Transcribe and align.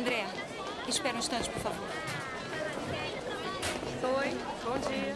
André, 0.00 0.24
espera 0.88 1.14
um 1.14 1.18
instante, 1.18 1.50
por 1.50 1.60
favor. 1.60 1.86
Oi, 4.02 4.30
bom 4.64 4.78
dia. 4.88 5.14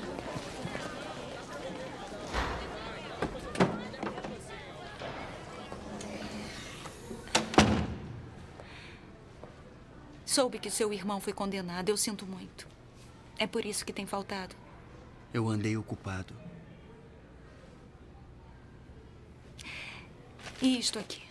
Soube 10.27 10.59
que 10.59 10.69
seu 10.69 10.93
irmão 10.93 11.19
foi 11.19 11.33
condenado. 11.33 11.89
Eu 11.89 11.97
sinto 11.97 12.27
muito. 12.27 12.69
É 13.39 13.47
por 13.47 13.65
isso 13.65 13.87
que 13.87 13.93
tem 13.93 14.05
faltado. 14.05 14.55
Eu 15.33 15.49
andei 15.49 15.79
ocupado. 15.79 16.35
E 20.61 20.79
isto 20.79 20.99
aqui? 20.99 21.24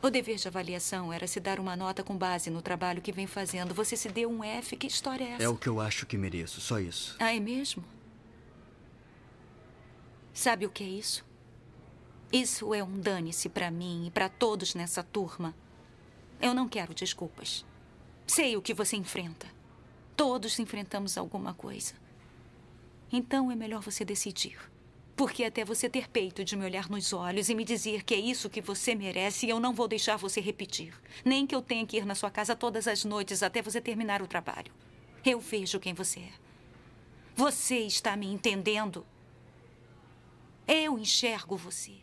O 0.00 0.10
dever 0.10 0.36
de 0.36 0.46
avaliação 0.46 1.12
era 1.12 1.26
se 1.26 1.40
dar 1.40 1.58
uma 1.58 1.74
nota 1.74 2.04
com 2.04 2.16
base 2.16 2.50
no 2.50 2.62
trabalho 2.62 3.02
que 3.02 3.10
vem 3.10 3.26
fazendo. 3.26 3.74
Você 3.74 3.96
se 3.96 4.08
deu 4.08 4.30
um 4.30 4.44
F. 4.44 4.76
Que 4.76 4.86
história 4.86 5.24
é 5.24 5.30
essa? 5.32 5.42
É 5.42 5.48
o 5.48 5.56
que 5.56 5.68
eu 5.68 5.80
acho 5.80 6.06
que 6.06 6.16
mereço, 6.16 6.60
só 6.60 6.78
isso. 6.78 7.16
Ah, 7.18 7.34
é 7.34 7.40
mesmo? 7.40 7.84
Sabe 10.32 10.66
o 10.66 10.70
que 10.70 10.84
é 10.84 10.86
isso? 10.86 11.26
Isso 12.32 12.72
é 12.72 12.84
um 12.84 13.00
dane-se 13.00 13.48
para 13.48 13.72
mim 13.72 14.06
e 14.06 14.10
para 14.10 14.28
todos 14.28 14.74
nessa 14.74 15.02
turma. 15.02 15.52
Eu 16.40 16.54
não 16.54 16.68
quero 16.68 16.94
desculpas. 16.94 17.64
Sei 18.24 18.56
o 18.56 18.62
que 18.62 18.72
você 18.72 18.96
enfrenta. 18.96 19.48
Todos 20.16 20.60
enfrentamos 20.60 21.18
alguma 21.18 21.54
coisa. 21.54 21.94
Então 23.10 23.50
é 23.50 23.56
melhor 23.56 23.80
você 23.82 24.04
decidir. 24.04 24.58
Porque 25.18 25.42
até 25.42 25.64
você 25.64 25.88
ter 25.88 26.08
peito 26.08 26.44
de 26.44 26.54
me 26.54 26.64
olhar 26.64 26.88
nos 26.88 27.12
olhos 27.12 27.48
e 27.48 27.54
me 27.56 27.64
dizer 27.64 28.04
que 28.04 28.14
é 28.14 28.18
isso 28.18 28.48
que 28.48 28.60
você 28.60 28.94
merece, 28.94 29.48
eu 29.48 29.58
não 29.58 29.74
vou 29.74 29.88
deixar 29.88 30.16
você 30.16 30.40
repetir. 30.40 30.94
Nem 31.24 31.44
que 31.44 31.56
eu 31.56 31.60
tenha 31.60 31.84
que 31.84 31.96
ir 31.96 32.06
na 32.06 32.14
sua 32.14 32.30
casa 32.30 32.54
todas 32.54 32.86
as 32.86 33.04
noites 33.04 33.42
até 33.42 33.60
você 33.60 33.80
terminar 33.80 34.22
o 34.22 34.28
trabalho. 34.28 34.72
Eu 35.26 35.40
vejo 35.40 35.80
quem 35.80 35.92
você 35.92 36.20
é. 36.20 36.32
Você 37.34 37.78
está 37.80 38.16
me 38.16 38.28
entendendo? 38.28 39.04
Eu 40.68 40.96
enxergo 40.96 41.56
você. 41.56 41.96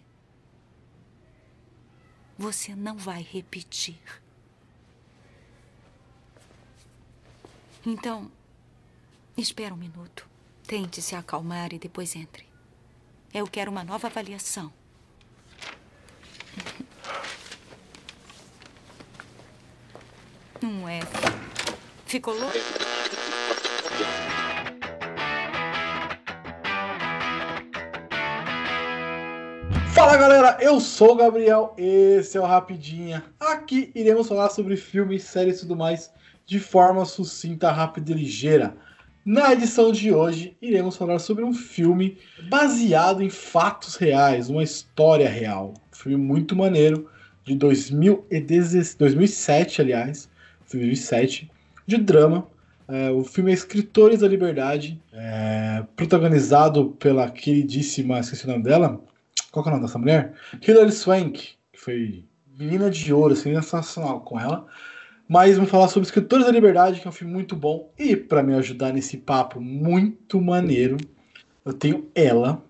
Você 2.38 2.76
não 2.76 2.98
vai 2.98 3.22
repetir. 3.22 3.98
Então, 7.86 8.30
espera 9.38 9.74
um 9.74 9.78
minuto. 9.78 10.28
Tente 10.68 11.02
se 11.02 11.16
acalmar 11.16 11.72
e 11.72 11.80
depois 11.80 12.14
entre. 12.14 12.55
Eu 13.36 13.46
quero 13.46 13.70
uma 13.70 13.84
nova 13.84 14.08
avaliação. 14.08 14.72
Um 20.64 20.88
F. 20.88 21.06
Ficou 22.06 22.34
louco? 22.34 22.54
Fala 29.94 30.16
galera, 30.16 30.58
eu 30.62 30.80
sou 30.80 31.12
o 31.12 31.16
Gabriel, 31.16 31.76
esse 31.78 32.38
é 32.38 32.40
o 32.40 32.46
Rapidinha. 32.46 33.22
Aqui 33.38 33.92
iremos 33.94 34.30
falar 34.30 34.50
sobre 34.50 34.78
filmes, 34.78 35.26
séries 35.26 35.58
e 35.58 35.60
tudo 35.64 35.76
mais 35.76 36.10
de 36.46 36.58
forma 36.58 37.04
sucinta, 37.04 37.70
rápida 37.70 38.14
e 38.14 38.16
ligeira. 38.16 38.78
Na 39.26 39.52
edição 39.54 39.92
de 39.92 40.14
hoje, 40.14 40.56
iremos 40.62 40.96
falar 40.96 41.18
sobre 41.18 41.44
um 41.44 41.52
filme 41.52 42.20
baseado 42.48 43.24
em 43.24 43.30
fatos 43.32 43.96
reais, 43.96 44.52
uma 44.52 44.62
história 44.62 45.28
real. 45.28 45.74
Um 45.92 45.96
filme 45.96 46.24
muito 46.24 46.56
maneiro, 46.56 47.10
de 47.44 47.56
2007, 47.56 49.82
aliás, 49.82 50.30
2007, 50.72 51.50
de 51.88 51.98
drama. 51.98 52.48
É, 52.88 53.10
o 53.10 53.24
filme 53.24 53.50
é 53.50 53.56
Escritores 53.56 54.20
da 54.20 54.28
Liberdade, 54.28 55.02
é, 55.12 55.84
protagonizado 55.96 56.92
pela 57.00 57.32
queridíssima, 57.32 58.20
esqueci 58.20 58.46
o 58.46 58.50
nome 58.50 58.62
dela, 58.62 59.02
qual 59.52 59.66
é 59.66 59.70
o 59.70 59.72
nome 59.72 59.86
dessa 59.86 59.98
mulher? 59.98 60.36
Hilary 60.62 60.92
Swank, 60.92 61.56
que 61.74 61.80
foi 61.80 62.26
menina 62.56 62.92
de 62.92 63.12
ouro, 63.12 63.34
assim, 63.34 63.56
sensacional 63.56 64.22
com 64.22 64.40
ela. 64.40 64.68
Mas 65.28 65.56
vamos 65.56 65.72
falar 65.72 65.88
sobre 65.88 66.06
Escritores 66.06 66.46
da 66.46 66.52
Liberdade, 66.52 67.02
que 67.02 67.08
é 67.08 67.10
um 67.10 67.14
filme 67.14 67.34
muito 67.34 67.56
bom. 67.56 67.92
E 67.98 68.16
para 68.16 68.44
me 68.44 68.54
ajudar 68.54 68.94
nesse 68.94 69.18
papo 69.18 69.60
muito 69.60 70.40
maneiro, 70.40 70.98
eu 71.66 71.74
tenho 71.74 72.08
ela, 72.14 72.64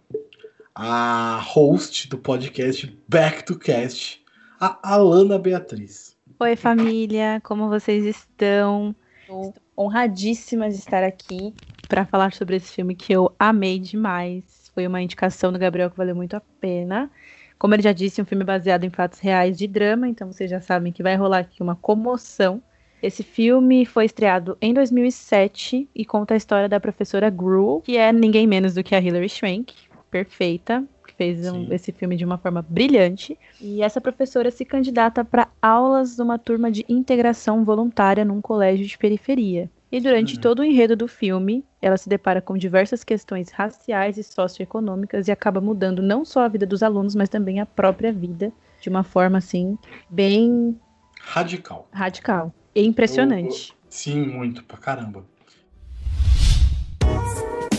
a 0.73 1.41
host 1.43 2.07
do 2.07 2.17
podcast 2.17 2.97
Back 3.09 3.43
to 3.43 3.59
Cast, 3.59 4.23
a 4.57 4.79
Alana 4.81 5.37
Beatriz. 5.37 6.15
Oi, 6.39 6.55
família, 6.55 7.41
como 7.43 7.67
vocês 7.67 8.05
estão? 8.05 8.95
Estou 9.19 9.53
honradíssima 9.77 10.69
de 10.69 10.75
estar 10.75 11.03
aqui 11.03 11.53
para 11.89 12.05
falar 12.05 12.31
sobre 12.31 12.55
esse 12.55 12.71
filme 12.71 12.95
que 12.95 13.11
eu 13.11 13.35
amei 13.37 13.79
demais. 13.79 14.71
Foi 14.73 14.87
uma 14.87 15.01
indicação 15.01 15.51
do 15.51 15.59
Gabriel 15.59 15.91
que 15.91 15.97
valeu 15.97 16.15
muito 16.15 16.35
a 16.35 16.41
pena. 16.61 17.11
Como 17.57 17.73
ele 17.73 17.81
já 17.81 17.91
disse, 17.91 18.21
um 18.21 18.25
filme 18.25 18.43
baseado 18.43 18.83
em 18.83 18.89
fatos 18.89 19.19
reais 19.19 19.57
de 19.57 19.67
drama, 19.67 20.07
então 20.07 20.31
vocês 20.31 20.49
já 20.49 20.59
sabem 20.59 20.91
que 20.91 21.03
vai 21.03 21.15
rolar 21.15 21.39
aqui 21.39 21.63
uma 21.63 21.75
comoção. 21.75 22.61
Esse 23.01 23.23
filme 23.23 23.85
foi 23.85 24.05
estreado 24.05 24.57
em 24.61 24.73
2007 24.73 25.89
e 25.93 26.05
conta 26.05 26.33
a 26.33 26.37
história 26.37 26.67
da 26.67 26.79
professora 26.79 27.29
Gruel, 27.29 27.81
que 27.83 27.97
é 27.97 28.11
ninguém 28.11 28.47
menos 28.47 28.73
do 28.73 28.83
que 28.83 28.95
a 28.95 28.99
Hilary 28.99 29.29
Swank, 29.29 29.73
perfeita, 30.09 30.83
que 31.07 31.13
fez 31.13 31.45
um, 31.47 31.71
esse 31.71 31.91
filme 31.91 32.15
de 32.15 32.25
uma 32.25 32.37
forma 32.37 32.65
brilhante. 32.67 33.37
E 33.61 33.81
essa 33.81 34.01
professora 34.01 34.49
se 34.49 34.65
candidata 34.65 35.23
para 35.23 35.47
aulas 35.61 36.15
de 36.15 36.21
uma 36.21 36.39
turma 36.39 36.71
de 36.71 36.85
integração 36.89 37.63
voluntária 37.63 38.25
num 38.25 38.41
colégio 38.41 38.85
de 38.85 38.97
periferia. 38.97 39.69
E 39.95 40.01
durante 40.01 40.35
uhum. 40.35 40.41
todo 40.41 40.59
o 40.59 40.63
enredo 40.65 40.93
do 40.93 41.07
filme, 41.07 41.63
ela 41.81 41.95
se 41.95 42.09
depara 42.09 42.41
com 42.41 42.57
diversas 42.57 43.01
questões 43.01 43.49
raciais 43.49 44.17
e 44.17 44.23
socioeconômicas 44.23 45.29
e 45.29 45.31
acaba 45.31 45.61
mudando 45.61 46.01
não 46.01 46.25
só 46.25 46.41
a 46.41 46.49
vida 46.49 46.65
dos 46.65 46.83
alunos, 46.83 47.15
mas 47.15 47.29
também 47.29 47.61
a 47.61 47.65
própria 47.65 48.11
vida 48.11 48.51
de 48.81 48.89
uma 48.89 49.05
forma 49.05 49.37
assim 49.37 49.77
bem 50.09 50.77
radical. 51.21 51.87
Radical 51.93 52.53
e 52.75 52.85
impressionante. 52.85 53.69
Eu, 53.69 53.75
eu, 53.75 53.89
sim, 53.89 54.27
muito 54.27 54.65
pra 54.65 54.77
caramba. 54.77 55.23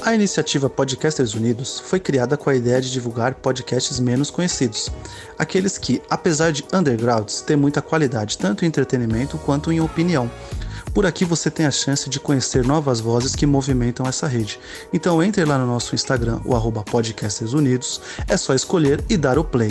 A 0.02 0.14
iniciativa 0.14 0.70
Podcasters 0.70 1.34
Unidos 1.34 1.80
foi 1.80 2.00
criada 2.00 2.38
com 2.38 2.48
a 2.48 2.54
ideia 2.54 2.80
de 2.80 2.90
divulgar 2.90 3.34
podcasts 3.34 4.00
menos 4.00 4.30
conhecidos, 4.30 4.90
aqueles 5.38 5.76
que, 5.76 6.00
apesar 6.08 6.50
de 6.50 6.64
undergrounds, 6.72 7.42
têm 7.42 7.58
muita 7.58 7.82
qualidade 7.82 8.38
tanto 8.38 8.64
em 8.64 8.68
entretenimento 8.68 9.36
quanto 9.36 9.70
em 9.70 9.82
opinião 9.82 10.30
por 10.96 11.04
aqui 11.04 11.26
você 11.26 11.50
tem 11.50 11.66
a 11.66 11.70
chance 11.70 12.08
de 12.08 12.18
conhecer 12.18 12.64
novas 12.64 13.00
vozes 13.00 13.36
que 13.36 13.44
movimentam 13.44 14.06
essa 14.06 14.26
rede. 14.26 14.58
Então 14.94 15.22
entre 15.22 15.44
lá 15.44 15.58
no 15.58 15.66
nosso 15.66 15.94
Instagram, 15.94 16.40
o 16.42 16.56
arroba 16.56 16.82
Podcasters 16.82 17.52
Unidos, 17.52 18.00
é 18.26 18.34
só 18.34 18.54
escolher 18.54 19.04
e 19.06 19.14
dar 19.18 19.38
o 19.38 19.44
play. 19.44 19.70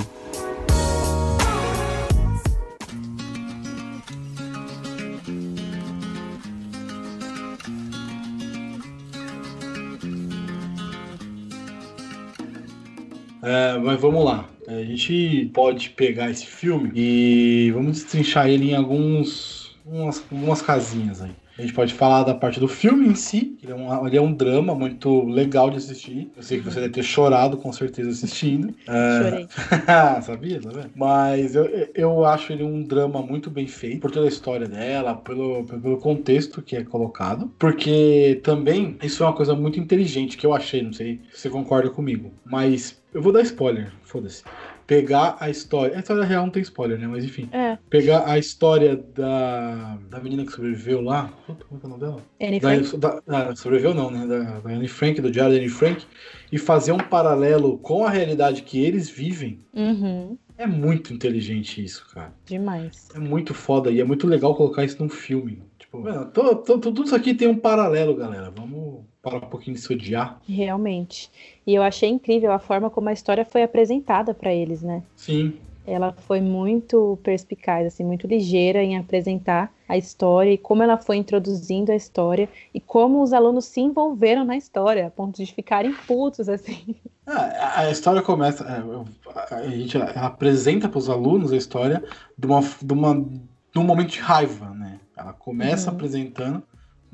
É, 13.42 13.80
mas 13.80 14.00
vamos 14.00 14.24
lá. 14.24 14.47
A 14.68 14.84
gente 14.84 15.50
pode 15.56 15.90
pegar 15.90 16.30
esse 16.30 16.46
filme 16.46 16.92
e 16.94 17.72
vamos 17.72 17.94
destrinchar 17.97 18.47
ele 18.47 18.69
em 18.69 18.75
alguns 18.75 19.55
umas, 19.85 20.23
algumas 20.31 20.62
casinhas 20.62 21.22
aí. 21.22 21.31
A 21.57 21.62
gente 21.62 21.73
pode 21.73 21.94
falar 21.94 22.23
da 22.23 22.35
parte 22.35 22.59
do 22.59 22.68
filme 22.68 23.07
em 23.07 23.16
si, 23.16 23.57
ele 23.63 23.72
é, 23.72 23.75
um, 23.75 24.07
ele 24.07 24.18
é 24.18 24.22
um 24.22 24.34
drama 24.34 24.75
muito 24.75 25.23
legal 25.23 25.69
de 25.69 25.78
assistir. 25.78 26.29
Eu 26.35 26.44
sei 26.44 26.59
que 26.59 26.66
você 26.66 26.81
deve 26.81 26.91
ter 26.91 27.03
chorado 27.03 27.56
com 27.56 27.72
certeza 27.72 28.09
assistindo. 28.09 28.74
Chorei. 28.85 29.45
Uh... 29.45 29.47
Sabia, 30.22 30.59
tá 30.59 30.69
vendo? 30.69 30.91
Mas 30.94 31.56
eu, 31.56 31.65
eu 31.95 32.25
acho 32.25 32.51
ele 32.51 32.63
um 32.63 32.83
drama 32.83 33.21
muito 33.21 33.50
bem 33.50 33.68
feito, 33.68 34.01
por 34.01 34.12
toda 34.12 34.25
a 34.25 34.30
história 34.30 34.68
dela, 34.68 35.15
pelo, 35.15 35.63
pelo 35.63 35.98
contexto 35.98 36.62
que 36.62 36.75
é 36.75 36.83
colocado. 36.83 37.50
Porque 37.57 38.42
também 38.44 38.98
isso 39.01 39.24
é 39.24 39.25
uma 39.25 39.33
coisa 39.33 39.56
muito 39.56 39.80
inteligente 39.80 40.36
que 40.36 40.45
eu 40.45 40.54
achei, 40.54 40.83
não 40.83 40.92
sei 40.92 41.21
se 41.31 41.44
você 41.44 41.50
concorda 41.50 41.89
comigo. 41.89 42.33
Mas 42.44 43.01
eu 43.13 43.21
vou 43.21 43.31
dar 43.31 43.42
spoiler, 43.44 43.94
foda-se 44.04 44.44
pegar 44.88 45.38
a 45.40 45.50
história. 45.50 45.96
A 45.96 46.00
história 46.00 46.24
real 46.24 46.44
não 46.44 46.52
tem 46.52 46.62
spoiler, 46.62 47.00
né? 47.00 47.08
Mas 47.08 47.24
enfim. 47.24 47.50
É. 47.52 47.78
Pegar 47.90 48.28
a 48.28 48.38
história 48.38 48.96
da, 48.96 49.98
da 50.10 50.20
menina 50.20 50.46
que 50.46 50.52
sobreviveu 50.52 51.02
lá. 51.02 51.34
Como 51.46 51.82
é 51.84 51.86
o 51.86 51.90
nome 51.90 52.02
dela? 52.02 52.22
Anne 52.42 52.60
da, 52.60 52.70
Frank. 52.70 52.98
Da, 52.98 53.22
da, 53.26 53.56
sobreviveu 53.56 53.94
não, 53.94 54.12
né? 54.12 54.26
Da, 54.26 54.60
da 54.60 54.70
Anne 54.70 54.88
Frank, 54.88 55.22
do 55.22 55.32
diário 55.32 55.54
da 55.54 55.60
Anne 55.60 55.70
Frank. 55.70 56.06
E 56.52 56.58
fazer 56.58 56.92
um 56.92 56.98
paralelo 56.98 57.78
com 57.80 58.06
a 58.06 58.10
realidade 58.10 58.62
que 58.62 58.84
eles 58.84 59.10
vivem. 59.10 59.60
Uhum. 59.74 60.38
É 60.58 60.66
muito 60.66 61.14
inteligente 61.14 61.84
isso, 61.84 62.06
cara. 62.14 62.34
Demais. 62.46 63.10
É 63.14 63.20
muito 63.20 63.54
foda 63.54 63.92
e 63.92 64.00
é 64.00 64.04
muito 64.06 64.26
legal 64.26 64.56
colocar 64.56 64.86
isso 64.86 65.02
num 65.02 65.10
filme. 65.10 65.62
Tipo, 65.78 66.02
mano, 66.02 66.26
tô, 66.28 66.56
tô, 66.56 66.80
tudo 66.80 67.04
isso 67.04 67.16
aqui 67.16 67.34
tem 67.34 67.48
um 67.48 67.58
paralelo, 67.58 68.16
galera. 68.16 68.50
Vamos 68.56 69.04
parar 69.25 69.38
um 69.38 69.50
pouquinho 69.50 69.75
de 69.75 69.81
se 69.81 69.92
odiar. 69.92 70.39
Realmente. 70.48 71.31
E 71.66 71.74
eu 71.74 71.81
achei 71.81 72.07
incrível 72.07 72.51
a 72.51 72.60
forma 72.60 72.92
como 72.92 73.10
a 73.10 73.13
história 73.13 73.44
foi 73.44 73.63
apresentada 73.63 74.36
para 74.36 74.54
eles, 74.54 74.83
né? 74.83 75.01
Sim. 75.16 75.56
ela 75.88 76.13
foi 76.13 76.42
muito 76.42 77.18
perspicaz, 77.24 77.88
assim, 77.88 78.04
muito 78.04 78.27
ligeira 78.27 78.83
em 78.83 78.98
apresentar 78.98 79.72
a 79.88 79.98
história 79.98 80.51
e 80.51 80.57
como 80.57 80.81
ela 80.81 80.98
foi 80.98 81.18
introduzindo 81.18 81.92
a 81.92 81.95
história 81.95 82.50
e 82.74 82.80
como 82.80 83.22
os 83.22 83.33
alunos 83.33 83.66
se 83.66 83.81
envolveram 83.81 84.44
na 84.44 84.57
história, 84.57 85.07
a 85.07 85.12
ponto 85.12 85.44
de 85.44 85.51
ficarem 85.51 85.94
putos, 86.07 86.50
assim. 86.50 86.95
Ah, 87.25 87.81
a 87.81 87.92
história 87.92 88.22
começa, 88.22 88.63
é, 88.63 89.56
a 89.56 89.69
gente 89.69 89.98
apresenta 89.98 90.88
para 90.88 91.00
os 91.00 91.10
alunos 91.10 91.51
a 91.51 91.57
história 91.57 92.04
de 92.38 92.45
uma, 92.45 92.62
de 92.62 92.94
uma, 92.94 93.16
de 93.16 93.80
um 93.80 93.83
momento 93.83 94.12
de 94.12 94.19
raiva, 94.19 94.69
né? 94.69 95.00
Ela 95.18 95.33
começa 95.33 95.89
uhum. 95.89 95.95
apresentando 95.95 96.63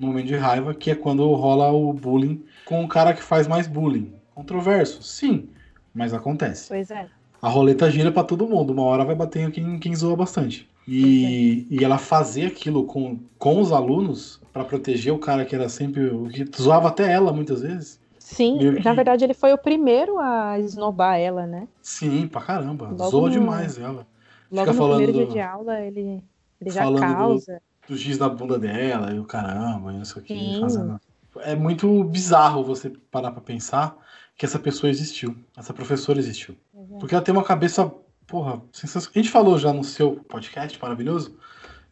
momento 0.08 0.28
de 0.28 0.36
raiva, 0.36 0.74
que 0.74 0.92
é 0.92 0.96
quando 0.96 1.32
rola 1.34 1.72
o 1.72 1.94
bullying 1.94 2.44
com 2.66 2.84
o 2.84 2.88
cara 2.88 3.14
que 3.14 3.22
faz 3.22 3.48
mais 3.48 3.68
bullying. 3.68 4.14
Controverso, 4.34 5.04
sim, 5.04 5.50
mas 5.94 6.14
acontece. 6.14 6.70
Pois 6.70 6.90
é 6.90 7.08
a 7.42 7.50
roleta 7.50 7.90
gira 7.90 8.12
para 8.12 8.24
todo 8.24 8.48
mundo. 8.48 8.72
Uma 8.72 8.84
hora 8.84 9.04
vai 9.04 9.16
bater 9.16 9.48
em 9.48 9.52
quem, 9.52 9.80
quem 9.80 9.96
zoa 9.96 10.16
bastante. 10.16 10.70
E, 10.88 11.66
e 11.70 11.84
ela 11.84 11.98
fazer 11.98 12.48
aquilo 12.48 12.86
com, 12.86 13.20
com 13.38 13.60
os 13.60 13.72
alunos 13.72 14.42
para 14.54 14.64
proteger 14.64 15.14
o 15.14 15.18
cara 15.18 15.46
que 15.46 15.56
era 15.56 15.68
sempre. 15.68 16.12
que 16.30 16.62
zoava 16.62 16.90
até 16.90 17.12
ela 17.12 17.34
muitas 17.34 17.62
vezes. 17.62 18.00
Sim, 18.20 18.58
que... 18.58 18.84
na 18.84 18.94
verdade 18.94 19.24
ele 19.24 19.34
foi 19.34 19.52
o 19.52 19.58
primeiro 19.58 20.18
a 20.20 20.60
esnobar 20.60 21.20
ela, 21.20 21.46
né? 21.46 21.68
Sim, 21.82 22.28
pra 22.28 22.42
caramba. 22.42 22.90
Logo 22.90 23.10
Zoa 23.10 23.28
no... 23.28 23.30
demais 23.30 23.78
ela. 23.78 24.08
Logo 24.52 24.66
Fica 24.68 24.74
no 24.74 24.78
falando 24.78 25.04
primeiro 25.04 25.12
do... 25.14 25.26
dia 25.26 25.34
de 25.34 25.40
aula 25.42 25.80
ele, 25.82 26.24
ele 26.60 26.70
já 26.70 26.84
causa. 26.94 27.56
Do, 27.56 27.62
do 27.92 27.98
giz 27.98 28.18
na 28.18 28.30
bunda 28.30 28.58
dela 28.58 29.12
e 29.12 29.20
o 29.20 29.26
caramba, 29.26 29.92
e 29.92 29.98
não 29.98 30.06
sei 30.06 30.22
o 30.22 30.26
que. 30.26 30.60
Fazendo... 30.62 31.00
É 31.42 31.56
muito 31.56 32.04
bizarro 32.06 32.64
você 32.64 32.90
parar 33.12 33.32
pra 33.32 33.42
pensar 33.42 33.98
que 34.38 34.46
essa 34.46 34.58
pessoa 34.58 34.90
existiu, 34.90 35.36
essa 35.58 35.74
professora 35.74 36.18
existiu. 36.18 36.56
Uhum. 36.74 37.00
Porque 37.00 37.14
ela 37.14 37.24
tem 37.24 37.34
uma 37.34 37.44
cabeça, 37.44 37.92
porra, 38.26 38.62
sensacional. 38.72 39.12
A 39.14 39.20
gente 39.20 39.30
falou 39.30 39.60
já 39.60 39.74
no 39.74 39.84
seu 39.84 40.16
podcast 40.30 40.82
maravilhoso, 40.82 41.38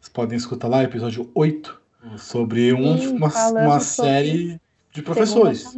vocês 0.00 0.08
podem 0.08 0.38
escutar 0.38 0.68
lá, 0.68 0.82
episódio 0.82 1.30
8, 1.34 1.78
sobre 2.16 2.72
um, 2.72 2.96
Sim, 2.96 3.08
uma, 3.08 3.28
uma 3.50 3.80
série 3.80 4.58
de 4.92 5.02
professores. 5.02 5.76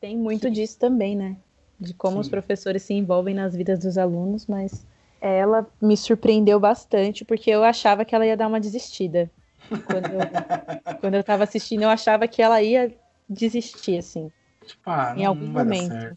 Tem 0.00 0.16
muito 0.16 0.46
Sim. 0.46 0.52
disso 0.52 0.78
também, 0.78 1.16
né? 1.16 1.36
De 1.80 1.92
como 1.92 2.14
Sim. 2.14 2.20
os 2.20 2.28
professores 2.28 2.84
se 2.84 2.94
envolvem 2.94 3.34
nas 3.34 3.56
vidas 3.56 3.80
dos 3.80 3.98
alunos, 3.98 4.46
mas 4.46 4.86
ela 5.20 5.66
me 5.80 5.96
surpreendeu 5.96 6.58
bastante, 6.60 7.24
porque 7.24 7.50
eu 7.50 7.64
achava 7.64 8.04
que 8.04 8.14
ela 8.14 8.26
ia 8.26 8.36
dar 8.36 8.48
uma 8.48 8.60
desistida. 8.60 9.30
Quando 9.68 10.06
eu, 10.06 10.20
quando 11.00 11.14
eu 11.14 11.24
tava 11.24 11.44
assistindo, 11.44 11.82
eu 11.82 11.88
achava 11.88 12.28
que 12.28 12.42
ela 12.42 12.62
ia 12.62 12.92
desistir, 13.28 13.98
assim. 13.98 14.30
Tipo, 14.64 14.90
ah, 14.90 15.14
em 15.16 15.24
algum 15.24 15.46
momento. 15.46 16.16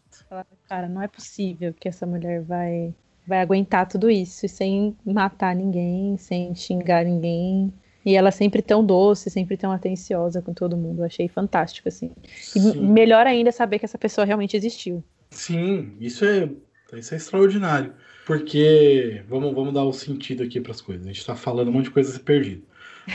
cara, 0.68 0.88
não 0.88 1.02
é 1.02 1.08
possível 1.08 1.72
que 1.72 1.88
essa 1.88 2.04
mulher 2.04 2.42
vai, 2.42 2.92
vai 3.26 3.40
aguentar 3.40 3.86
tudo 3.88 4.10
isso 4.10 4.48
sem 4.48 4.96
matar 5.04 5.54
ninguém, 5.54 6.16
sem 6.16 6.54
xingar 6.54 7.04
ninguém. 7.04 7.72
E 8.04 8.16
ela 8.16 8.30
sempre 8.30 8.62
tão 8.62 8.84
doce, 8.84 9.28
sempre 9.28 9.56
tão 9.56 9.70
atenciosa 9.70 10.40
com 10.40 10.54
todo 10.54 10.76
mundo. 10.76 11.02
Eu 11.02 11.06
achei 11.06 11.28
fantástico, 11.28 11.88
assim. 11.88 12.10
E 12.56 12.78
melhor 12.78 13.26
ainda 13.26 13.52
saber 13.52 13.78
que 13.78 13.84
essa 13.84 13.98
pessoa 13.98 14.24
realmente 14.24 14.56
existiu. 14.56 15.04
Sim, 15.30 15.94
isso 16.00 16.24
é, 16.24 16.48
isso 16.94 17.14
é 17.14 17.16
extraordinário. 17.18 17.94
Porque, 18.30 19.24
vamos, 19.28 19.52
vamos 19.52 19.74
dar 19.74 19.82
o 19.82 19.88
um 19.88 19.92
sentido 19.92 20.44
aqui 20.44 20.60
para 20.60 20.70
as 20.70 20.80
coisas. 20.80 21.04
A 21.04 21.08
gente 21.08 21.18
está 21.18 21.34
falando 21.34 21.66
um 21.66 21.72
monte 21.72 21.86
de 21.86 21.90
coisa 21.90 22.16
perdida. 22.20 22.62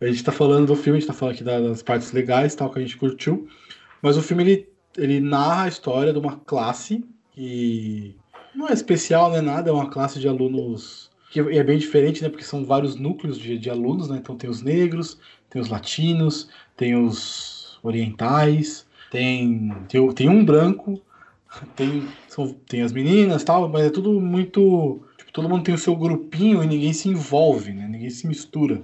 É 0.00 0.02
a 0.02 0.06
gente 0.08 0.16
está 0.16 0.32
falando 0.32 0.66
do 0.66 0.74
filme, 0.74 0.98
a 0.98 1.00
gente 1.00 1.08
está 1.08 1.12
falando 1.12 1.36
aqui 1.36 1.44
das 1.44 1.80
partes 1.80 2.10
legais, 2.10 2.56
tal, 2.56 2.68
que 2.68 2.80
a 2.80 2.82
gente 2.82 2.96
curtiu. 2.96 3.46
Mas 4.02 4.16
o 4.16 4.22
filme 4.22 4.42
ele, 4.42 4.68
ele 4.98 5.20
narra 5.20 5.66
a 5.66 5.68
história 5.68 6.12
de 6.12 6.18
uma 6.18 6.36
classe 6.38 7.04
que 7.30 8.16
não 8.56 8.68
é 8.68 8.72
especial, 8.72 9.30
não 9.30 9.36
é 9.36 9.40
nada, 9.40 9.70
é 9.70 9.72
uma 9.72 9.88
classe 9.88 10.18
de 10.18 10.26
alunos 10.26 11.08
que 11.30 11.38
é 11.38 11.62
bem 11.62 11.78
diferente, 11.78 12.24
né? 12.24 12.28
Porque 12.28 12.42
são 12.42 12.64
vários 12.64 12.96
núcleos 12.96 13.38
de, 13.38 13.56
de 13.56 13.70
alunos, 13.70 14.08
né? 14.08 14.16
Então 14.16 14.36
tem 14.36 14.50
os 14.50 14.62
negros, 14.62 15.16
tem 15.48 15.62
os 15.62 15.68
latinos, 15.68 16.48
tem 16.76 16.96
os 16.96 17.78
orientais, 17.84 18.84
tem, 19.12 19.70
tem, 19.88 20.12
tem 20.12 20.28
um 20.28 20.44
branco, 20.44 21.00
tem, 21.76 22.08
são, 22.28 22.52
tem 22.68 22.82
as 22.82 22.92
meninas 22.92 23.44
tal, 23.44 23.68
mas 23.68 23.86
é 23.86 23.90
tudo 23.90 24.20
muito. 24.20 25.00
Tipo, 25.16 25.32
todo 25.32 25.48
mundo 25.48 25.64
tem 25.64 25.74
o 25.74 25.78
seu 25.78 25.94
grupinho 25.96 26.62
e 26.62 26.66
ninguém 26.66 26.92
se 26.92 27.08
envolve, 27.08 27.72
né? 27.72 27.86
Ninguém 27.88 28.10
se 28.10 28.26
mistura 28.26 28.82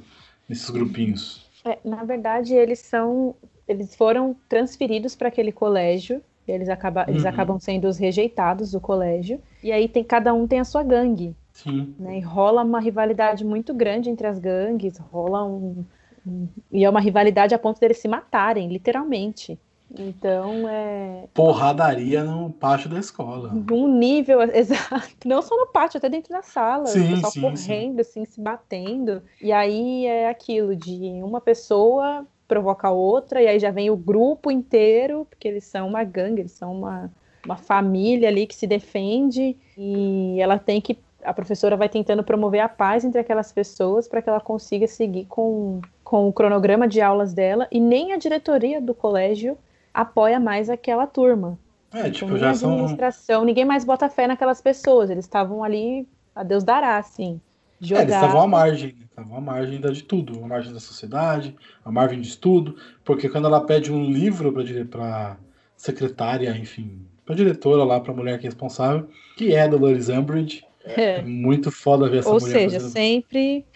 nesses 0.48 0.68
grupinhos. 0.70 1.48
É, 1.64 1.78
na 1.84 2.04
verdade, 2.04 2.54
eles 2.54 2.78
são 2.78 3.34
eles 3.70 3.94
foram 3.94 4.34
transferidos 4.48 5.14
para 5.14 5.28
aquele 5.28 5.52
colégio. 5.52 6.20
Eles, 6.46 6.68
acaba, 6.68 7.04
uhum. 7.04 7.10
eles 7.10 7.24
acabam 7.24 7.60
sendo 7.60 7.86
os 7.86 7.96
rejeitados 7.96 8.72
do 8.72 8.80
colégio. 8.80 9.40
E 9.62 9.70
aí 9.70 9.88
tem 9.88 10.02
cada 10.02 10.34
um 10.34 10.48
tem 10.48 10.58
a 10.58 10.64
sua 10.64 10.82
gangue. 10.82 11.36
Sim. 11.52 11.94
Né? 11.96 12.18
E 12.18 12.20
rola 12.20 12.64
uma 12.64 12.80
rivalidade 12.80 13.44
muito 13.44 13.72
grande 13.72 14.10
entre 14.10 14.26
as 14.26 14.40
gangues, 14.40 14.98
rola 14.98 15.44
um, 15.44 15.84
um, 16.26 16.48
E 16.72 16.84
é 16.84 16.90
uma 16.90 17.00
rivalidade 17.00 17.54
a 17.54 17.58
ponto 17.58 17.78
deles 17.78 17.98
se 17.98 18.08
matarem, 18.08 18.68
literalmente. 18.68 19.56
Então 19.98 20.68
é. 20.68 21.24
Porradaria 21.34 22.22
no 22.22 22.50
pátio 22.50 22.88
da 22.88 22.98
escola. 22.98 23.52
Num 23.52 23.88
nível, 23.88 24.40
exato. 24.54 25.08
Não 25.26 25.42
só 25.42 25.56
no 25.56 25.66
pátio, 25.66 25.98
até 25.98 26.08
dentro 26.08 26.30
da 26.32 26.42
sala. 26.42 26.86
Sim, 26.86 27.14
o 27.14 27.14
pessoal 27.14 27.32
sim, 27.32 27.40
correndo, 27.40 27.94
sim. 27.94 28.00
assim, 28.00 28.24
se 28.24 28.40
batendo. 28.40 29.22
E 29.40 29.52
aí 29.52 30.06
é 30.06 30.28
aquilo 30.28 30.76
de 30.76 31.20
uma 31.22 31.40
pessoa 31.40 32.26
provoca 32.50 32.90
outra, 32.90 33.40
e 33.40 33.46
aí 33.46 33.60
já 33.60 33.70
vem 33.70 33.90
o 33.90 33.96
grupo 33.96 34.50
inteiro, 34.50 35.24
porque 35.30 35.46
eles 35.46 35.62
são 35.62 35.86
uma 35.86 36.02
gangue, 36.02 36.40
eles 36.40 36.50
são 36.50 36.72
uma, 36.72 37.08
uma 37.44 37.56
família 37.56 38.28
ali 38.28 38.44
que 38.44 38.56
se 38.56 38.66
defende, 38.66 39.56
e 39.78 40.36
ela 40.40 40.58
tem 40.58 40.80
que. 40.80 40.98
A 41.22 41.32
professora 41.32 41.76
vai 41.76 41.88
tentando 41.88 42.24
promover 42.24 42.60
a 42.60 42.68
paz 42.68 43.04
entre 43.04 43.20
aquelas 43.20 43.52
pessoas 43.52 44.08
para 44.08 44.20
que 44.20 44.28
ela 44.28 44.40
consiga 44.40 44.88
seguir 44.88 45.26
com, 45.26 45.80
com 46.02 46.28
o 46.28 46.32
cronograma 46.32 46.88
de 46.88 47.00
aulas 47.00 47.32
dela, 47.32 47.68
e 47.70 47.78
nem 47.78 48.12
a 48.12 48.16
diretoria 48.16 48.80
do 48.80 48.94
colégio 48.94 49.56
apoia 49.92 50.40
mais 50.40 50.70
aquela 50.70 51.06
turma. 51.06 51.58
É, 51.92 52.00
então, 52.00 52.10
tipo, 52.12 52.38
já 52.38 52.50
administração, 52.50 53.40
são... 53.40 53.44
ninguém 53.44 53.64
mais 53.64 53.84
bota 53.84 54.08
fé 54.08 54.26
naquelas 54.26 54.60
pessoas, 54.60 55.10
eles 55.10 55.24
estavam 55.24 55.64
ali, 55.64 56.06
a 56.34 56.42
Deus 56.42 56.62
dará, 56.62 56.96
assim. 56.96 57.40
Jogar... 57.80 58.00
É, 58.00 58.04
eles 58.04 58.14
estavam 58.14 58.42
à 58.42 58.46
margem, 58.46 58.94
estavam 59.02 59.36
à 59.36 59.40
margem 59.40 59.80
de 59.80 60.04
tudo, 60.04 60.44
à 60.44 60.46
margem 60.46 60.72
da 60.72 60.80
sociedade, 60.80 61.56
à 61.84 61.90
margem 61.90 62.20
de 62.20 62.28
estudo, 62.28 62.76
porque 63.04 63.28
quando 63.28 63.46
ela 63.46 63.64
pede 63.64 63.92
um 63.92 64.04
livro 64.04 64.52
para 64.88 65.36
secretária, 65.76 66.50
enfim, 66.56 67.04
para 67.24 67.34
diretora 67.34 67.82
lá, 67.82 67.98
para 67.98 68.14
mulher 68.14 68.38
que 68.38 68.46
é 68.46 68.50
responsável, 68.50 69.08
que 69.36 69.54
é 69.54 69.62
a 69.62 69.66
Dolores 69.66 70.08
Umbridge, 70.08 70.64
é. 70.84 71.18
é 71.18 71.22
muito 71.22 71.70
foda 71.70 72.08
ver 72.08 72.18
essa 72.18 72.28
Ou 72.28 72.40
mulher. 72.40 72.54
Ou 72.54 72.60
seja, 72.60 72.80
fazendo... 72.80 72.92
sempre. 72.92 73.66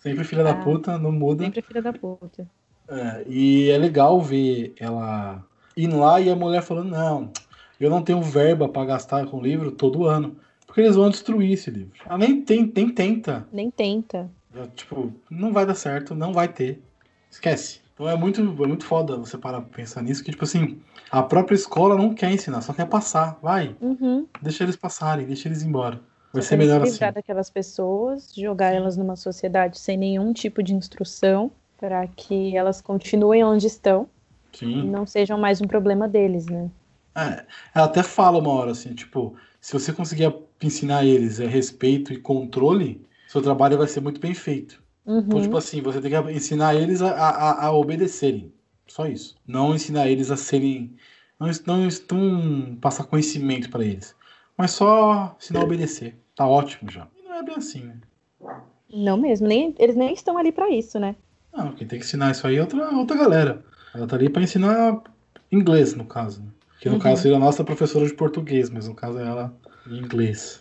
Sempre 0.00 0.24
filha 0.24 0.42
ah, 0.42 0.52
da 0.52 0.54
puta, 0.54 0.98
não 0.98 1.10
muda. 1.10 1.44
Sempre 1.44 1.62
filha 1.62 1.82
da 1.82 1.92
puta. 1.92 2.46
É, 2.88 3.24
e 3.26 3.70
é 3.70 3.78
legal 3.78 4.20
ver 4.20 4.72
ela 4.78 5.44
indo 5.76 5.98
lá 5.98 6.20
e 6.20 6.30
a 6.30 6.36
mulher 6.36 6.62
falando: 6.62 6.90
não, 6.90 7.30
eu 7.78 7.90
não 7.90 8.02
tenho 8.02 8.22
verba 8.22 8.68
para 8.68 8.86
gastar 8.86 9.26
com 9.26 9.42
livro 9.42 9.70
todo 9.70 10.06
ano. 10.06 10.36
Porque 10.66 10.80
eles 10.80 10.96
vão 10.96 11.08
destruir 11.08 11.52
esse 11.52 11.70
livro. 11.70 11.92
Ela 12.04 12.18
nem, 12.18 12.42
tem, 12.42 12.70
nem 12.74 12.90
tenta. 12.90 13.46
Nem 13.50 13.70
tenta. 13.70 14.30
Tipo, 14.74 15.12
não 15.30 15.52
vai 15.52 15.64
dar 15.64 15.74
certo, 15.74 16.14
não 16.14 16.34
vai 16.34 16.48
ter. 16.48 16.82
Esquece. 17.30 17.80
Então 17.94 18.06
é 18.06 18.14
muito, 18.14 18.42
é 18.42 18.66
muito 18.66 18.84
foda 18.84 19.16
você 19.16 19.38
parar 19.38 19.62
pra 19.62 19.74
pensar 19.74 20.02
nisso, 20.02 20.22
que, 20.22 20.30
tipo 20.30 20.44
assim, 20.44 20.78
a 21.10 21.22
própria 21.22 21.54
escola 21.54 21.96
não 21.96 22.12
quer 22.12 22.30
ensinar, 22.30 22.60
só 22.60 22.74
quer 22.74 22.86
passar. 22.86 23.38
Vai. 23.42 23.74
Uhum. 23.80 24.26
Deixa 24.42 24.64
eles 24.64 24.76
passarem, 24.76 25.26
deixa 25.26 25.48
eles 25.48 25.62
embora. 25.62 25.98
Vai 26.30 26.42
só 26.42 26.50
ser 26.50 26.56
melhor 26.58 26.82
assim. 26.82 26.98
daquelas 27.10 27.48
pessoas, 27.48 28.34
jogar 28.34 28.74
elas 28.74 28.98
numa 28.98 29.16
sociedade 29.16 29.78
sem 29.78 29.96
nenhum 29.96 30.34
tipo 30.34 30.62
de 30.62 30.74
instrução, 30.74 31.50
para 31.78 32.06
que 32.06 32.54
elas 32.54 32.82
continuem 32.82 33.42
onde 33.44 33.66
estão. 33.66 34.06
Sim. 34.56 34.88
Não 34.90 35.06
sejam 35.06 35.38
mais 35.38 35.60
um 35.60 35.66
problema 35.66 36.08
deles, 36.08 36.46
né? 36.46 36.70
É, 37.14 37.44
ela 37.74 37.86
até 37.86 38.02
fala 38.02 38.38
uma 38.38 38.50
hora 38.50 38.70
assim, 38.72 38.94
tipo, 38.94 39.36
se 39.60 39.72
você 39.72 39.92
conseguir 39.92 40.34
ensinar 40.62 41.04
eles 41.04 41.40
é, 41.40 41.46
respeito 41.46 42.12
e 42.12 42.18
controle, 42.18 43.06
seu 43.28 43.42
trabalho 43.42 43.78
vai 43.78 43.86
ser 43.86 44.00
muito 44.00 44.20
bem 44.20 44.34
feito. 44.34 44.82
Uhum. 45.04 45.18
Então, 45.18 45.40
tipo 45.40 45.56
assim, 45.56 45.80
você 45.80 46.00
tem 46.00 46.10
que 46.10 46.32
ensinar 46.32 46.74
eles 46.74 47.00
a, 47.00 47.10
a, 47.10 47.66
a 47.66 47.72
obedecerem. 47.72 48.52
Só 48.86 49.06
isso. 49.06 49.36
Não 49.46 49.74
ensinar 49.74 50.08
eles 50.08 50.30
a 50.30 50.36
serem. 50.36 50.96
Não, 51.38 51.48
não 51.66 51.86
estão 51.86 52.78
passar 52.80 53.04
conhecimento 53.04 53.70
para 53.70 53.84
eles. 53.84 54.14
Mas 54.56 54.72
só 54.72 55.36
ensinar 55.38 55.60
a 55.60 55.64
obedecer. 55.64 56.16
Tá 56.34 56.46
ótimo 56.46 56.90
já. 56.90 57.06
E 57.16 57.22
não 57.22 57.34
é 57.34 57.42
bem 57.42 57.56
assim, 57.56 57.84
né? 57.84 57.96
Não 58.92 59.16
mesmo. 59.16 59.46
Nem, 59.46 59.74
eles 59.78 59.96
nem 59.96 60.12
estão 60.12 60.38
ali 60.38 60.52
para 60.52 60.70
isso, 60.70 60.98
né? 60.98 61.14
Não, 61.52 61.72
quem 61.72 61.86
tem 61.86 61.98
que 61.98 62.04
ensinar 62.04 62.32
isso 62.32 62.46
aí 62.46 62.56
é 62.56 62.60
outra, 62.60 62.90
outra 62.94 63.16
galera. 63.16 63.64
Ela 63.96 64.06
tá 64.06 64.16
ali 64.16 64.28
para 64.28 64.42
ensinar 64.42 65.00
inglês, 65.50 65.94
no 65.94 66.04
caso. 66.04 66.40
Né? 66.40 66.48
Que 66.80 66.88
no 66.88 66.96
uhum. 66.96 67.00
caso 67.00 67.22
seria 67.22 67.36
a 67.36 67.40
nossa 67.40 67.64
professora 67.64 68.06
de 68.06 68.14
português, 68.14 68.68
mas 68.70 68.86
no 68.86 68.94
caso 68.94 69.18
é 69.18 69.26
ela 69.26 69.54
em 69.86 69.98
inglês. 69.98 70.60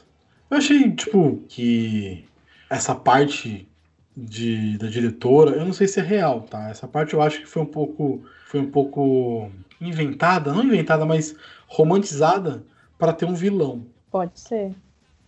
Eu 0.49 0.57
achei, 0.57 0.91
tipo, 0.91 1.43
que 1.49 2.25
essa 2.69 2.95
parte 2.95 3.67
de, 4.15 4.77
da 4.77 4.87
diretora, 4.87 5.51
eu 5.51 5.65
não 5.65 5.73
sei 5.73 5.87
se 5.87 5.99
é 5.99 6.03
real, 6.03 6.41
tá? 6.41 6.69
Essa 6.69 6.87
parte 6.87 7.13
eu 7.13 7.21
acho 7.21 7.41
que 7.41 7.45
foi 7.45 7.63
um 7.63 7.67
pouco, 7.67 8.23
foi 8.47 8.61
um 8.61 8.71
pouco 8.71 9.51
inventada, 9.81 10.53
não 10.53 10.63
inventada, 10.63 11.05
mas 11.05 11.35
romantizada 11.67 12.63
para 12.97 13.11
ter 13.11 13.25
um 13.25 13.35
vilão. 13.35 13.85
Pode 14.09 14.39
ser. 14.39 14.73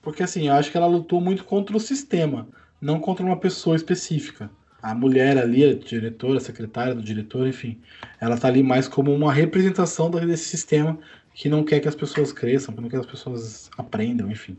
Porque 0.02 0.24
assim, 0.24 0.48
eu 0.48 0.54
acho 0.54 0.72
que 0.72 0.78
ela 0.78 0.88
lutou 0.88 1.20
muito 1.20 1.44
contra 1.44 1.76
o 1.76 1.80
sistema, 1.80 2.48
não 2.80 3.00
contra 3.00 3.26
uma 3.26 3.38
pessoa 3.38 3.76
específica. 3.76 4.50
A 4.82 4.94
mulher 4.94 5.38
ali, 5.38 5.64
a 5.64 5.74
diretora, 5.74 6.38
a 6.38 6.42
secretária 6.42 6.94
do 6.96 7.02
diretor, 7.02 7.48
enfim, 7.48 7.82
ela 8.20 8.38
tá 8.38 8.48
ali 8.48 8.62
mais 8.64 8.88
como 8.88 9.14
uma 9.14 9.34
representação 9.34 10.10
desse 10.12 10.46
sistema 10.46 11.00
que 11.34 11.50
não 11.50 11.64
quer 11.64 11.80
que 11.80 11.88
as 11.88 11.96
pessoas 11.96 12.32
cresçam, 12.34 12.74
que 12.74 12.82
não 12.82 12.90
quer 12.90 12.98
que 12.98 13.06
as 13.06 13.12
pessoas 13.12 13.70
aprendam, 13.78 14.30
enfim. 14.32 14.58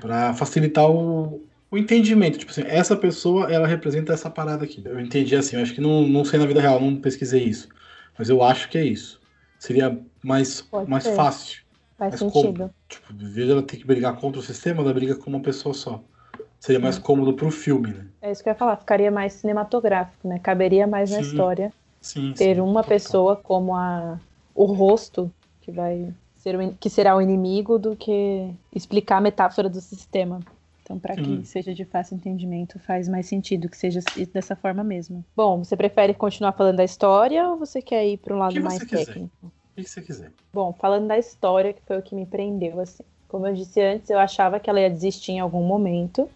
para 0.00 0.34
facilitar 0.34 0.88
o, 0.90 1.46
o 1.70 1.78
entendimento. 1.78 2.38
Tipo 2.38 2.50
assim, 2.50 2.62
essa 2.66 2.96
pessoa, 2.96 3.52
ela 3.52 3.66
representa 3.66 4.12
essa 4.12 4.30
parada 4.30 4.64
aqui. 4.64 4.82
Eu 4.84 5.00
entendi 5.00 5.34
assim, 5.36 5.56
eu 5.56 5.62
acho 5.62 5.74
que 5.74 5.80
não, 5.80 6.06
não 6.06 6.24
sei 6.24 6.38
na 6.38 6.46
vida 6.46 6.60
real, 6.60 6.80
não 6.80 6.96
pesquisei 6.96 7.44
isso. 7.44 7.68
Mas 8.18 8.28
eu 8.28 8.42
acho 8.42 8.68
que 8.68 8.78
é 8.78 8.84
isso. 8.84 9.20
Seria 9.58 9.98
mais, 10.22 10.68
mais 10.86 11.06
fácil. 11.06 11.62
Faz 11.98 12.10
mais 12.10 12.20
sentido. 12.20 12.32
Cômodo. 12.32 12.74
Tipo, 12.88 13.12
em 13.12 13.32
vez 13.32 13.46
de 13.46 13.52
ela 13.52 13.62
ter 13.62 13.76
que 13.76 13.86
brigar 13.86 14.16
contra 14.16 14.40
o 14.40 14.44
sistema, 14.44 14.82
ela 14.82 14.92
briga 14.92 15.16
com 15.16 15.30
uma 15.30 15.40
pessoa 15.40 15.74
só. 15.74 16.04
Seria 16.66 16.80
mais 16.80 16.98
cômodo 16.98 17.32
pro 17.32 17.48
filme, 17.48 17.92
né? 17.92 18.06
É 18.20 18.32
isso 18.32 18.42
que 18.42 18.48
eu 18.48 18.50
ia 18.50 18.58
falar, 18.58 18.76
ficaria 18.76 19.08
mais 19.08 19.34
cinematográfico, 19.34 20.26
né? 20.26 20.40
Caberia 20.40 20.84
mais 20.84 21.10
sim. 21.10 21.14
na 21.14 21.22
história. 21.22 21.72
Sim, 22.00 22.32
ter 22.32 22.56
sim, 22.56 22.60
uma 22.60 22.82
total. 22.82 22.88
pessoa 22.88 23.36
como 23.36 23.76
a 23.76 24.18
o 24.52 24.64
rosto 24.64 25.30
que 25.60 25.70
vai 25.70 26.12
ser 26.38 26.58
o, 26.58 26.74
que 26.74 26.90
será 26.90 27.14
o 27.14 27.22
inimigo 27.22 27.78
do 27.78 27.94
que 27.94 28.50
explicar 28.74 29.18
a 29.18 29.20
metáfora 29.20 29.68
do 29.68 29.80
sistema. 29.80 30.40
Então, 30.82 30.98
para 30.98 31.14
que 31.14 31.44
seja 31.44 31.72
de 31.72 31.84
fácil 31.84 32.16
entendimento, 32.16 32.80
faz 32.80 33.08
mais 33.08 33.26
sentido 33.26 33.68
que 33.68 33.76
seja 33.76 34.00
dessa 34.32 34.56
forma 34.56 34.82
mesmo. 34.82 35.24
Bom, 35.36 35.62
você 35.62 35.76
prefere 35.76 36.14
continuar 36.14 36.50
falando 36.50 36.78
da 36.78 36.84
história 36.84 37.48
ou 37.48 37.56
você 37.56 37.80
quer 37.80 38.04
ir 38.08 38.16
para 38.16 38.34
um 38.34 38.38
lado 38.38 38.60
mais 38.60 38.84
técnico? 38.84 39.30
O 39.42 39.50
que 39.76 39.88
você 39.88 40.02
quiser. 40.02 40.32
Bom, 40.52 40.72
falando 40.72 41.06
da 41.06 41.16
história, 41.16 41.72
que 41.72 41.82
foi 41.86 41.98
o 41.98 42.02
que 42.02 42.14
me 42.14 42.26
prendeu, 42.26 42.80
assim. 42.80 43.04
Como 43.28 43.46
eu 43.46 43.54
disse 43.54 43.80
antes, 43.80 44.10
eu 44.10 44.18
achava 44.18 44.58
que 44.58 44.68
ela 44.68 44.80
ia 44.80 44.90
desistir 44.90 45.32
em 45.32 45.40
algum 45.40 45.62
momento. 45.62 46.28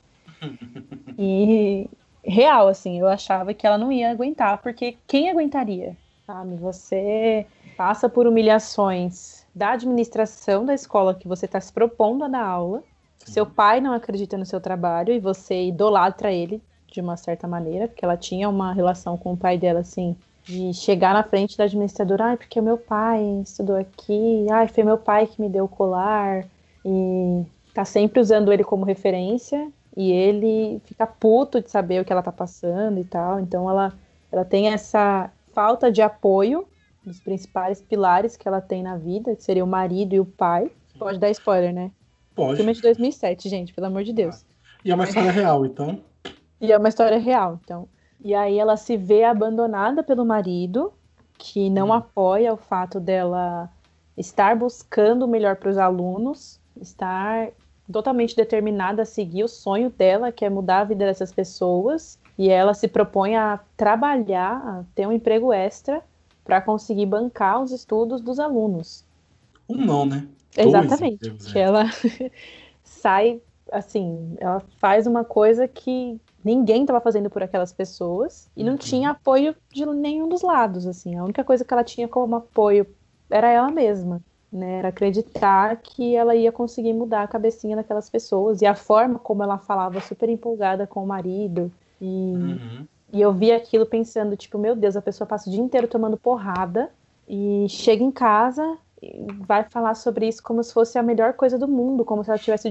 E 1.18 1.88
real, 2.24 2.68
assim, 2.68 2.98
eu 2.98 3.06
achava 3.06 3.54
que 3.54 3.66
ela 3.66 3.78
não 3.78 3.90
ia 3.90 4.10
aguentar, 4.10 4.58
porque 4.62 4.96
quem 5.06 5.30
aguentaria? 5.30 5.96
Sabe? 6.26 6.56
Você 6.56 7.46
passa 7.76 8.08
por 8.08 8.26
humilhações 8.26 9.46
da 9.54 9.72
administração 9.72 10.64
da 10.64 10.74
escola 10.74 11.14
que 11.14 11.26
você 11.26 11.46
está 11.46 11.60
se 11.60 11.72
propondo 11.72 12.24
a 12.24 12.28
dar 12.28 12.44
aula 12.44 12.82
seu 13.26 13.46
pai 13.46 13.80
não 13.80 13.92
acredita 13.92 14.36
no 14.36 14.46
seu 14.46 14.60
trabalho 14.60 15.12
e 15.12 15.20
você 15.20 15.66
idolatra 15.66 16.32
ele 16.32 16.62
de 16.90 17.00
uma 17.00 17.16
certa 17.16 17.46
maneira, 17.46 17.86
porque 17.86 18.04
ela 18.04 18.16
tinha 18.16 18.48
uma 18.48 18.72
relação 18.72 19.16
com 19.16 19.32
o 19.32 19.36
pai 19.36 19.56
dela 19.56 19.80
assim, 19.80 20.16
de 20.42 20.74
chegar 20.74 21.14
na 21.14 21.22
frente 21.22 21.56
da 21.56 21.64
administradora, 21.64 22.24
ai, 22.24 22.36
porque 22.36 22.58
o 22.58 22.62
meu 22.62 22.76
pai 22.76 23.22
estudou 23.44 23.76
aqui, 23.76 24.46
ai, 24.50 24.66
foi 24.66 24.82
meu 24.82 24.98
pai 24.98 25.26
que 25.26 25.40
me 25.40 25.48
deu 25.48 25.66
o 25.66 25.68
colar, 25.68 26.44
e 26.84 27.44
tá 27.72 27.84
sempre 27.84 28.18
usando 28.18 28.52
ele 28.52 28.64
como 28.64 28.84
referência, 28.84 29.70
e 29.96 30.12
ele 30.12 30.80
fica 30.84 31.06
puto 31.06 31.60
de 31.60 31.70
saber 31.70 32.00
o 32.00 32.04
que 32.04 32.12
ela 32.12 32.22
tá 32.22 32.32
passando 32.32 32.98
e 32.98 33.04
tal, 33.04 33.40
então 33.40 33.68
ela, 33.68 33.92
ela 34.30 34.44
tem 34.44 34.68
essa 34.68 35.30
falta 35.52 35.90
de 35.90 36.00
apoio 36.00 36.66
dos 37.04 37.18
principais 37.20 37.80
pilares 37.80 38.36
que 38.36 38.46
ela 38.46 38.60
tem 38.60 38.82
na 38.82 38.96
vida, 38.96 39.34
que 39.34 39.42
seria 39.42 39.64
o 39.64 39.66
marido 39.66 40.14
e 40.14 40.20
o 40.20 40.24
pai. 40.24 40.70
Pode 40.98 41.18
dar 41.18 41.30
spoiler, 41.30 41.72
né? 41.72 41.90
Pode. 42.34 42.56
Filme 42.56 42.72
de 42.72 42.82
2007, 42.82 43.48
gente, 43.48 43.74
pelo 43.74 43.86
amor 43.86 44.04
de 44.04 44.12
Deus. 44.12 44.44
E 44.84 44.90
é 44.90 44.94
uma 44.94 45.04
história 45.04 45.30
real, 45.30 45.66
então. 45.66 46.00
E 46.60 46.72
é 46.72 46.78
uma 46.78 46.88
história 46.88 47.18
real, 47.18 47.58
então. 47.62 47.88
E 48.22 48.34
aí 48.34 48.58
ela 48.58 48.76
se 48.76 48.96
vê 48.96 49.24
abandonada 49.24 50.02
pelo 50.02 50.24
marido, 50.24 50.92
que 51.38 51.70
não 51.70 51.88
hum. 51.88 51.92
apoia 51.92 52.52
o 52.52 52.56
fato 52.56 53.00
dela 53.00 53.70
estar 54.16 54.54
buscando 54.54 55.24
o 55.24 55.28
melhor 55.28 55.56
para 55.56 55.70
os 55.70 55.78
alunos, 55.78 56.60
estar 56.80 57.48
totalmente 57.90 58.36
determinada 58.36 59.02
a 59.02 59.06
seguir 59.06 59.44
o 59.44 59.48
sonho 59.48 59.90
dela, 59.90 60.32
que 60.32 60.44
é 60.44 60.50
mudar 60.50 60.80
a 60.80 60.84
vida 60.84 61.04
dessas 61.04 61.32
pessoas, 61.32 62.18
e 62.38 62.48
ela 62.48 62.74
se 62.74 62.88
propõe 62.88 63.36
a 63.36 63.60
trabalhar, 63.76 64.56
a 64.56 64.84
ter 64.94 65.06
um 65.06 65.12
emprego 65.12 65.52
extra 65.52 66.02
para 66.44 66.60
conseguir 66.60 67.06
bancar 67.06 67.62
os 67.62 67.70
estudos 67.70 68.20
dos 68.20 68.38
alunos. 68.38 69.04
Um 69.68 69.76
não, 69.76 70.06
né? 70.06 70.26
Exatamente. 70.56 71.30
Que 71.30 71.58
ela 71.58 71.84
sai, 72.82 73.40
assim, 73.70 74.36
ela 74.38 74.60
faz 74.78 75.06
uma 75.06 75.24
coisa 75.24 75.68
que 75.68 76.20
ninguém 76.44 76.82
estava 76.82 77.00
fazendo 77.00 77.30
por 77.30 77.42
aquelas 77.42 77.72
pessoas 77.72 78.50
e 78.56 78.64
não 78.64 78.72
uhum. 78.72 78.78
tinha 78.78 79.10
apoio 79.10 79.54
de 79.72 79.84
nenhum 79.86 80.28
dos 80.28 80.42
lados, 80.42 80.86
assim. 80.86 81.16
A 81.16 81.24
única 81.24 81.44
coisa 81.44 81.64
que 81.64 81.72
ela 81.72 81.84
tinha 81.84 82.08
como 82.08 82.36
apoio 82.36 82.86
era 83.28 83.48
ela 83.48 83.70
mesma, 83.70 84.20
né? 84.52 84.78
Era 84.78 84.88
acreditar 84.88 85.76
que 85.76 86.14
ela 86.14 86.34
ia 86.34 86.50
conseguir 86.50 86.92
mudar 86.92 87.22
a 87.22 87.28
cabecinha 87.28 87.76
daquelas 87.76 88.08
pessoas 88.10 88.60
e 88.62 88.66
a 88.66 88.74
forma 88.74 89.18
como 89.18 89.42
ela 89.42 89.58
falava 89.58 90.00
super 90.00 90.28
empolgada 90.28 90.86
com 90.86 91.02
o 91.02 91.06
marido 91.06 91.70
e 92.00 92.06
uhum. 92.06 92.86
E 93.12 93.20
eu 93.20 93.32
vi 93.32 93.50
aquilo 93.50 93.84
pensando, 93.84 94.36
tipo, 94.36 94.56
meu 94.56 94.76
Deus, 94.76 94.94
a 94.94 95.02
pessoa 95.02 95.26
passa 95.26 95.48
o 95.48 95.52
dia 95.52 95.60
inteiro 95.60 95.88
tomando 95.88 96.16
porrada 96.16 96.88
e 97.28 97.66
chega 97.68 98.04
em 98.04 98.10
casa 98.12 98.78
vai 99.46 99.64
falar 99.64 99.94
sobre 99.94 100.28
isso 100.28 100.42
como 100.42 100.62
se 100.62 100.72
fosse 100.72 100.98
a 100.98 101.02
melhor 101.02 101.32
coisa 101.32 101.58
do 101.58 101.66
mundo, 101.66 102.04
como 102.04 102.22
se 102.22 102.30
ela 102.30 102.38
tivesse 102.38 102.70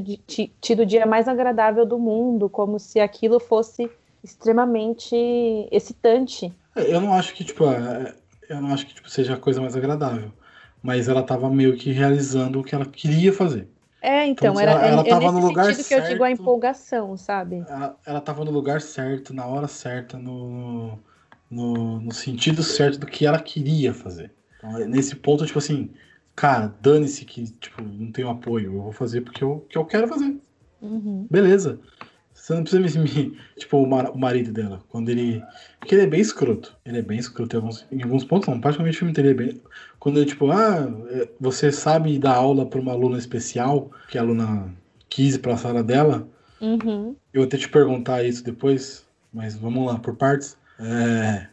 tido 0.62 0.82
o 0.82 0.86
dia 0.86 1.06
mais 1.06 1.28
agradável 1.28 1.86
do 1.86 1.98
mundo, 1.98 2.48
como 2.50 2.80
se 2.80 3.00
aquilo 3.00 3.40
fosse 3.40 3.90
extremamente 4.24 5.16
excitante. 5.72 6.54
É, 6.76 6.94
eu 6.94 7.02
não 7.02 7.14
acho 7.14 7.34
que 7.34 7.44
tipo, 7.44 7.66
é, 7.66 8.14
eu 8.48 8.62
não 8.62 8.74
acho 8.74 8.86
que 8.86 8.94
tipo, 8.94 9.10
seja 9.10 9.34
a 9.34 9.38
coisa 9.38 9.60
mais 9.60 9.76
agradável, 9.76 10.32
mas 10.82 11.08
ela 11.08 11.22
estava 11.22 11.50
meio 11.50 11.76
que 11.76 11.92
realizando 11.92 12.60
o 12.60 12.64
que 12.64 12.74
ela 12.74 12.86
queria 12.86 13.34
fazer. 13.34 13.68
É, 14.02 14.26
então, 14.26 14.52
então 14.52 14.62
era 14.62 14.72
ela, 14.72 15.06
ela 15.06 15.24
é, 15.24 15.26
é 15.26 15.32
no 15.32 15.40
lugar 15.40 15.74
certo, 15.74 15.88
que 15.88 15.94
eu 15.94 16.02
digo 16.04 16.24
a 16.24 16.32
empolgação, 16.32 17.18
sabe? 17.18 17.66
Ela, 17.68 17.98
ela 18.06 18.22
tava 18.22 18.46
no 18.46 18.52
lugar 18.52 18.82
certo, 18.82 19.34
na 19.34 19.46
hora 19.46 19.68
certa, 19.68 20.18
no, 20.18 20.98
no, 21.50 22.00
no 22.00 22.14
sentido 22.14 22.64
certo 22.64 23.00
do 23.00 23.06
que 23.06 23.26
ela 23.26 23.40
queria 23.40 23.94
fazer. 23.94 24.32
Então, 24.58 24.72
nesse 24.88 25.16
ponto, 25.16 25.46
tipo 25.46 25.60
assim, 25.60 25.90
cara, 26.34 26.74
dane-se 26.82 27.26
que, 27.26 27.44
tipo, 27.44 27.82
não 27.82 28.12
tenho 28.12 28.30
apoio. 28.30 28.76
Eu 28.76 28.82
vou 28.84 28.92
fazer 28.94 29.22
porque 29.22 29.44
eu, 29.44 29.66
que 29.70 29.78
eu 29.78 29.84
quero 29.84 30.08
fazer. 30.08 30.38
Uhum. 30.82 31.28
Beleza. 31.30 31.80
Você 32.50 32.56
não 32.56 32.64
precisa 32.64 33.00
me. 33.00 33.38
tipo, 33.58 33.78
o, 33.78 33.88
mar, 33.88 34.10
o, 34.10 34.18
marido 34.18 34.52
dela, 34.52 34.82
quando 34.90 35.10
ele. 35.10 35.44
Porque 35.80 35.94
ele 35.94 36.02
é 36.02 36.08
bem 36.08 36.20
escroto. 36.20 36.76
Ele 36.84 36.98
é 36.98 37.02
bem 37.02 37.20
escroto 37.20 37.56
em 37.56 37.60
alguns, 37.60 37.86
em 37.92 38.02
alguns 38.02 38.24
pontos, 38.24 38.50
não. 38.50 38.60
Praticamente 38.60 38.96
o 38.96 38.98
filme 38.98 39.12
inteiro 39.12 39.30
é 39.30 39.34
bem. 39.36 39.62
Quando 40.00 40.18
ele, 40.18 40.26
tipo, 40.26 40.50
ah, 40.50 40.92
é, 41.12 41.30
você 41.40 41.72
sabe 41.72 42.18
dar 42.18 42.34
aula 42.34 42.66
para 42.66 42.80
uma 42.80 42.92
aluna 42.92 43.20
especial, 43.20 43.92
que 44.10 44.18
a 44.18 44.22
aluna 44.22 44.74
quis 45.08 45.38
pra 45.38 45.58
sala 45.58 45.84
dela. 45.84 46.28
Uhum. 46.60 47.16
Eu 47.32 47.42
vou 47.42 47.44
até 47.44 47.56
te 47.56 47.70
perguntar 47.70 48.24
isso 48.24 48.44
depois, 48.44 49.06
mas 49.32 49.56
vamos 49.56 49.86
lá, 49.86 50.00
por 50.00 50.16
partes. 50.16 50.58
É. 50.80 51.46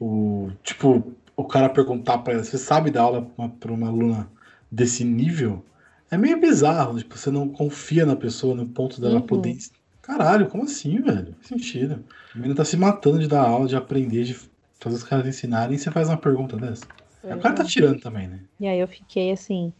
O. 0.00 0.50
Tipo, 0.62 1.16
o 1.36 1.42
cara 1.42 1.68
perguntar 1.68 2.18
para 2.18 2.34
ela, 2.34 2.44
você 2.44 2.58
sabe 2.58 2.92
dar 2.92 3.02
aula 3.02 3.28
para 3.58 3.72
uma 3.72 3.88
aluna 3.88 4.30
desse 4.70 5.02
nível? 5.02 5.64
É 6.12 6.16
meio 6.16 6.40
bizarro, 6.40 6.96
tipo, 6.96 7.18
você 7.18 7.28
não 7.28 7.48
confia 7.48 8.06
na 8.06 8.14
pessoa 8.14 8.54
no 8.54 8.66
ponto 8.66 9.00
dela 9.00 9.16
uhum. 9.16 9.22
poder. 9.22 9.58
Caralho, 10.08 10.48
como 10.48 10.64
assim, 10.64 11.02
velho? 11.02 11.34
Que 11.34 11.48
sentido. 11.48 12.02
A 12.34 12.38
menina 12.38 12.54
tá 12.54 12.64
se 12.64 12.78
matando 12.78 13.18
de 13.18 13.28
dar 13.28 13.42
aula, 13.46 13.68
de 13.68 13.76
aprender, 13.76 14.24
de 14.24 14.34
fazer 14.80 14.96
os 14.96 15.04
caras 15.04 15.26
ensinarem, 15.26 15.76
e 15.76 15.78
você 15.78 15.90
faz 15.90 16.08
uma 16.08 16.16
pergunta 16.16 16.56
dessa. 16.56 16.86
É. 17.22 17.34
O 17.34 17.38
cara 17.38 17.56
tá 17.56 17.64
tirando 17.64 18.00
também, 18.00 18.26
né? 18.26 18.40
E 18.58 18.66
aí 18.66 18.80
eu 18.80 18.88
fiquei, 18.88 19.30
assim, 19.30 19.70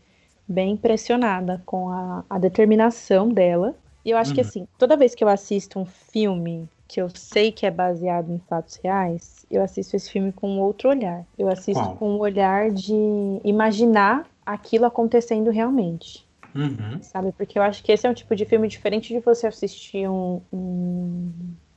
bem 0.46 0.72
impressionada 0.72 1.62
com 1.64 1.88
a, 1.88 2.26
a 2.28 2.38
determinação 2.38 3.30
dela. 3.30 3.74
E 4.04 4.10
eu 4.10 4.18
acho 4.18 4.32
uhum. 4.32 4.34
que, 4.34 4.40
assim, 4.42 4.68
toda 4.78 4.98
vez 4.98 5.14
que 5.14 5.24
eu 5.24 5.28
assisto 5.28 5.78
um 5.78 5.86
filme 5.86 6.68
que 6.86 7.00
eu 7.00 7.08
sei 7.08 7.50
que 7.50 7.64
é 7.64 7.70
baseado 7.70 8.30
em 8.30 8.38
fatos 8.50 8.78
reais, 8.84 9.46
eu 9.50 9.62
assisto 9.62 9.96
esse 9.96 10.10
filme 10.10 10.30
com 10.30 10.58
outro 10.58 10.90
olhar. 10.90 11.24
Eu 11.38 11.48
assisto 11.48 11.82
Qual? 11.82 11.96
com 11.96 12.10
o 12.10 12.16
um 12.16 12.18
olhar 12.18 12.70
de 12.70 12.92
imaginar 13.44 14.26
aquilo 14.44 14.84
acontecendo 14.84 15.50
realmente. 15.50 16.27
Uhum. 16.58 17.00
Sabe? 17.00 17.32
Porque 17.32 17.56
eu 17.56 17.62
acho 17.62 17.84
que 17.84 17.92
esse 17.92 18.04
é 18.04 18.10
um 18.10 18.14
tipo 18.14 18.34
de 18.34 18.44
filme 18.44 18.66
diferente 18.66 19.14
de 19.14 19.20
você 19.20 19.46
assistir 19.46 20.08
um, 20.08 20.40
um 20.52 21.30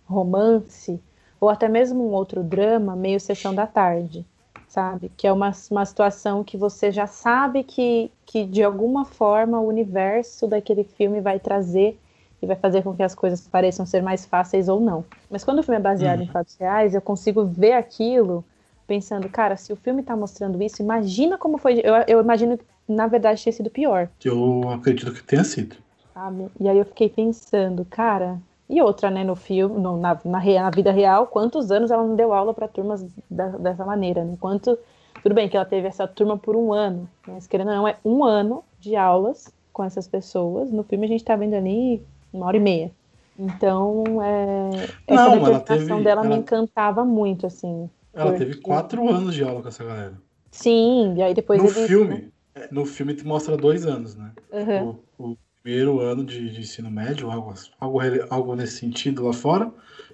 romance 0.05 0.99
ou 1.39 1.49
até 1.49 1.67
mesmo 1.67 2.07
um 2.07 2.11
outro 2.11 2.43
drama, 2.43 2.95
meio 2.95 3.19
sessão 3.19 3.53
da 3.53 3.67
tarde, 3.67 4.25
sabe? 4.67 5.11
Que 5.15 5.27
é 5.27 5.31
uma, 5.31 5.51
uma 5.69 5.85
situação 5.85 6.43
que 6.43 6.57
você 6.57 6.91
já 6.91 7.05
sabe 7.05 7.63
que, 7.63 8.11
que 8.25 8.43
de 8.43 8.63
alguma 8.63 9.05
forma 9.05 9.59
o 9.59 9.67
universo 9.67 10.47
daquele 10.47 10.83
filme 10.83 11.21
vai 11.21 11.39
trazer 11.39 11.99
e 12.41 12.47
vai 12.47 12.55
fazer 12.55 12.81
com 12.81 12.95
que 12.95 13.03
as 13.03 13.13
coisas 13.13 13.47
pareçam 13.47 13.85
ser 13.85 14.01
mais 14.01 14.25
fáceis 14.25 14.67
ou 14.67 14.79
não. 14.79 15.05
Mas 15.29 15.43
quando 15.43 15.59
o 15.59 15.63
filme 15.63 15.77
é 15.77 15.81
baseado 15.81 16.19
uhum. 16.19 16.25
em 16.25 16.27
fatos 16.27 16.55
reais, 16.57 16.95
eu 16.95 17.01
consigo 17.01 17.45
ver 17.45 17.73
aquilo 17.73 18.43
pensando, 18.87 19.29
cara, 19.29 19.55
se 19.55 19.71
o 19.71 19.75
filme 19.75 20.01
está 20.01 20.17
mostrando 20.17 20.61
isso, 20.61 20.81
imagina 20.81 21.37
como 21.37 21.57
foi. 21.57 21.79
Eu, 21.79 21.93
eu 22.07 22.19
imagino 22.19 22.57
que, 22.57 22.65
na 22.91 23.07
verdade, 23.07 23.41
tinha 23.41 23.53
sido 23.53 23.69
pior. 23.69 24.09
Eu 24.23 24.69
acredito 24.69 25.11
que 25.13 25.23
tenha 25.23 25.43
sido. 25.43 25.75
Sabe? 26.13 26.47
E 26.59 26.67
aí 26.69 26.77
eu 26.77 26.85
fiquei 26.85 27.09
pensando, 27.09 27.85
cara. 27.89 28.37
E 28.69 28.81
outra, 28.81 29.09
né, 29.09 29.23
no 29.23 29.35
filme, 29.35 29.79
no, 29.79 29.97
na, 29.97 30.17
na, 30.23 30.39
na, 30.43 30.69
vida 30.69 30.91
real, 30.91 31.27
quantos 31.27 31.71
anos 31.71 31.91
ela 31.91 32.03
não 32.05 32.15
deu 32.15 32.31
aula 32.33 32.53
para 32.53 32.67
turmas 32.67 33.05
da, 33.29 33.47
dessa 33.49 33.83
maneira, 33.85 34.23
né? 34.23 34.37
Quanto, 34.39 34.77
tudo 35.21 35.35
bem 35.35 35.49
que 35.49 35.57
ela 35.57 35.65
teve 35.65 35.87
essa 35.87 36.07
turma 36.07 36.37
por 36.37 36.55
um 36.55 36.71
ano, 36.71 37.09
mas 37.27 37.47
querendo 37.47 37.69
ou 37.69 37.75
não, 37.75 37.87
é 37.87 37.97
um 38.05 38.23
ano 38.23 38.63
de 38.79 38.95
aulas 38.95 39.53
com 39.73 39.83
essas 39.83 40.07
pessoas. 40.07 40.71
No 40.71 40.83
filme 40.83 41.05
a 41.05 41.09
gente 41.09 41.23
tá 41.23 41.35
vendo 41.35 41.53
ali 41.55 42.01
uma 42.31 42.45
hora 42.45 42.55
e 42.57 42.61
meia. 42.61 42.91
Então, 43.37 44.03
é, 44.21 44.69
essa 45.07 45.25
Não, 45.25 45.33
ela 45.33 45.57
representação 45.57 46.03
dela 46.03 46.21
me 46.21 46.27
ela- 46.27 46.37
encantava 46.37 47.03
muito, 47.03 47.47
assim. 47.47 47.89
Ela 48.13 48.31
Porque- 48.31 48.45
teve 48.45 48.61
quatro 48.61 49.09
anos 49.09 49.33
de 49.33 49.43
aula 49.43 49.61
com 49.61 49.67
essa 49.67 49.83
galera. 49.83 50.13
Sim, 50.51 51.15
e 51.17 51.21
aí 51.23 51.33
depois 51.33 51.61
no 51.61 51.67
ele- 51.69 51.87
filme, 51.87 52.15
é, 52.15 52.23
no 52.71 52.85
filme 52.85 53.13
te 53.13 53.25
mostra 53.25 53.57
dois 53.57 53.85
anos, 53.85 54.15
né? 54.15 54.31
Aham. 54.53 54.95
O, 55.17 55.31
o 55.31 55.37
primeiro 55.63 55.99
ano 55.99 56.23
de, 56.23 56.49
de 56.49 56.61
ensino 56.61 56.89
médio, 56.89 57.29
algo, 57.31 57.53
algo, 57.79 57.99
algo 58.29 58.55
nesse 58.55 58.77
sentido 58.77 59.25
lá 59.25 59.33
fora, 59.33 59.71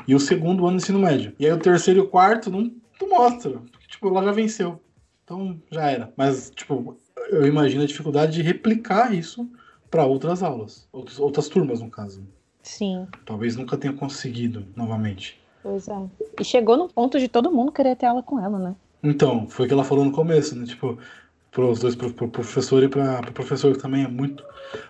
e 0.08 0.14
o 0.14 0.20
segundo 0.20 0.66
ano 0.68 0.78
de 0.78 0.84
ensino 0.84 1.00
médio. 1.00 1.34
E 1.40 1.46
aí 1.46 1.52
o 1.52 1.60
terceiro 1.60 2.00
e 2.02 2.04
o 2.04 2.08
quarto 2.08 2.50
não, 2.50 2.72
não 3.02 3.10
mostra, 3.10 3.52
porque, 3.72 3.88
tipo, 3.88 4.08
ela 4.08 4.24
já 4.24 4.32
venceu. 4.32 4.80
Então 5.24 5.62
já 5.72 5.90
era. 5.90 6.14
Mas, 6.18 6.52
tipo, 6.56 6.98
eu 7.30 7.46
imagino 7.46 7.84
a 7.84 7.88
dificuldade 7.88 8.34
de 8.34 8.42
replicar 8.42 9.14
isso 9.14 9.50
para 9.90 10.06
outras 10.06 10.44
aulas, 10.44 10.88
outros, 10.92 11.20
outras 11.20 11.48
turmas, 11.48 11.82
no 11.82 11.90
caso. 11.90 12.26
Sim, 12.62 13.08
Talvez 13.26 13.56
nunca 13.56 13.78
tenha 13.78 13.94
conseguido 13.94 14.66
novamente. 14.76 15.40
pois 15.64 15.88
é. 15.88 16.10
E 16.40 16.44
chegou 16.44 16.76
no 16.76 16.90
ponto 16.90 17.18
de 17.18 17.30
todo 17.30 17.52
mundo 17.52 17.72
querer 17.72 17.96
ter 17.96 18.06
aula 18.06 18.22
com 18.22 18.38
ela, 18.40 18.60
né? 18.60 18.76
Então, 19.02 19.48
foi 19.48 19.66
o 19.66 19.68
que 19.70 19.74
ela 19.74 19.84
falou 19.86 20.04
no 20.04 20.12
começo, 20.12 20.54
né? 20.56 20.66
Tipo, 20.66 20.98
pros 21.52 21.80
dois, 21.80 21.96
pro, 21.96 22.12
pro 22.14 22.28
professor 22.30 22.84
e 22.84 22.90
pra, 22.90 23.22
pro 23.22 23.32
professor 23.34 23.76
que 23.76 23.82
também 23.82 24.04
é 24.04 24.08
muito. 24.08 24.44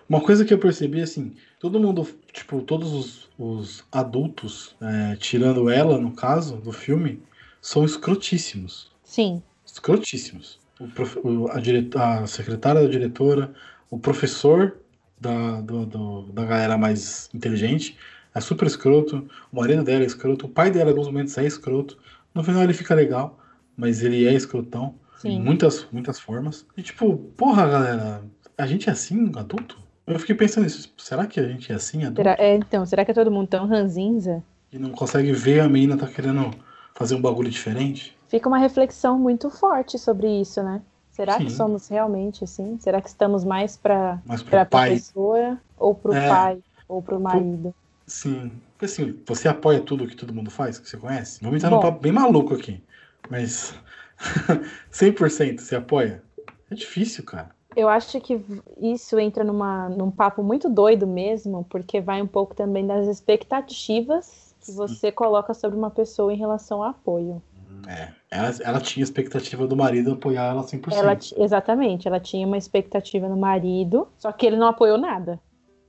Uma 0.08 0.20
coisa 0.20 0.44
que 0.44 0.52
eu 0.52 0.58
percebi, 0.58 1.00
assim, 1.00 1.34
todo 1.60 1.80
mundo, 1.80 2.06
tipo, 2.32 2.60
todos 2.62 2.92
os, 2.92 3.28
os 3.38 3.84
adultos, 3.92 4.74
é, 4.80 5.16
tirando 5.16 5.70
ela, 5.70 5.98
no 5.98 6.12
caso, 6.12 6.56
do 6.56 6.72
filme, 6.72 7.22
são 7.60 7.84
escrotíssimos. 7.84 8.90
Sim, 9.04 9.42
Escrotíssimos. 9.64 10.58
O 10.80 10.88
prof- 10.88 11.18
o- 11.22 11.48
a, 11.50 11.60
dire- 11.60 11.88
a 11.96 12.26
secretária 12.26 12.82
da 12.82 12.88
diretora, 12.88 13.52
o 13.90 13.98
professor 13.98 14.76
da, 15.20 15.60
do- 15.60 15.86
do- 15.86 16.22
da 16.32 16.44
galera 16.44 16.76
mais 16.78 17.30
inteligente 17.34 17.96
é 18.34 18.40
super 18.40 18.66
escroto, 18.66 19.28
o 19.52 19.56
marido 19.56 19.82
dela 19.84 20.02
é 20.02 20.06
escroto, 20.06 20.46
o 20.46 20.48
pai 20.48 20.70
dela 20.70 20.90
em 20.90 20.92
alguns 20.92 21.06
momentos 21.06 21.36
é 21.38 21.44
escroto. 21.46 21.98
No 22.34 22.42
final 22.44 22.62
ele 22.62 22.74
fica 22.74 22.94
legal, 22.94 23.38
mas 23.76 24.02
ele 24.02 24.26
é 24.26 24.32
escrotão 24.34 24.94
sim. 25.18 25.40
muitas, 25.40 25.86
muitas 25.92 26.18
formas. 26.20 26.66
E 26.76 26.82
tipo, 26.82 27.16
porra, 27.36 27.68
galera, 27.68 28.24
a 28.56 28.66
gente 28.66 28.88
é 28.88 28.92
assim, 28.92 29.30
adulto? 29.36 29.78
Eu 30.06 30.18
fiquei 30.18 30.34
pensando 30.34 30.64
nisso, 30.64 30.92
será 30.96 31.26
que 31.26 31.38
a 31.38 31.46
gente 31.48 31.70
é 31.70 31.74
assim, 31.74 32.04
adulto? 32.04 32.16
Será, 32.22 32.36
é, 32.38 32.54
então, 32.54 32.86
será 32.86 33.04
que 33.04 33.10
é 33.10 33.14
todo 33.14 33.30
mundo 33.30 33.48
tão 33.48 33.66
ranzinza? 33.66 34.42
E 34.72 34.78
não 34.78 34.90
consegue 34.90 35.32
ver 35.32 35.60
a 35.60 35.68
menina 35.68 35.96
tá 35.96 36.06
querendo 36.06 36.50
fazer 36.94 37.14
um 37.14 37.20
bagulho 37.20 37.50
diferente? 37.50 38.16
Fica 38.28 38.48
uma 38.48 38.58
reflexão 38.58 39.18
muito 39.18 39.50
forte 39.50 39.98
sobre 39.98 40.40
isso, 40.40 40.62
né? 40.62 40.82
Será 41.10 41.38
que 41.38 41.50
Sim. 41.50 41.56
somos 41.56 41.88
realmente 41.88 42.44
assim? 42.44 42.78
Será 42.78 43.00
que 43.00 43.08
estamos 43.08 43.44
mais 43.44 43.76
para 43.76 44.18
para 44.48 44.64
professora 44.64 45.60
ou 45.76 45.94
para 45.94 46.10
o 46.12 46.14
É. 46.14 46.28
pai 46.28 46.58
ou 46.88 47.02
para 47.02 47.16
o 47.16 47.20
marido? 47.20 47.74
sim. 48.06 48.50
Porque 48.72 48.84
assim, 48.84 49.22
você 49.26 49.48
apoia 49.48 49.80
tudo 49.80 50.06
que 50.06 50.16
todo 50.16 50.32
mundo 50.32 50.50
faz, 50.50 50.78
que 50.78 50.88
você 50.88 50.96
conhece? 50.96 51.40
Vamos 51.42 51.56
entrar 51.56 51.70
num 51.70 51.80
papo 51.80 52.00
bem 52.00 52.12
maluco 52.12 52.54
aqui. 52.54 52.82
Mas 53.28 53.74
100% 54.92 55.60
você 55.60 55.76
apoia? 55.76 56.22
É 56.70 56.74
difícil, 56.74 57.24
cara. 57.24 57.50
Eu 57.76 57.88
acho 57.88 58.20
que 58.20 58.40
isso 58.80 59.18
entra 59.18 59.44
numa, 59.44 59.88
num 59.88 60.10
papo 60.10 60.42
muito 60.42 60.68
doido 60.68 61.06
mesmo, 61.06 61.64
porque 61.70 62.00
vai 62.00 62.20
um 62.20 62.26
pouco 62.26 62.54
também 62.54 62.86
das 62.86 63.06
expectativas 63.06 64.54
que 64.60 64.72
você 64.72 65.12
coloca 65.12 65.54
sobre 65.54 65.78
uma 65.78 65.90
pessoa 65.90 66.32
em 66.32 66.36
relação 66.36 66.82
ao 66.82 66.90
apoio. 66.90 67.42
É, 67.86 68.08
ela, 68.30 68.54
ela 68.62 68.80
tinha 68.80 69.04
expectativa 69.04 69.66
do 69.66 69.76
marido 69.76 70.12
apoiar 70.12 70.50
ela 70.50 70.62
100%. 70.62 70.92
Ela, 70.92 71.16
exatamente, 71.36 72.08
ela 72.08 72.20
tinha 72.20 72.46
uma 72.46 72.58
expectativa 72.58 73.28
no 73.28 73.36
marido, 73.36 74.08
só 74.18 74.32
que 74.32 74.46
ele 74.46 74.56
não 74.56 74.66
apoiou 74.66 74.98
nada. 74.98 75.40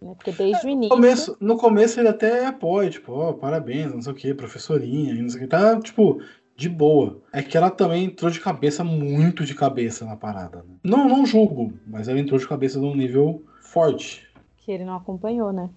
Né? 0.02 0.14
Porque 0.16 0.32
desde 0.32 0.66
o 0.66 0.68
No 0.68 0.72
início. 0.72 0.96
começo, 0.96 1.38
no 1.42 1.58
começo 1.58 2.00
ele 2.00 2.08
até 2.08 2.46
apoia, 2.46 2.90
tipo, 2.90 3.12
ó, 3.12 3.34
parabéns, 3.34 3.94
não 3.94 4.02
sei 4.02 4.14
o 4.14 4.16
que, 4.16 4.34
professorinha, 4.34 5.14
não 5.16 5.30
sei 5.30 5.40
o 5.40 5.44
que, 5.44 5.50
tá, 5.50 5.80
tipo, 5.80 6.22
de 6.60 6.68
boa. 6.68 7.22
É 7.32 7.42
que 7.42 7.56
ela 7.56 7.72
também 7.72 8.04
entrou 8.04 8.30
de 8.30 8.42
cabeça, 8.42 8.84
muito 8.84 9.46
de 9.46 9.56
cabeça 9.56 10.06
na 10.06 10.18
parada. 10.18 10.58
né? 10.58 10.76
Não, 10.84 11.08
não 11.08 11.26
julgo, 11.26 11.74
mas 11.88 12.10
ela 12.10 12.20
entrou 12.20 12.38
de 12.38 12.46
cabeça 12.46 12.78
num 12.78 12.94
nível 12.94 13.42
forte. 13.62 14.28
que 14.58 14.70
ele 14.70 14.84
não 14.84 14.98
acompanhou, 14.98 15.54
né? 15.54 15.70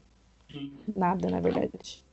Nada, 0.97 1.31
na 1.31 1.39
verdade. 1.39 2.05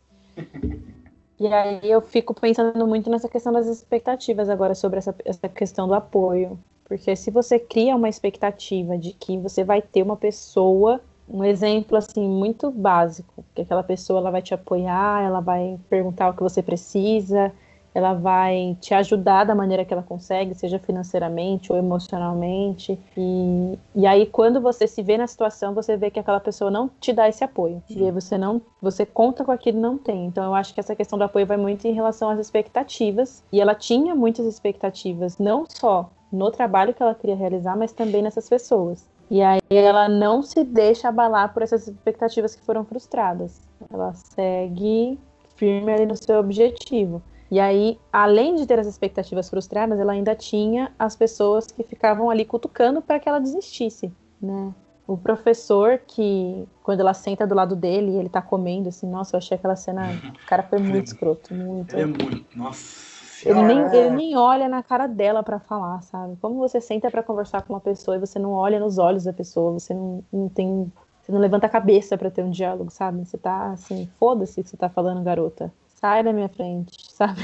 E 1.40 1.48
aí 1.48 1.80
eu 1.84 2.00
fico 2.00 2.34
pensando 2.40 2.86
muito 2.86 3.10
nessa 3.10 3.28
questão 3.28 3.52
das 3.52 3.66
expectativas 3.66 4.50
agora 4.50 4.76
sobre 4.76 5.00
essa, 5.00 5.16
essa 5.26 5.50
questão 5.50 5.88
do 5.88 5.96
apoio. 5.96 6.60
Porque 6.86 7.16
se 7.16 7.32
você 7.32 7.58
cria 7.58 7.96
uma 7.96 8.08
expectativa 8.08 8.98
de 8.98 9.14
que 9.14 9.38
você 9.38 9.64
vai 9.64 9.82
ter 9.82 10.04
uma 10.04 10.16
pessoa, 10.16 11.02
um 11.28 11.44
exemplo 11.44 11.98
assim 11.98 12.28
muito 12.28 12.70
básico, 12.70 13.44
que 13.56 13.64
aquela 13.64 13.84
pessoa 13.84 14.20
ela 14.20 14.32
vai 14.32 14.42
te 14.44 14.54
apoiar, 14.54 15.24
ela 15.24 15.40
vai 15.40 15.80
perguntar 15.90 16.30
o 16.30 16.34
que 16.34 16.44
você 16.44 16.62
precisa, 16.62 17.52
ela 17.94 18.14
vai 18.14 18.78
te 18.80 18.94
ajudar 18.94 19.44
da 19.44 19.56
maneira 19.56 19.84
que 19.84 19.94
ela 19.94 20.04
consegue, 20.04 20.56
seja 20.56 20.80
financeiramente 20.80 21.72
ou 21.72 21.78
emocionalmente. 21.78 23.00
E, 23.18 23.78
e 23.96 24.06
aí, 24.06 24.26
quando 24.26 24.62
você 24.62 24.88
se 24.88 25.02
vê 25.02 25.18
na 25.18 25.28
situação, 25.28 25.74
você 25.74 25.98
vê 25.98 26.10
que 26.10 26.20
aquela 26.20 26.40
pessoa 26.40 26.70
não 26.70 26.90
te 27.00 27.12
dá 27.12 27.28
esse 27.28 27.44
apoio. 27.44 27.82
E 27.90 28.04
aí 28.04 28.12
você 28.12 28.38
não, 28.38 28.62
você 28.82 29.06
conta 29.06 29.44
com 29.44 29.52
aquilo 29.52 29.80
não 29.80 29.98
tem. 29.98 30.26
Então 30.26 30.44
eu 30.44 30.54
acho 30.54 30.74
que 30.74 30.80
essa 30.80 30.96
questão 30.96 31.18
do 31.18 31.24
apoio 31.24 31.46
vai 31.46 31.58
muito 31.58 31.88
em 31.88 31.94
relação 31.94 32.30
às 32.30 32.40
expectativas. 32.40 33.44
E 33.52 33.60
ela 33.60 33.76
tinha 33.76 34.16
muitas 34.16 34.46
expectativas, 34.46 35.38
não 35.38 35.66
só 35.68 36.10
no 36.32 36.52
trabalho 36.52 36.94
que 36.94 37.02
ela 37.02 37.16
queria 37.16 37.36
realizar, 37.36 37.76
mas 37.76 37.92
também 37.92 38.22
nessas 38.22 38.48
pessoas. 38.48 39.08
E 39.32 39.42
aí 39.42 39.62
ela 39.70 40.10
não 40.10 40.42
se 40.42 40.64
deixa 40.64 41.10
abalar 41.10 41.54
por 41.54 41.62
essas 41.62 41.88
expectativas 41.88 42.56
que 42.56 42.64
foram 42.64 42.84
frustradas. 42.84 43.62
Ela 43.92 44.14
segue 44.14 45.20
firme 45.56 45.92
ali 45.92 46.06
no 46.06 46.16
seu 46.16 46.40
objetivo. 46.40 47.22
E 47.52 47.60
aí, 47.60 48.00
além 48.12 48.56
de 48.56 48.66
ter 48.66 48.80
as 48.80 48.86
expectativas 48.88 49.50
frustradas, 49.50 50.00
ela 50.00 50.14
ainda 50.14 50.36
tinha 50.36 50.92
as 51.00 51.16
pessoas 51.16 51.68
que 51.68 51.84
ficavam 51.84 52.30
ali 52.30 52.46
cutucando 52.46 53.02
para 53.02 53.20
que 53.20 53.28
ela 53.28 53.40
desistisse, 53.40 54.12
né? 54.40 54.74
O 55.08 55.18
professor 55.18 56.00
que, 56.06 56.68
quando 56.84 57.00
ela 57.00 57.16
senta 57.16 57.48
do 57.48 57.56
lado 57.56 57.76
dele 57.76 58.12
e 58.12 58.18
ele 58.18 58.30
tá 58.30 58.44
comendo, 58.44 58.90
assim, 58.90 59.10
nossa, 59.10 59.36
eu 59.36 59.40
achei 59.40 59.58
aquela 59.58 59.76
cena. 59.76 60.12
O 60.44 60.46
cara 60.46 60.62
foi 60.62 60.78
muito 60.78 61.08
escroto, 61.08 61.54
muito. 61.56 61.96
Ele 61.96 62.04
é 62.04 62.06
muito. 62.06 62.46
Nossa. 62.56 63.10
Ele 63.44 63.64
nem, 63.64 63.80
ele 63.96 64.10
nem 64.12 64.38
olha 64.38 64.68
na 64.68 64.84
cara 64.84 65.08
dela 65.08 65.42
pra 65.42 65.60
falar, 65.60 66.02
sabe? 66.04 66.36
Como 66.42 66.56
você 66.56 66.82
senta 66.82 67.10
pra 67.10 67.24
conversar 67.24 67.62
com 67.62 67.74
uma 67.74 67.80
pessoa 67.80 68.18
e 68.18 68.20
você 68.20 68.38
não 68.38 68.52
olha 68.52 68.80
nos 68.80 68.98
olhos 68.98 69.24
da 69.24 69.34
pessoa, 69.34 69.72
você 69.72 69.94
não, 69.94 70.24
não 70.32 70.50
tem. 70.50 70.92
Você 71.22 71.32
não 71.32 71.40
levanta 71.40 71.66
a 71.66 71.70
cabeça 71.70 72.18
pra 72.18 72.30
ter 72.30 72.44
um 72.44 72.50
diálogo, 72.52 72.92
sabe? 72.92 73.26
Você 73.26 73.38
tá 73.38 73.72
assim, 73.72 74.10
foda-se 74.20 74.60
o 74.60 74.64
que 74.64 74.70
você 74.70 74.78
tá 74.78 74.90
falando, 74.90 75.24
garota. 75.24 75.72
Sai 76.00 76.24
da 76.24 76.32
minha 76.32 76.50
frente, 76.50 76.92
sabe? 77.10 77.42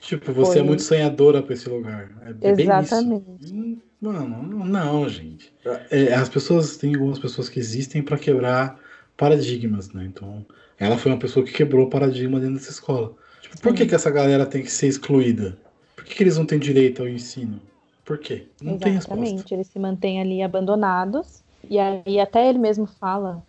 Tipo, 0.00 0.32
você 0.32 0.52
Foi. 0.52 0.60
é 0.60 0.62
muito 0.62 0.82
sonhadora 0.82 1.42
pra 1.42 1.54
esse 1.54 1.68
lugar. 1.68 2.10
É, 2.22 2.30
é 2.50 2.54
bem 2.54 2.66
Exatamente. 2.66 3.26
isso. 3.40 3.54
Hum, 3.54 3.78
Mano, 4.00 4.42
não, 4.46 4.64
não, 4.64 5.08
gente. 5.08 5.52
É, 5.90 6.14
as 6.14 6.28
pessoas, 6.28 6.76
tem 6.76 6.94
algumas 6.94 7.18
pessoas 7.18 7.48
que 7.48 7.58
existem 7.58 8.00
pra 8.00 8.16
quebrar 8.16 8.78
paradigmas, 9.16 9.92
né? 9.92 10.04
Então, 10.04 10.46
ela 10.78 10.96
foi 10.96 11.10
uma 11.10 11.18
pessoa 11.18 11.44
que 11.44 11.52
quebrou 11.52 11.86
o 11.86 11.90
paradigma 11.90 12.38
dentro 12.38 12.54
dessa 12.54 12.70
escola. 12.70 13.14
Tipo, 13.42 13.60
por 13.60 13.74
que, 13.74 13.86
que 13.86 13.94
essa 13.94 14.10
galera 14.10 14.46
tem 14.46 14.62
que 14.62 14.70
ser 14.70 14.86
excluída? 14.86 15.58
Por 15.96 16.04
que, 16.04 16.14
que 16.14 16.22
eles 16.22 16.38
não 16.38 16.46
têm 16.46 16.60
direito 16.60 17.02
ao 17.02 17.08
ensino? 17.08 17.60
Por 18.04 18.18
quê? 18.18 18.46
Não 18.62 18.78
tem 18.78 18.92
resposta. 18.92 19.20
Exatamente. 19.20 19.52
Eles 19.52 19.66
se 19.66 19.78
mantêm 19.80 20.20
ali 20.20 20.42
abandonados. 20.42 21.42
E 21.68 21.76
aí 21.76 22.20
até 22.20 22.48
ele 22.48 22.58
mesmo 22.58 22.86
fala 22.86 23.42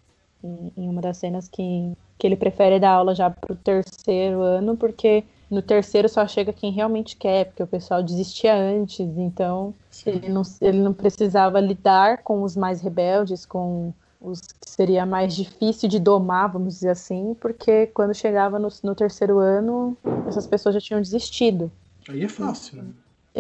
em, 0.43 0.73
em 0.75 0.89
uma 0.89 0.99
das 0.99 1.17
cenas 1.17 1.47
que, 1.47 1.93
que 2.19 2.27
ele 2.27 2.35
prefere 2.35 2.79
dar 2.79 2.91
aula 2.91 3.15
já 3.15 3.29
pro 3.29 3.55
terceiro 3.55 4.41
ano, 4.41 4.75
porque 4.75 5.23
no 5.49 5.61
terceiro 5.61 6.09
só 6.09 6.27
chega 6.27 6.51
quem 6.51 6.71
realmente 6.71 7.15
quer, 7.15 7.45
porque 7.45 7.63
o 7.63 7.67
pessoal 7.67 8.03
desistia 8.03 8.53
antes, 8.53 8.99
então 8.99 9.73
ele 10.05 10.27
não, 10.27 10.43
ele 10.61 10.79
não 10.79 10.93
precisava 10.93 11.59
lidar 11.61 12.19
com 12.21 12.43
os 12.43 12.57
mais 12.57 12.81
rebeldes, 12.81 13.45
com 13.45 13.93
os 14.21 14.41
que 14.41 14.69
seria 14.69 15.05
mais 15.05 15.33
difícil 15.33 15.87
de 15.87 15.97
domar, 15.97 16.51
vamos 16.51 16.75
dizer 16.75 16.89
assim, 16.89 17.35
porque 17.39 17.87
quando 17.87 18.13
chegava 18.13 18.59
no, 18.59 18.67
no 18.83 18.93
terceiro 18.93 19.39
ano, 19.39 19.97
essas 20.27 20.45
pessoas 20.45 20.75
já 20.75 20.81
tinham 20.81 21.01
desistido. 21.01 21.71
Aí 22.09 22.23
é 22.23 22.27
fácil, 22.27 22.83
né? 22.83 22.89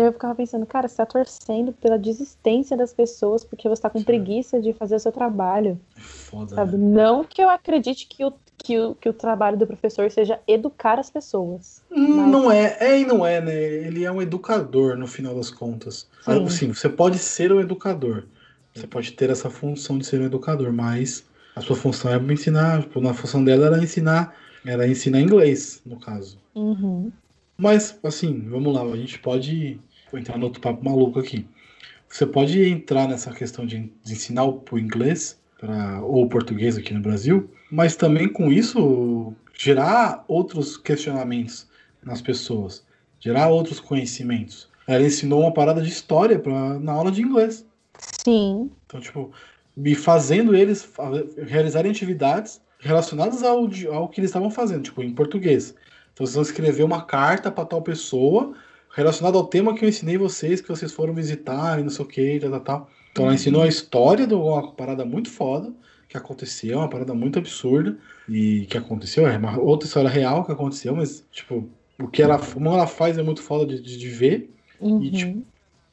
Eu 0.01 0.13
ficava 0.13 0.35
pensando, 0.35 0.65
cara, 0.65 0.87
você 0.87 0.95
tá 0.97 1.05
torcendo 1.05 1.73
pela 1.73 1.97
desistência 1.97 2.77
das 2.77 2.93
pessoas 2.93 3.43
porque 3.43 3.67
você 3.67 3.81
tá 3.81 3.89
com 3.89 4.03
preguiça 4.03 4.61
de 4.61 4.73
fazer 4.73 4.95
o 4.95 4.99
seu 4.99 5.11
trabalho, 5.11 5.79
É 5.97 5.99
foda, 6.01 6.55
sabe? 6.55 6.77
né? 6.77 7.03
Não 7.03 7.23
que 7.23 7.41
eu 7.41 7.49
acredite 7.49 8.07
que 8.07 8.23
o, 8.23 8.33
que, 8.57 8.77
o, 8.79 8.95
que 8.95 9.09
o 9.09 9.13
trabalho 9.13 9.57
do 9.57 9.67
professor 9.67 10.09
seja 10.11 10.39
educar 10.47 10.99
as 10.99 11.09
pessoas. 11.09 11.81
Hum, 11.91 12.27
Não 12.29 12.51
é, 12.51 12.77
é 12.79 12.99
e 12.99 13.05
não 13.05 13.25
é, 13.25 13.41
né? 13.41 13.55
Ele 13.55 14.03
é 14.05 14.11
um 14.11 14.21
educador 14.21 14.95
no 14.97 15.07
final 15.07 15.35
das 15.35 15.49
contas. 15.49 16.07
Sim. 16.23 16.45
Assim, 16.45 16.73
você 16.73 16.87
pode 16.89 17.17
ser 17.17 17.51
um 17.51 17.59
educador. 17.59 18.23
Você 18.73 18.87
pode 18.87 19.11
ter 19.13 19.29
essa 19.29 19.49
função 19.49 19.97
de 19.97 20.05
ser 20.05 20.21
um 20.21 20.25
educador, 20.25 20.71
mas 20.71 21.25
a 21.55 21.61
sua 21.61 21.75
função 21.75 22.11
é 22.13 22.17
ensinar, 22.31 22.81
tipo, 22.83 23.01
na 23.01 23.13
função 23.13 23.43
dela 23.43 23.65
era 23.65 23.83
ensinar, 23.83 24.35
era 24.65 24.87
ensinar 24.87 25.19
inglês, 25.19 25.81
no 25.85 25.99
caso. 25.99 26.37
Uhum. 26.55 27.11
Mas, 27.57 27.99
assim, 28.03 28.47
vamos 28.47 28.73
lá, 28.73 28.83
a 28.83 28.95
gente 28.95 29.19
pode 29.19 29.81
vou 30.11 30.19
entrar 30.19 30.37
no 30.37 30.45
outro 30.45 30.61
papo 30.61 30.83
maluco 30.83 31.19
aqui. 31.19 31.47
Você 32.07 32.25
pode 32.25 32.61
entrar 32.67 33.07
nessa 33.07 33.31
questão 33.31 33.65
de, 33.65 33.91
de 34.03 34.13
ensinar 34.13 34.45
o, 34.45 34.63
o 34.71 34.79
inglês 34.79 35.39
para 35.59 36.01
ou 36.01 36.27
português 36.27 36.77
aqui 36.77 36.93
no 36.93 37.01
Brasil, 37.01 37.49
mas 37.71 37.95
também 37.95 38.27
com 38.27 38.51
isso 38.51 39.33
gerar 39.53 40.23
outros 40.27 40.77
questionamentos 40.77 41.67
nas 42.03 42.21
pessoas, 42.21 42.83
gerar 43.19 43.49
outros 43.49 43.79
conhecimentos. 43.79 44.69
Ela 44.87 45.05
ensinou 45.05 45.41
uma 45.41 45.53
parada 45.53 45.81
de 45.81 45.89
história 45.89 46.39
pra, 46.39 46.79
na 46.79 46.93
aula 46.93 47.11
de 47.11 47.21
inglês. 47.21 47.65
Sim. 48.23 48.71
Então, 48.85 48.99
tipo, 48.99 49.31
me 49.75 49.93
fazendo 49.93 50.55
eles 50.55 50.91
realizarem 51.45 51.91
atividades 51.91 52.59
relacionadas 52.79 53.43
ao, 53.43 53.69
ao 53.93 54.07
que 54.07 54.19
eles 54.19 54.29
estavam 54.29 54.49
fazendo, 54.49 54.83
tipo, 54.83 55.03
em 55.03 55.13
português. 55.13 55.75
Então, 56.13 56.25
vocês 56.25 56.35
vão 56.35 56.43
escrever 56.43 56.83
uma 56.83 57.03
carta 57.03 57.51
para 57.51 57.65
tal 57.65 57.81
pessoa 57.81 58.55
relacionada 58.91 59.37
ao 59.37 59.45
tema 59.47 59.73
que 59.75 59.83
eu 59.85 59.89
ensinei 59.89 60.17
vocês, 60.17 60.61
que 60.61 60.67
vocês 60.69 60.91
foram 60.91 61.13
visitar 61.13 61.79
e 61.79 61.83
não 61.83 61.89
sei 61.89 62.05
o 62.05 62.07
que, 62.07 62.39
tal, 62.39 62.59
tal. 62.61 62.89
Então, 63.11 63.25
ela 63.25 63.33
ensinou 63.35 63.61
a 63.63 63.67
história 63.67 64.25
de 64.27 64.33
uma 64.33 64.71
parada 64.73 65.05
muito 65.05 65.29
foda 65.29 65.73
que 66.07 66.17
aconteceu, 66.17 66.79
uma 66.79 66.89
parada 66.89 67.13
muito 67.13 67.37
absurda 67.37 67.97
e 68.27 68.65
que 68.67 68.77
aconteceu, 68.77 69.27
é 69.27 69.37
uma 69.37 69.59
outra 69.59 69.87
história 69.87 70.09
real 70.09 70.43
que 70.43 70.51
aconteceu, 70.51 70.95
mas, 70.95 71.23
tipo, 71.31 71.69
o 72.01 72.07
que 72.07 72.21
ela, 72.21 72.39
como 72.39 72.69
ela 72.69 72.87
faz 72.87 73.17
é 73.17 73.23
muito 73.23 73.41
foda 73.41 73.65
de, 73.65 73.81
de, 73.81 73.97
de 73.97 74.09
ver 74.09 74.49
Uhum. 74.79 75.03
e, 75.03 75.11
tipo, 75.11 75.43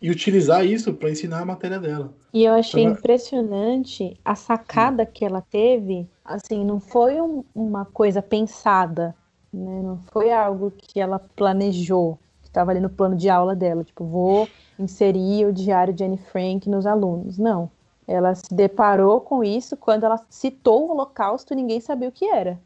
e 0.00 0.11
utilizar 0.11 0.64
isso 0.64 0.94
para 0.94 1.11
ensinar 1.11 1.40
a 1.40 1.44
matéria 1.44 1.78
dela. 1.80 2.12
E 2.32 2.44
eu 2.44 2.52
achei 2.54 2.82
Então, 2.85 2.92
impressionante 2.92 4.16
a 4.24 4.35
sacada 4.35 5.04
que 5.04 5.24
ela 5.24 5.40
teve. 5.40 6.06
Assim, 6.24 6.64
não 6.64 6.78
foi 6.78 7.20
um- 7.20 7.42
uma 7.54 7.85
coisa 7.85 8.22
pensada, 8.22 9.14
né? 9.52 9.82
Não 9.82 9.98
foi 10.12 10.32
algo 10.32 10.70
que 10.70 11.00
ela 11.00 11.18
planejou, 11.18 12.18
estava 12.57 12.71
ali 12.71 12.81
no 12.81 12.88
plano 12.90 13.14
de 13.14 13.29
aula 13.29 13.55
dela. 13.55 13.85
Tipo, 13.85 14.05
vou 14.05 14.49
inserir 14.79 15.47
o 15.47 15.53
diário 15.53 15.92
de 15.92 16.03
Anne 16.05 16.16
Frank 16.19 16.69
nos 16.69 16.87
alunos. 16.87 17.37
Não. 17.38 17.71
Ela 18.09 18.35
se 18.35 18.53
deparou 18.55 19.21
com 19.21 19.42
isso 19.45 19.77
quando 19.77 20.05
ela 20.05 20.19
citou 20.31 20.87
o 20.87 20.92
Holocausto 20.92 21.53
e 21.53 21.57
ninguém 21.57 21.81
sabia 21.81 22.09
o 22.09 22.12
que 22.12 22.25
era. 22.25 22.59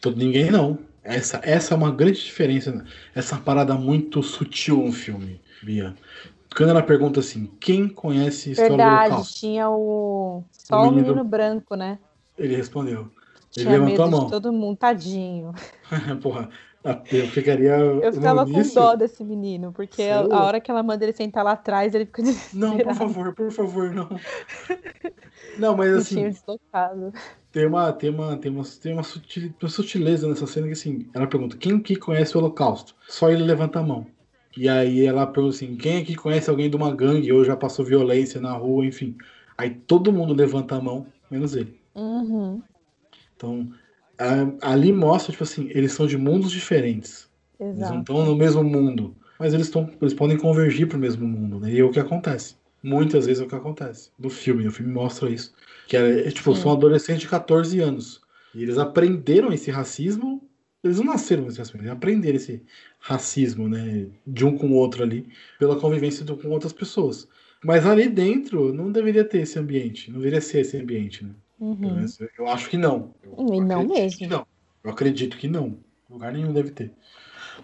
Todo 0.00 0.16
ninguém 0.16 0.50
não. 0.50 0.78
Essa, 1.02 1.40
essa 1.42 1.74
é 1.74 1.76
uma 1.76 1.90
grande 1.90 2.20
diferença. 2.20 2.70
né? 2.72 2.84
Essa 3.14 3.36
parada 3.36 3.74
muito 3.74 4.22
sutil 4.22 4.78
no 4.78 4.92
filme, 4.92 5.40
Bia. 5.62 5.94
Quando 6.56 6.70
ela 6.70 6.82
pergunta 6.82 7.20
assim, 7.20 7.50
quem 7.60 7.88
conhece 7.88 8.50
história 8.52 8.70
do 8.72 8.76
Verdade, 8.76 9.06
Holocausto? 9.08 9.38
tinha 9.38 9.70
o. 9.70 10.42
Só 10.52 10.82
o 10.82 10.90
menino- 10.90 11.08
menino 11.08 11.24
branco, 11.24 11.74
né? 11.74 11.98
Ele 12.38 12.56
respondeu. 12.56 13.00
Ele 13.56 13.66
Tinha 13.66 13.70
levantou 13.78 14.04
a 14.04 14.10
mão. 14.10 14.30
todo 14.30 14.52
mundo, 14.52 14.76
tadinho. 14.76 15.52
Porra, 16.22 16.48
eu 17.12 17.26
ficaria. 17.28 17.76
Eu 17.76 18.12
ficava 18.12 18.46
com 18.46 18.62
dó 18.72 18.94
desse 18.94 19.22
menino, 19.24 19.72
porque 19.72 20.02
é 20.02 20.14
a, 20.14 20.20
a 20.30 20.44
hora 20.44 20.60
que 20.60 20.70
ela 20.70 20.82
manda 20.82 21.04
ele 21.04 21.12
sentar 21.12 21.44
lá 21.44 21.52
atrás, 21.52 21.94
ele 21.94 22.06
fica 22.06 22.22
Não, 22.52 22.78
por 22.78 22.94
favor, 22.94 23.34
por 23.34 23.50
favor, 23.52 23.92
não. 23.94 24.08
Não, 25.58 25.76
mas 25.76 25.92
assim, 25.96 26.28
deslocado. 26.30 27.12
tem 27.52 27.66
uma, 27.66 27.92
tem 27.92 28.10
uma, 28.10 28.36
tem 28.38 28.50
uma, 28.52 28.64
tem 28.64 28.92
uma, 28.92 29.02
sutil- 29.02 29.54
uma 29.60 29.68
sutileza 29.68 30.28
nessa 30.28 30.46
cena 30.46 30.66
que 30.66 30.72
assim, 30.72 31.10
ela 31.14 31.26
pergunta, 31.26 31.56
quem 31.56 31.80
que 31.82 31.96
conhece 31.96 32.36
o 32.36 32.40
Holocausto? 32.40 32.94
Só 33.08 33.30
ele 33.30 33.42
levanta 33.42 33.80
a 33.80 33.82
mão. 33.82 34.06
E 34.56 34.68
aí 34.68 35.04
ela 35.06 35.26
pergunta 35.26 35.56
assim, 35.56 35.76
quem 35.76 36.02
aqui 36.02 36.14
conhece 36.16 36.50
alguém 36.50 36.70
de 36.70 36.76
uma 36.76 36.94
gangue 36.94 37.32
ou 37.32 37.44
já 37.44 37.56
passou 37.56 37.84
violência 37.84 38.40
na 38.40 38.52
rua, 38.52 38.84
enfim. 38.86 39.16
Aí 39.56 39.70
todo 39.74 40.12
mundo 40.12 40.34
levanta 40.34 40.76
a 40.76 40.80
mão, 40.80 41.12
menos 41.30 41.54
ele. 41.54 41.80
Uhum, 41.94 42.62
Então, 43.34 43.70
a- 44.20 44.72
ali 44.72 44.92
mostra, 44.92 45.32
tipo 45.32 45.44
assim, 45.44 45.68
eles 45.74 45.92
são 45.92 46.06
de 46.06 46.16
mundos 46.16 46.50
diferentes. 46.50 47.28
Eles 47.58 47.76
não 47.76 47.82
exato. 47.86 48.00
estão 48.00 48.24
no 48.26 48.36
mesmo 48.36 48.62
mundo, 48.62 49.14
mas 49.38 49.52
eles, 49.54 49.66
estão, 49.66 49.90
eles 50.00 50.14
podem 50.14 50.36
convergir 50.36 50.86
para 50.86 50.96
o 50.96 51.00
mesmo 51.00 51.26
mundo, 51.26 51.58
né? 51.60 51.72
E 51.72 51.78
é 51.80 51.84
o 51.84 51.90
que 51.90 52.00
acontece. 52.00 52.56
Muitas 52.82 53.26
vezes 53.26 53.42
é 53.42 53.44
o 53.44 53.48
que 53.48 53.54
acontece. 53.54 54.10
No 54.18 54.30
filme, 54.30 54.66
o 54.66 54.72
filme 54.72 54.92
mostra 54.92 55.28
isso. 55.28 55.52
Que 55.86 55.96
é, 55.96 56.28
é, 56.28 56.30
tipo, 56.30 56.54
Sim. 56.54 56.62
são 56.62 56.72
adolescentes 56.72 57.22
de 57.22 57.28
14 57.28 57.78
anos. 57.80 58.20
E 58.54 58.62
eles 58.62 58.78
aprenderam 58.78 59.52
esse 59.52 59.70
racismo. 59.70 60.42
Eles 60.82 60.96
não 60.96 61.04
nasceram 61.04 61.42
com 61.42 61.50
esse 61.50 61.58
racismo, 61.58 61.80
eles 61.80 61.90
aprenderam 61.92 62.36
esse 62.36 62.62
racismo, 62.98 63.68
né? 63.68 64.06
De 64.26 64.46
um 64.46 64.56
com 64.56 64.68
o 64.68 64.74
outro 64.74 65.02
ali, 65.02 65.26
pela 65.58 65.76
convivência 65.76 66.24
com 66.24 66.48
outras 66.48 66.72
pessoas. 66.72 67.28
Mas 67.62 67.84
ali 67.84 68.08
dentro 68.08 68.72
não 68.72 68.90
deveria 68.90 69.22
ter 69.24 69.42
esse 69.42 69.58
ambiente, 69.58 70.10
não 70.10 70.18
deveria 70.18 70.40
ser 70.40 70.60
esse 70.60 70.78
ambiente, 70.78 71.22
né? 71.24 71.30
Uhum. 71.60 72.06
Eu 72.38 72.48
acho 72.48 72.70
que 72.70 72.76
não. 72.78 73.14
Eu 73.22 73.60
não 73.60 73.86
mesmo. 73.86 74.26
não. 74.26 74.46
Eu 74.82 74.90
acredito 74.90 75.36
que 75.36 75.46
não. 75.46 75.76
Lugar 76.08 76.32
nenhum 76.32 76.52
deve 76.52 76.70
ter. 76.70 76.90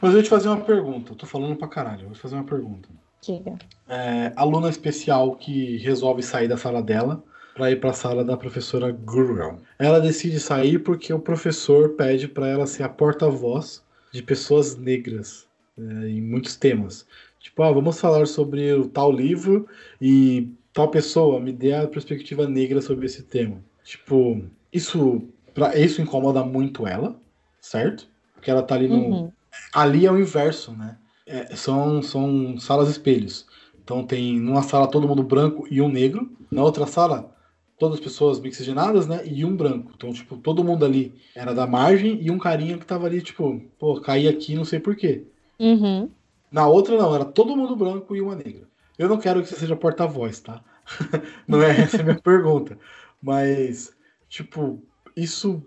Mas 0.00 0.10
eu 0.10 0.18
vou 0.18 0.22
te 0.22 0.28
fazer 0.28 0.48
uma 0.48 0.60
pergunta. 0.60 1.12
Eu 1.12 1.16
tô 1.16 1.26
falando 1.26 1.56
pra 1.56 1.66
caralho. 1.66 2.02
Eu 2.02 2.06
vou 2.06 2.14
te 2.14 2.20
fazer 2.20 2.34
uma 2.34 2.44
pergunta. 2.44 2.88
Diga. 3.22 3.56
É, 3.88 4.32
aluna 4.36 4.68
especial 4.68 5.34
que 5.34 5.78
resolve 5.78 6.22
sair 6.22 6.46
da 6.46 6.56
sala 6.56 6.82
dela 6.82 7.24
para 7.54 7.70
ir 7.70 7.80
para 7.80 7.90
a 7.90 7.94
sala 7.94 8.22
da 8.22 8.36
professora 8.36 8.92
Gurrel. 8.92 9.58
Ela 9.78 9.98
decide 9.98 10.38
sair 10.38 10.78
porque 10.78 11.12
o 11.12 11.18
professor 11.18 11.90
pede 11.90 12.28
para 12.28 12.46
ela 12.46 12.66
ser 12.66 12.82
a 12.82 12.88
porta-voz 12.88 13.82
de 14.12 14.22
pessoas 14.22 14.76
negras 14.76 15.46
é, 15.78 16.08
em 16.08 16.20
muitos 16.20 16.54
temas. 16.54 17.06
Tipo, 17.40 17.62
ah, 17.62 17.72
vamos 17.72 17.98
falar 17.98 18.26
sobre 18.26 18.72
o 18.74 18.86
tal 18.88 19.10
livro 19.10 19.66
e 20.00 20.50
tal 20.72 20.90
pessoa 20.90 21.40
me 21.40 21.52
dê 21.52 21.72
a 21.72 21.86
perspectiva 21.86 22.46
negra 22.46 22.82
sobre 22.82 23.06
esse 23.06 23.22
tema. 23.22 23.62
Tipo, 23.86 24.42
isso, 24.72 25.22
pra, 25.54 25.78
isso 25.78 26.02
incomoda 26.02 26.44
muito 26.44 26.88
ela, 26.88 27.16
certo? 27.60 28.08
Porque 28.34 28.50
ela 28.50 28.62
tá 28.62 28.74
ali 28.74 28.88
no, 28.88 28.96
Uhum. 28.96 29.32
ali 29.72 30.04
é 30.04 30.10
o 30.10 30.18
inverso, 30.18 30.72
né? 30.72 30.98
É, 31.24 31.54
são, 31.54 32.02
são 32.02 32.58
salas 32.58 32.88
espelhos. 32.88 33.46
Então 33.82 34.04
tem 34.04 34.40
numa 34.40 34.64
sala 34.64 34.88
todo 34.88 35.06
mundo 35.06 35.22
branco 35.22 35.68
e 35.70 35.80
um 35.80 35.88
negro, 35.88 36.36
na 36.50 36.64
outra 36.64 36.84
sala 36.84 37.32
todas 37.78 37.98
as 37.98 38.04
pessoas 38.04 38.40
mixigenadas, 38.40 39.06
né? 39.06 39.22
E 39.24 39.44
um 39.44 39.54
branco. 39.54 39.92
Então, 39.94 40.12
tipo, 40.12 40.36
todo 40.36 40.64
mundo 40.64 40.84
ali 40.84 41.14
era 41.34 41.54
da 41.54 41.66
margem 41.66 42.20
e 42.20 42.28
um 42.28 42.38
carinha 42.38 42.78
que 42.78 42.86
tava 42.86 43.06
ali, 43.06 43.22
tipo, 43.22 43.60
pô, 43.78 44.00
caí 44.00 44.26
aqui, 44.26 44.56
não 44.56 44.64
sei 44.64 44.80
porquê. 44.80 45.24
Uhum. 45.60 46.10
Na 46.50 46.66
outra 46.66 46.96
não, 46.96 47.14
era 47.14 47.24
todo 47.24 47.56
mundo 47.56 47.76
branco 47.76 48.16
e 48.16 48.20
uma 48.20 48.34
negra. 48.34 48.66
Eu 48.98 49.08
não 49.08 49.18
quero 49.18 49.42
que 49.42 49.48
você 49.48 49.56
seja 49.56 49.76
porta-voz, 49.76 50.40
tá? 50.40 50.60
não 51.46 51.62
é 51.62 51.82
essa 51.82 52.00
a 52.00 52.04
minha 52.04 52.18
pergunta. 52.18 52.78
Mas, 53.26 53.92
tipo, 54.28 54.80
isso, 55.16 55.60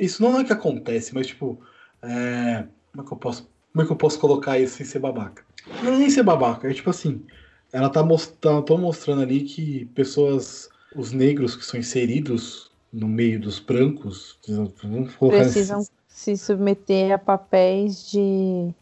isso 0.00 0.22
não 0.22 0.40
é 0.40 0.44
que 0.44 0.52
acontece, 0.52 1.12
mas, 1.14 1.26
tipo, 1.26 1.60
é, 2.02 2.66
como 2.90 3.04
é 3.04 3.06
que 3.06 3.12
eu 3.12 3.18
posso, 3.18 3.50
como 3.70 3.82
é 3.82 3.86
que 3.86 3.92
eu 3.92 3.96
posso 3.96 4.18
colocar 4.18 4.58
isso 4.58 4.76
sem 4.78 4.86
ser 4.86 4.98
babaca? 5.00 5.44
Não 5.82 5.92
é 5.92 5.98
nem 5.98 6.08
ser 6.08 6.22
babaca, 6.22 6.70
é 6.70 6.72
tipo 6.72 6.88
assim, 6.88 7.22
ela 7.70 7.90
tá 7.90 8.02
mostrando, 8.02 8.62
tô 8.64 8.78
mostrando 8.78 9.20
ali 9.20 9.42
que 9.42 9.84
pessoas, 9.94 10.70
os 10.94 11.12
negros 11.12 11.54
que 11.54 11.66
são 11.66 11.78
inseridos 11.78 12.70
no 12.90 13.06
meio 13.06 13.38
dos 13.38 13.60
brancos, 13.60 14.38
vamos 14.82 15.14
colocar 15.16 15.36
Precisam 15.42 15.80
nesse- 15.80 15.90
se 16.08 16.36
submeter 16.38 17.12
a 17.12 17.18
papéis 17.18 18.10
de 18.10 18.74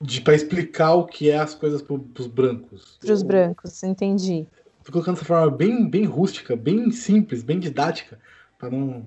de 0.00 0.20
para 0.20 0.34
explicar 0.36 0.94
o 0.94 1.04
que 1.04 1.28
é 1.28 1.36
as 1.36 1.54
coisas 1.56 1.82
pro, 1.82 1.98
pros 1.98 2.28
brancos. 2.28 2.96
pros 3.00 3.20
Eu- 3.20 3.26
brancos, 3.26 3.82
entendi. 3.82 4.46
Tô 4.88 4.92
colocando 4.92 5.16
dessa 5.16 5.26
forma 5.26 5.54
bem, 5.54 5.86
bem 5.86 6.06
rústica, 6.06 6.56
bem 6.56 6.90
simples, 6.90 7.42
bem 7.42 7.60
didática, 7.60 8.18
para 8.58 8.70
não, 8.70 9.06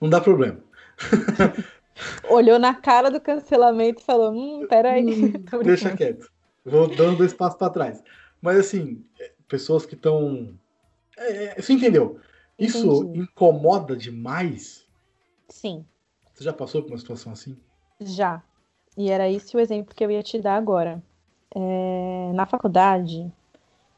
não 0.00 0.10
dar 0.10 0.20
problema. 0.20 0.58
Olhou 2.28 2.58
na 2.58 2.74
cara 2.74 3.12
do 3.12 3.20
cancelamento 3.20 4.02
e 4.02 4.04
falou: 4.04 4.32
Hum, 4.32 4.66
peraí. 4.68 5.04
Brincando. 5.30 5.62
Deixa 5.62 5.96
quieto. 5.96 6.28
Vou 6.64 6.88
dando 6.88 7.18
dois 7.18 7.32
passos 7.32 7.56
para 7.56 7.70
trás. 7.70 8.02
Mas 8.42 8.58
assim, 8.58 9.04
é, 9.20 9.30
pessoas 9.46 9.86
que 9.86 9.94
estão. 9.94 10.52
É, 11.16 11.44
é, 11.44 11.62
você 11.62 11.74
entendeu? 11.74 12.18
Isso 12.58 13.04
Entendi. 13.04 13.20
incomoda 13.20 13.96
demais. 13.96 14.84
Sim, 15.48 15.86
Você 16.34 16.42
já 16.42 16.52
passou 16.52 16.82
por 16.82 16.90
uma 16.90 16.98
situação 16.98 17.30
assim? 17.30 17.56
já. 18.00 18.42
E 18.96 19.08
era 19.08 19.30
esse 19.30 19.56
o 19.56 19.60
exemplo 19.60 19.94
que 19.94 20.04
eu 20.04 20.10
ia 20.10 20.24
te 20.24 20.40
dar 20.40 20.56
agora. 20.56 21.00
É, 21.54 22.32
na 22.34 22.46
faculdade, 22.46 23.32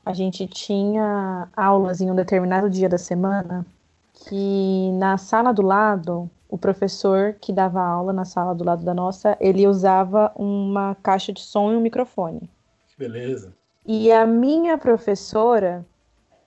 a 0.05 0.13
gente 0.13 0.47
tinha 0.47 1.49
aulas 1.57 2.01
em 2.01 2.11
um 2.11 2.15
determinado 2.15 2.69
dia 2.69 2.89
da 2.89 2.99
semana 2.99 3.65
que 4.13 4.93
na 4.93 5.19
sala 5.19 5.53
do 5.53 5.63
lado, 5.63 6.31
o 6.49 6.59
professor 6.59 7.35
que 7.41 7.53
dava 7.53 7.83
aula 7.83 8.13
na 8.13 8.25
sala 8.25 8.55
do 8.55 8.65
lado 8.65 8.85
da 8.85 8.95
nossa, 8.95 9.37
ele 9.41 9.67
usava 9.67 10.33
uma 10.37 10.97
caixa 11.03 11.33
de 11.33 11.41
som 11.41 11.73
e 11.73 11.77
um 11.77 11.81
microfone. 11.81 12.49
Que 12.89 12.99
beleza. 12.99 13.53
E 13.85 14.13
a 14.13 14.27
minha 14.27 14.79
professora, 14.79 15.85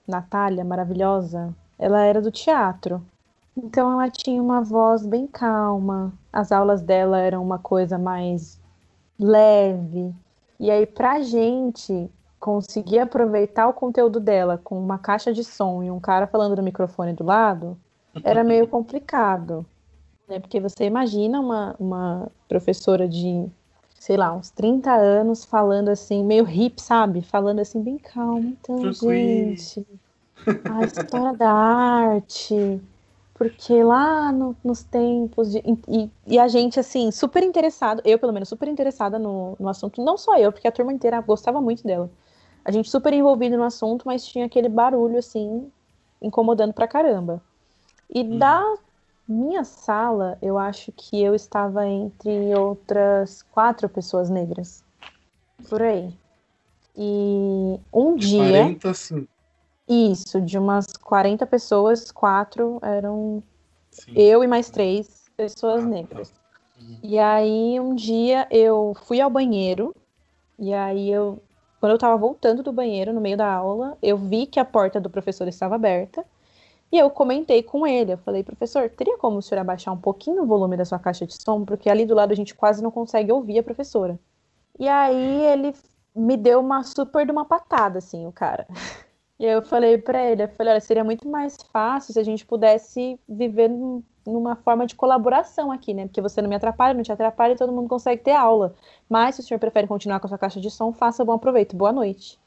Natália, 0.06 0.64
maravilhosa, 0.64 1.54
ela 1.78 2.00
era 2.02 2.22
do 2.22 2.30
teatro. 2.30 3.04
Então 3.56 3.92
ela 3.92 4.10
tinha 4.10 4.42
uma 4.42 4.60
voz 4.60 5.04
bem 5.04 5.26
calma. 5.26 6.12
As 6.32 6.52
aulas 6.52 6.82
dela 6.82 7.18
eram 7.18 7.42
uma 7.42 7.58
coisa 7.58 7.98
mais 7.98 8.60
leve. 9.18 10.14
E 10.58 10.70
aí, 10.70 10.86
pra 10.86 11.20
gente 11.20 12.10
conseguir 12.38 12.98
aproveitar 12.98 13.68
o 13.68 13.72
conteúdo 13.72 14.20
dela 14.20 14.60
com 14.62 14.78
uma 14.78 14.98
caixa 14.98 15.32
de 15.32 15.42
som 15.42 15.82
e 15.82 15.90
um 15.90 16.00
cara 16.00 16.26
falando 16.26 16.56
no 16.56 16.62
microfone 16.62 17.12
do 17.12 17.24
lado, 17.24 17.76
era 18.22 18.44
meio 18.44 18.66
complicado. 18.66 19.64
Né? 20.28 20.38
Porque 20.40 20.60
você 20.60 20.84
imagina 20.84 21.40
uma, 21.40 21.74
uma 21.78 22.28
professora 22.48 23.08
de 23.08 23.48
sei 23.98 24.16
lá, 24.16 24.32
uns 24.32 24.50
30 24.50 24.92
anos 24.92 25.44
falando 25.44 25.88
assim, 25.88 26.22
meio 26.22 26.48
hip, 26.48 26.80
sabe? 26.80 27.22
Falando 27.22 27.58
assim, 27.58 27.82
bem 27.82 27.98
calmo. 27.98 28.56
Então, 28.60 28.76
Tranquilo. 28.76 29.56
gente, 29.56 29.86
a 30.64 30.84
história 30.84 31.36
da 31.36 31.50
arte 31.50 32.80
porque 33.36 33.82
lá 33.82 34.32
no, 34.32 34.56
nos 34.64 34.82
tempos 34.82 35.52
de, 35.52 35.62
e, 35.88 36.10
e, 36.26 36.38
a 36.38 36.48
gente 36.48 36.80
assim 36.80 37.10
super 37.10 37.42
interessado, 37.42 38.00
eu 38.02 38.18
pelo 38.18 38.32
menos 38.32 38.48
super 38.48 38.66
interessada 38.66 39.18
no, 39.18 39.54
no 39.60 39.68
assunto, 39.68 40.02
não 40.02 40.16
só 40.16 40.38
eu, 40.38 40.50
porque 40.50 40.66
a 40.66 40.72
turma 40.72 40.92
inteira 40.92 41.20
gostava 41.20 41.60
muito 41.60 41.84
dela. 41.84 42.10
A 42.64 42.70
gente 42.70 42.90
super 42.90 43.12
envolvido 43.12 43.56
no 43.56 43.62
assunto, 43.62 44.04
mas 44.06 44.26
tinha 44.26 44.46
aquele 44.46 44.70
barulho 44.70 45.18
assim 45.18 45.70
incomodando 46.20 46.72
pra 46.72 46.88
caramba. 46.88 47.42
E 48.08 48.22
hum. 48.22 48.38
da 48.38 48.64
minha 49.28 49.64
sala, 49.64 50.38
eu 50.40 50.56
acho 50.56 50.90
que 50.92 51.22
eu 51.22 51.34
estava 51.34 51.86
entre 51.86 52.54
outras 52.54 53.42
quatro 53.42 53.86
pessoas 53.86 54.30
negras. 54.30 54.82
Por 55.68 55.82
aí. 55.82 56.10
E 56.96 57.78
um 57.92 58.16
de 58.16 58.28
dia. 58.28 58.62
40, 58.62 58.94
sim. 58.94 59.28
Isso, 59.88 60.40
de 60.40 60.58
umas 60.58 60.86
40 60.96 61.46
pessoas, 61.46 62.10
quatro 62.10 62.78
eram 62.82 63.42
sim. 63.90 64.12
eu 64.16 64.42
e 64.42 64.46
mais 64.46 64.68
três 64.68 65.26
pessoas 65.36 65.84
ah, 65.84 65.86
negras. 65.86 66.30
Tá. 66.30 66.36
E 67.02 67.18
aí 67.18 67.78
um 67.78 67.94
dia 67.94 68.46
eu 68.50 68.94
fui 69.06 69.20
ao 69.20 69.30
banheiro, 69.30 69.94
e 70.58 70.72
aí 70.72 71.10
eu. 71.10 71.40
Quando 71.78 71.92
eu 71.92 71.98
tava 71.98 72.16
voltando 72.16 72.62
do 72.62 72.72
banheiro, 72.72 73.12
no 73.12 73.20
meio 73.20 73.36
da 73.36 73.52
aula, 73.52 73.96
eu 74.02 74.16
vi 74.16 74.46
que 74.46 74.58
a 74.58 74.64
porta 74.64 74.98
do 74.98 75.10
professor 75.10 75.46
estava 75.46 75.74
aberta. 75.74 76.24
E 76.90 76.98
eu 76.98 77.10
comentei 77.10 77.62
com 77.62 77.86
ele, 77.86 78.12
eu 78.12 78.18
falei, 78.18 78.42
professor, 78.42 78.88
teria 78.88 79.18
como 79.18 79.38
o 79.38 79.42
senhor 79.42 79.60
abaixar 79.60 79.92
um 79.92 79.98
pouquinho 79.98 80.42
o 80.42 80.46
volume 80.46 80.76
da 80.76 80.84
sua 80.84 80.98
caixa 80.98 81.26
de 81.26 81.34
som? 81.34 81.64
Porque 81.64 81.90
ali 81.90 82.06
do 82.06 82.14
lado 82.14 82.32
a 82.32 82.34
gente 82.36 82.54
quase 82.54 82.82
não 82.82 82.90
consegue 82.90 83.32
ouvir 83.32 83.58
a 83.58 83.62
professora. 83.62 84.18
E 84.78 84.88
aí 84.88 85.44
ele 85.46 85.74
me 86.14 86.36
deu 86.36 86.60
uma 86.60 86.82
super 86.82 87.26
de 87.26 87.32
uma 87.32 87.44
patada, 87.44 87.98
assim, 87.98 88.26
o 88.26 88.32
cara. 88.32 88.66
E 89.38 89.44
eu 89.44 89.62
falei 89.62 89.98
para 89.98 90.24
ele, 90.24 90.44
eu 90.44 90.48
falei, 90.48 90.72
olha, 90.72 90.80
seria 90.80 91.04
muito 91.04 91.28
mais 91.28 91.56
fácil 91.70 92.14
se 92.14 92.18
a 92.18 92.24
gente 92.24 92.46
pudesse 92.46 93.20
viver 93.28 93.70
numa 94.26 94.56
forma 94.56 94.86
de 94.86 94.94
colaboração 94.94 95.70
aqui, 95.70 95.92
né? 95.92 96.06
Porque 96.06 96.22
você 96.22 96.40
não 96.40 96.48
me 96.48 96.56
atrapalha, 96.56 96.94
não 96.94 97.02
te 97.02 97.12
atrapalha 97.12 97.52
e 97.52 97.56
todo 97.56 97.72
mundo 97.72 97.88
consegue 97.88 98.22
ter 98.22 98.32
aula. 98.32 98.74
Mas 99.08 99.34
se 99.34 99.42
o 99.42 99.44
senhor 99.44 99.60
prefere 99.60 99.86
continuar 99.86 100.20
com 100.20 100.26
a 100.26 100.28
sua 100.28 100.38
caixa 100.38 100.60
de 100.60 100.70
som, 100.70 100.92
faça 100.92 101.24
bom 101.24 101.34
aproveito. 101.34 101.76
Boa 101.76 101.92
noite. 101.92 102.38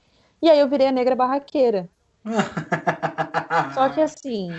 E 0.41 0.49
aí 0.49 0.59
eu 0.59 0.67
virei 0.67 0.87
a 0.87 0.91
negra 0.91 1.15
barraqueira. 1.15 1.87
Só 3.73 3.89
que 3.89 4.01
assim, 4.01 4.49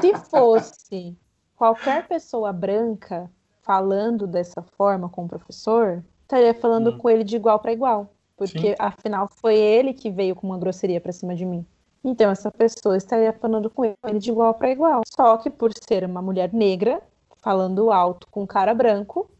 se 0.00 0.14
fosse 0.14 1.16
qualquer 1.56 2.08
pessoa 2.08 2.52
branca 2.52 3.30
falando 3.62 4.26
dessa 4.26 4.62
forma 4.62 5.08
com 5.08 5.24
o 5.24 5.28
professor, 5.28 6.02
estaria 6.22 6.54
falando 6.54 6.90
hum. 6.90 6.98
com 6.98 7.10
ele 7.10 7.24
de 7.24 7.36
igual 7.36 7.58
para 7.58 7.72
igual. 7.72 8.13
Porque 8.36 8.68
Sim. 8.68 8.74
afinal 8.78 9.28
foi 9.40 9.56
ele 9.56 9.92
que 9.92 10.10
veio 10.10 10.34
com 10.34 10.46
uma 10.46 10.58
grosseria 10.58 11.00
para 11.00 11.12
cima 11.12 11.34
de 11.34 11.44
mim. 11.44 11.64
Então 12.04 12.30
essa 12.30 12.50
pessoa 12.50 12.96
estaria 12.96 13.32
falando 13.32 13.70
com 13.70 13.84
ele 13.84 14.18
de 14.18 14.30
igual 14.30 14.54
para 14.54 14.70
igual. 14.70 15.02
Só 15.06 15.36
que 15.38 15.48
por 15.48 15.70
ser 15.72 16.04
uma 16.04 16.20
mulher 16.20 16.52
negra, 16.52 17.00
falando 17.38 17.90
alto 17.90 18.26
com 18.30 18.42
um 18.42 18.46
cara 18.46 18.74
branco, 18.74 19.30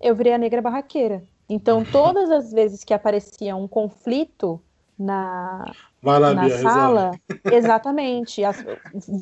eu 0.00 0.14
virei 0.14 0.32
a 0.32 0.38
negra 0.38 0.62
barraqueira. 0.62 1.24
Então 1.48 1.84
todas 1.90 2.30
as 2.30 2.52
vezes 2.52 2.84
que 2.84 2.94
aparecia 2.94 3.56
um 3.56 3.66
conflito 3.66 4.60
na, 4.98 5.74
lá, 6.02 6.34
na 6.34 6.44
Bia, 6.44 6.58
sala, 6.58 7.10
exatamente, 7.50 8.44
as, 8.44 8.64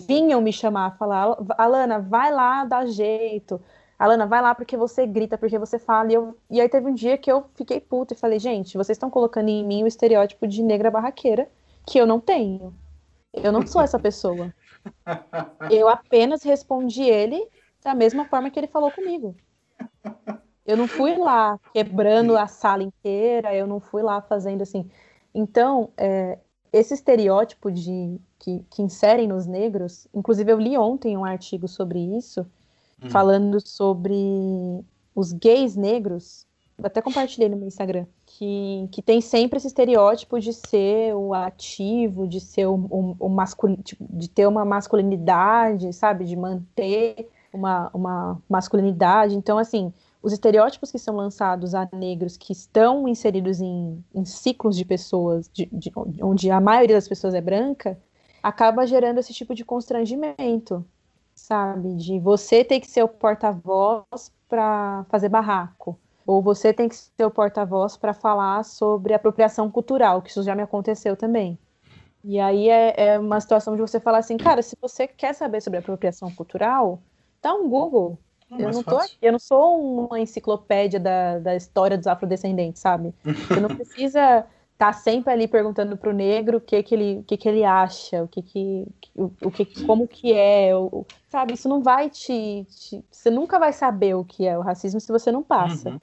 vinham 0.06 0.40
me 0.40 0.52
chamar, 0.52 0.96
falar, 0.98 1.36
Alana, 1.56 1.98
vai 2.00 2.32
lá, 2.32 2.64
dá 2.64 2.84
jeito. 2.84 3.60
Alana, 4.00 4.26
vai 4.26 4.40
lá 4.40 4.54
porque 4.54 4.78
você 4.78 5.06
grita, 5.06 5.36
porque 5.36 5.58
você 5.58 5.78
fala. 5.78 6.10
E, 6.10 6.14
eu, 6.14 6.34
e 6.48 6.58
aí 6.58 6.66
teve 6.70 6.88
um 6.88 6.94
dia 6.94 7.18
que 7.18 7.30
eu 7.30 7.44
fiquei 7.54 7.78
puta 7.78 8.14
e 8.14 8.16
falei, 8.16 8.38
gente, 8.38 8.74
vocês 8.78 8.96
estão 8.96 9.10
colocando 9.10 9.50
em 9.50 9.62
mim 9.62 9.84
o 9.84 9.86
estereótipo 9.86 10.48
de 10.48 10.62
negra 10.62 10.90
barraqueira 10.90 11.46
que 11.86 11.98
eu 11.98 12.06
não 12.06 12.18
tenho. 12.18 12.74
Eu 13.30 13.52
não 13.52 13.66
sou 13.66 13.82
essa 13.82 13.98
pessoa. 13.98 14.54
Eu 15.70 15.86
apenas 15.86 16.42
respondi 16.42 17.02
ele 17.02 17.46
da 17.84 17.94
mesma 17.94 18.24
forma 18.24 18.50
que 18.50 18.58
ele 18.58 18.66
falou 18.66 18.90
comigo. 18.90 19.36
Eu 20.64 20.78
não 20.78 20.88
fui 20.88 21.14
lá 21.18 21.60
quebrando 21.74 22.38
a 22.38 22.46
sala 22.46 22.82
inteira, 22.82 23.54
eu 23.54 23.66
não 23.66 23.80
fui 23.80 24.02
lá 24.02 24.22
fazendo 24.22 24.62
assim. 24.62 24.90
Então, 25.34 25.90
é, 25.98 26.38
esse 26.72 26.94
estereótipo 26.94 27.70
de 27.70 28.18
que, 28.38 28.64
que, 28.70 28.82
inserem 28.82 29.28
nos 29.28 29.46
negros, 29.46 30.08
inclusive 30.14 30.50
eu 30.50 30.58
li 30.58 30.78
ontem 30.78 31.18
um 31.18 31.24
artigo 31.24 31.68
sobre 31.68 31.98
isso, 32.16 32.46
hum. 33.02 33.10
falando 33.10 33.60
sobre 33.60 34.14
os 35.14 35.32
gays 35.32 35.76
negros, 35.76 36.46
até 36.82 37.02
compartilhei 37.02 37.48
no 37.48 37.56
meu 37.56 37.68
Instagram, 37.68 38.06
que, 38.24 38.88
que 38.90 39.02
tem 39.02 39.20
sempre 39.20 39.58
esse 39.58 39.66
estereótipo 39.66 40.40
de 40.40 40.52
ser 40.52 41.14
o 41.14 41.34
ativo, 41.34 42.26
de 42.26 42.40
ser 42.40 42.66
o, 42.66 42.74
o, 42.74 43.16
o 43.18 43.28
masculino, 43.28 43.82
tipo, 43.82 44.04
de 44.08 44.28
ter 44.28 44.46
uma 44.46 44.64
masculinidade, 44.64 45.92
sabe, 45.92 46.24
de 46.24 46.36
manter 46.36 47.28
uma, 47.52 47.90
uma 47.92 48.42
masculinidade. 48.48 49.36
Então, 49.36 49.58
assim, 49.58 49.92
os 50.22 50.32
estereótipos 50.32 50.90
que 50.90 50.98
são 50.98 51.16
lançados 51.16 51.74
a 51.74 51.88
negros 51.92 52.36
que 52.36 52.52
estão 52.52 53.08
inseridos 53.08 53.60
em, 53.60 54.02
em 54.14 54.24
ciclos 54.24 54.76
de 54.76 54.84
pessoas, 54.84 55.50
de, 55.52 55.68
de, 55.72 55.90
onde 56.22 56.50
a 56.50 56.60
maioria 56.60 56.96
das 56.96 57.08
pessoas 57.08 57.34
é 57.34 57.40
branca, 57.40 57.98
acaba 58.42 58.86
gerando 58.86 59.18
esse 59.18 59.34
tipo 59.34 59.54
de 59.54 59.64
constrangimento, 59.64 60.84
sabe? 61.40 61.94
De 61.94 62.18
você 62.18 62.64
ter 62.64 62.80
que 62.80 62.86
ser 62.86 63.02
o 63.02 63.08
porta-voz 63.08 64.32
para 64.48 65.04
fazer 65.08 65.28
barraco, 65.28 65.98
ou 66.26 66.42
você 66.42 66.72
tem 66.72 66.88
que 66.88 66.96
ser 66.96 67.24
o 67.24 67.30
porta-voz 67.30 67.96
para 67.96 68.12
falar 68.12 68.64
sobre 68.64 69.14
apropriação 69.14 69.70
cultural, 69.70 70.22
que 70.22 70.30
isso 70.30 70.42
já 70.42 70.54
me 70.54 70.62
aconteceu 70.62 71.16
também. 71.16 71.58
E 72.22 72.38
aí 72.38 72.68
é, 72.68 72.94
é 72.96 73.18
uma 73.18 73.40
situação 73.40 73.74
de 73.74 73.80
você 73.80 73.98
falar 73.98 74.18
assim, 74.18 74.36
cara, 74.36 74.62
se 74.62 74.76
você 74.80 75.06
quer 75.06 75.34
saber 75.34 75.62
sobre 75.62 75.78
apropriação 75.78 76.30
cultural, 76.30 77.00
dá 77.42 77.54
um 77.54 77.68
Google, 77.68 78.18
eu 78.58 78.70
não, 78.70 78.82
tô, 78.82 78.98
eu 79.22 79.32
não 79.32 79.38
sou 79.38 80.06
uma 80.06 80.20
enciclopédia 80.20 81.00
da, 81.00 81.38
da 81.38 81.56
história 81.56 81.96
dos 81.96 82.06
afrodescendentes, 82.06 82.82
sabe? 82.82 83.14
Você 83.24 83.60
não 83.60 83.68
precisa 83.68 84.44
tá 84.80 84.94
sempre 84.94 85.30
ali 85.30 85.46
perguntando 85.46 85.94
pro 85.94 86.10
negro 86.10 86.56
o 86.56 86.60
que 86.60 86.82
que 86.82 86.94
ele, 86.94 87.18
o 87.18 87.22
que 87.22 87.36
que 87.36 87.46
ele 87.46 87.62
acha, 87.62 88.22
o 88.22 88.26
que 88.26 88.40
que, 88.40 88.86
o, 89.14 89.30
o 89.42 89.50
que 89.50 89.66
como 89.84 90.08
que 90.08 90.32
é, 90.32 90.74
o, 90.74 91.04
sabe? 91.28 91.52
Isso 91.52 91.68
não 91.68 91.82
vai 91.82 92.08
te, 92.08 92.66
te, 92.66 93.04
você 93.10 93.30
nunca 93.30 93.58
vai 93.58 93.74
saber 93.74 94.14
o 94.14 94.24
que 94.24 94.46
é 94.46 94.56
o 94.56 94.62
racismo 94.62 94.98
se 94.98 95.12
você 95.12 95.30
não 95.30 95.42
passa. 95.42 95.90
Uhum. 95.90 96.00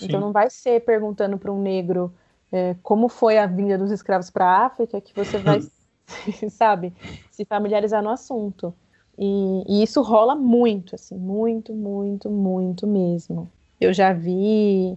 Então 0.00 0.20
não 0.20 0.30
vai 0.30 0.48
ser 0.48 0.80
perguntando 0.84 1.36
para 1.38 1.50
um 1.50 1.60
negro 1.60 2.14
é, 2.52 2.76
como 2.84 3.08
foi 3.08 3.36
a 3.36 3.46
vinda 3.46 3.76
dos 3.76 3.90
escravos 3.90 4.30
para 4.30 4.46
a 4.46 4.66
África 4.66 5.00
que 5.00 5.12
você 5.12 5.36
vai, 5.36 5.58
sabe, 6.50 6.94
se 7.32 7.44
familiarizar 7.44 8.00
no 8.00 8.10
assunto. 8.10 8.72
E, 9.18 9.64
e, 9.66 9.82
isso 9.82 10.02
rola 10.02 10.36
muito, 10.36 10.94
assim, 10.94 11.18
muito, 11.18 11.74
muito, 11.74 12.30
muito 12.30 12.86
mesmo. 12.86 13.50
Eu 13.80 13.92
já 13.92 14.12
vi 14.12 14.96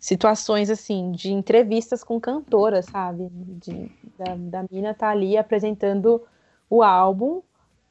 situações, 0.00 0.70
assim, 0.70 1.12
de 1.12 1.30
entrevistas 1.30 2.02
com 2.02 2.18
cantoras, 2.18 2.86
sabe? 2.86 3.28
De, 3.30 3.92
da, 4.18 4.34
da 4.36 4.64
mina 4.70 4.94
tá 4.94 5.10
ali 5.10 5.36
apresentando 5.36 6.22
o 6.68 6.82
álbum 6.82 7.42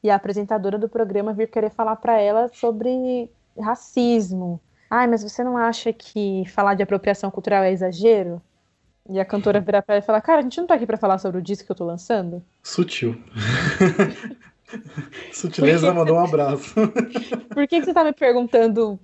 e 0.04 0.10
a 0.10 0.15
apresentadora 0.15 0.78
do 0.78 0.89
programa 0.89 1.34
vir 1.34 1.50
querer 1.50 1.69
falar 1.69 1.95
para 1.98 2.19
ela 2.19 2.50
sobre 2.52 3.30
racismo. 3.58 4.60
Ai, 4.89 5.06
mas 5.06 5.22
você 5.22 5.43
não 5.43 5.56
acha 5.56 5.93
que 5.93 6.43
falar 6.48 6.74
de 6.74 6.82
apropriação 6.82 7.30
cultural 7.30 7.63
é 7.63 7.72
exagero? 7.72 8.41
E 9.08 9.19
a 9.19 9.26
cantora 9.26 9.60
virar 9.60 9.82
pra 9.82 9.95
ela 9.95 10.04
e 10.04 10.06
falar, 10.06 10.22
cara, 10.22 10.39
a 10.39 10.41
gente 10.41 10.60
não 10.60 10.67
tá 10.67 10.76
aqui 10.76 10.86
pra 10.86 10.98
falar 10.98 11.17
sobre 11.19 11.39
o 11.39 11.43
disco 11.43 11.65
que 11.65 11.72
eu 11.72 11.76
tô 11.76 11.86
lançando? 11.86 12.43
Sutil. 12.63 13.22
Sutileza 15.34 15.93
mandou 15.93 16.15
um 16.15 16.24
abraço. 16.24 16.76
Por 17.50 17.67
que, 17.67 17.80
que 17.80 17.86
você 17.86 17.93
tá 17.93 18.04
me 18.04 18.13
perguntando 18.13 19.00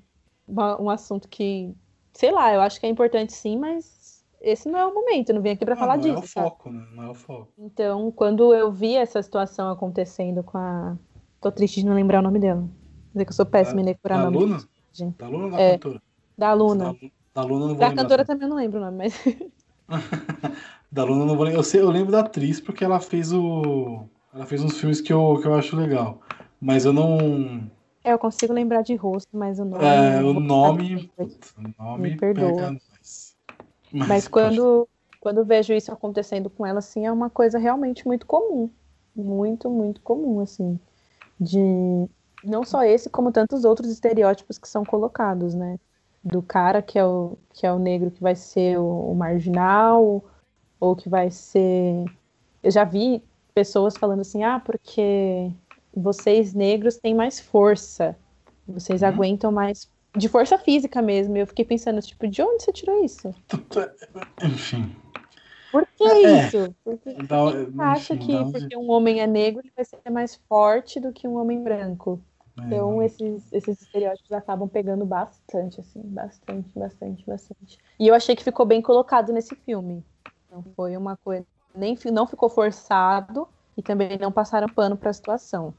uma, 0.48 0.80
um 0.80 0.90
assunto 0.90 1.28
que, 1.28 1.74
sei 2.16 2.32
lá, 2.32 2.54
eu 2.54 2.62
acho 2.62 2.80
que 2.80 2.86
é 2.86 2.90
importante 2.90 3.34
sim, 3.34 3.60
mas 3.60 4.24
esse 4.42 4.70
não 4.70 4.80
é 4.80 4.86
o 4.86 4.94
momento, 4.94 5.30
eu 5.30 5.36
não 5.36 5.42
vim 5.42 5.50
aqui 5.50 5.66
para 5.66 5.76
falar 5.76 5.98
não 5.98 6.04
disso. 6.04 6.14
Não 6.36 6.44
é 6.44 6.46
o 6.46 6.50
foco, 6.50 6.72
né? 6.72 6.88
Não 6.94 7.04
é 7.04 7.10
o 7.10 7.14
foco. 7.14 7.52
Então, 7.58 8.12
quando 8.12 8.54
eu 8.54 8.72
vi 8.72 8.96
essa 8.96 9.22
situação 9.22 9.70
acontecendo 9.70 10.44
com 10.44 10.58
a. 10.58 10.98
Tô 11.42 11.52
triste 11.52 11.82
de 11.82 11.86
não 11.86 11.94
lembrar 11.94 12.20
o 12.20 12.24
nome 12.24 12.40
dela. 12.40 12.68
Dizer 13.14 13.26
que 13.26 13.32
eu 13.32 13.36
sou 13.36 13.46
péssima 13.46 13.82
em 13.82 13.86
decorar 13.86 14.18
da 14.18 14.24
nome. 14.24 14.38
Luna? 14.38 14.64
Gente. 14.92 15.18
Da 15.18 15.28
Luna 15.28 15.46
ou 15.46 15.52
da 15.52 15.60
é, 15.60 15.72
cantora? 15.74 16.02
Da 16.38 16.54
Luna. 16.54 16.86
Da, 16.86 17.42
da 17.42 17.48
Luna 17.48 17.68
não 17.68 17.76
vou 17.76 17.78
Da 17.78 17.94
cantora 17.94 18.26
também 18.26 18.44
eu 18.44 18.50
não 18.50 18.58
lembro 18.58 18.80
o 18.80 18.84
nome, 18.84 18.98
mas. 18.98 19.24
da 20.92 21.04
Luna 21.04 21.26
não 21.26 21.36
vou 21.36 21.44
lembrar. 21.46 21.60
Eu, 21.60 21.64
sei, 21.64 21.82
eu 21.82 21.90
lembro 21.90 22.12
da 22.12 22.22
atriz 22.22 22.62
porque 22.62 22.84
ela 22.84 23.00
fez 23.00 23.34
o. 23.34 24.08
Ela 24.34 24.46
fez 24.46 24.64
uns 24.64 24.78
filmes 24.78 25.02
que 25.02 25.12
eu, 25.12 25.40
que 25.42 25.48
eu 25.48 25.54
acho 25.54 25.76
legal. 25.76 26.22
Mas 26.62 26.86
eu 26.86 26.94
não. 26.94 27.70
É, 28.06 28.14
eu 28.14 28.20
consigo 28.20 28.54
lembrar 28.54 28.84
de 28.84 28.94
rosto, 28.96 29.36
mas 29.36 29.58
o 29.58 29.66
nome. 29.66 29.84
É, 29.84 30.22
o 30.22 30.40
nome. 30.40 31.12
O 31.18 31.84
nome 31.84 32.12
Me 32.12 32.18
perdoa. 32.18 32.70
mais. 32.70 33.36
Mas, 33.92 34.08
mas 34.08 34.28
quando, 34.28 34.88
quando 35.20 35.44
vejo 35.44 35.74
isso 35.74 35.92
acontecendo 35.92 36.48
com 36.48 36.64
ela, 36.64 36.78
assim, 36.78 37.08
é 37.08 37.12
uma 37.12 37.32
coisa 37.32 37.58
realmente 37.58 38.06
muito 38.06 38.28
comum. 38.28 38.70
Muito, 39.16 39.72
muito 39.72 40.02
comum, 40.02 40.40
assim. 40.40 40.80
De. 41.40 42.08
Não 42.44 42.64
só 42.64 42.84
esse, 42.84 43.10
como 43.10 43.32
tantos 43.32 43.66
outros 43.66 43.90
estereótipos 43.90 44.60
que 44.60 44.70
são 44.70 44.86
colocados, 44.86 45.56
né? 45.56 45.80
Do 46.24 46.44
cara 46.44 46.84
que 46.84 47.00
é 47.00 47.06
o, 47.06 47.36
que 47.54 47.66
é 47.66 47.74
o 47.74 47.80
negro 47.80 48.12
que 48.12 48.22
vai 48.22 48.36
ser 48.36 48.78
o, 48.78 49.12
o 49.12 49.16
marginal, 49.16 50.24
ou 50.80 50.96
que 50.96 51.10
vai 51.10 51.32
ser. 51.32 52.06
Eu 52.62 52.70
já 52.70 52.84
vi 52.84 53.24
pessoas 53.56 53.98
falando 53.98 54.20
assim, 54.20 54.44
ah, 54.44 54.60
porque 54.60 55.52
vocês 55.96 56.54
negros 56.54 56.98
têm 56.98 57.14
mais 57.16 57.40
força. 57.40 58.16
Vocês 58.68 59.02
Uhum. 59.02 59.08
aguentam 59.08 59.52
mais 59.52 59.90
de 60.16 60.28
força 60.30 60.58
física 60.58 61.02
mesmo. 61.02 61.36
E 61.38 61.40
eu 61.42 61.48
fiquei 61.48 61.66
pensando, 61.66 62.02
tipo, 62.02 62.28
de 62.28 62.42
onde 62.42 62.64
você 62.64 62.72
tirou 62.72 63.04
isso? 63.04 63.34
Enfim. 64.44 64.96
Por 65.72 65.86
que 65.98 66.04
É. 66.06 66.46
isso? 66.48 66.76
Porque 66.84 67.14
Dá- 67.24 67.52
quem 67.52 67.82
acha 67.82 68.14
enfim, 68.14 68.26
que 68.26 68.34
dá 68.34 68.46
porque 68.52 68.78
um 68.78 68.90
homem 68.90 69.20
é 69.20 69.28
negro, 69.28 69.62
ele 69.64 69.72
vai 69.76 69.84
ser 69.86 70.00
mais 70.10 70.36
forte 70.48 71.00
do 71.00 71.12
que 71.12 71.28
um 71.28 71.36
homem 71.38 71.62
branco. 71.62 72.22
é, 72.58 72.68
Então, 72.68 73.04
esses, 73.04 73.52
esses 73.52 73.82
estereótipos 73.82 74.32
acabam 74.32 74.68
pegando 74.70 75.06
bastante, 75.06 75.82
assim, 75.82 76.02
bastante, 76.06 76.70
bastante, 76.74 77.26
bastante. 77.26 77.78
E 78.00 78.08
eu 78.08 78.16
achei 78.16 78.36
que 78.36 78.44
ficou 78.44 78.66
bem 78.66 78.82
colocado 78.82 79.34
nesse 79.34 79.54
filme. 79.56 80.04
Não 80.50 80.64
foi 80.76 80.96
uma 80.96 81.18
coisa. 81.18 81.46
Nem, 81.76 81.98
não 82.14 82.26
ficou 82.26 82.50
forçado 82.50 83.46
e 83.76 83.82
também 83.82 84.18
não 84.18 84.32
passaram 84.32 84.70
pano 84.70 84.96
pra 84.96 85.12
situação. 85.12 85.74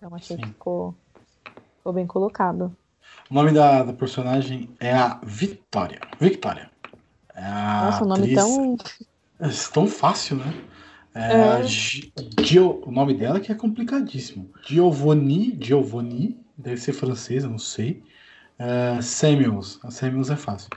Então, 0.00 0.14
achei 0.14 0.34
que 0.38 0.46
Sim. 0.46 0.52
ficou, 0.52 0.94
ficou 1.76 1.92
bem 1.92 2.06
colocado. 2.06 2.74
O 3.30 3.34
nome 3.34 3.52
da, 3.52 3.82
da 3.82 3.92
personagem 3.92 4.70
é 4.80 4.94
a 4.94 5.20
Vitória. 5.22 6.00
Victoria. 6.18 6.70
É 7.34 7.44
a 7.44 7.82
Nossa, 7.84 8.04
o 8.04 8.08
nome 8.08 8.22
atriz- 8.22 8.34
tão. 8.34 8.76
É 9.38 9.48
tão 9.74 9.86
fácil, 9.86 10.36
né? 10.36 10.46
É, 11.14 11.60
É. 11.60 11.62
Gio- 12.42 12.82
o 12.86 12.90
nome 12.90 13.12
dela 13.12 13.40
que 13.40 13.52
é 13.52 13.54
complicadíssimo. 13.54 14.50
Giovanni, 14.66 15.58
Giovanni, 15.60 16.40
deve 16.56 16.78
ser 16.80 16.94
francesa, 16.94 17.46
não 17.46 17.58
sei. 17.58 18.02
É, 18.58 19.02
Samuels, 19.02 19.78
a 19.82 19.90
Samuels 19.90 20.30
é 20.30 20.36
fácil. 20.36 20.70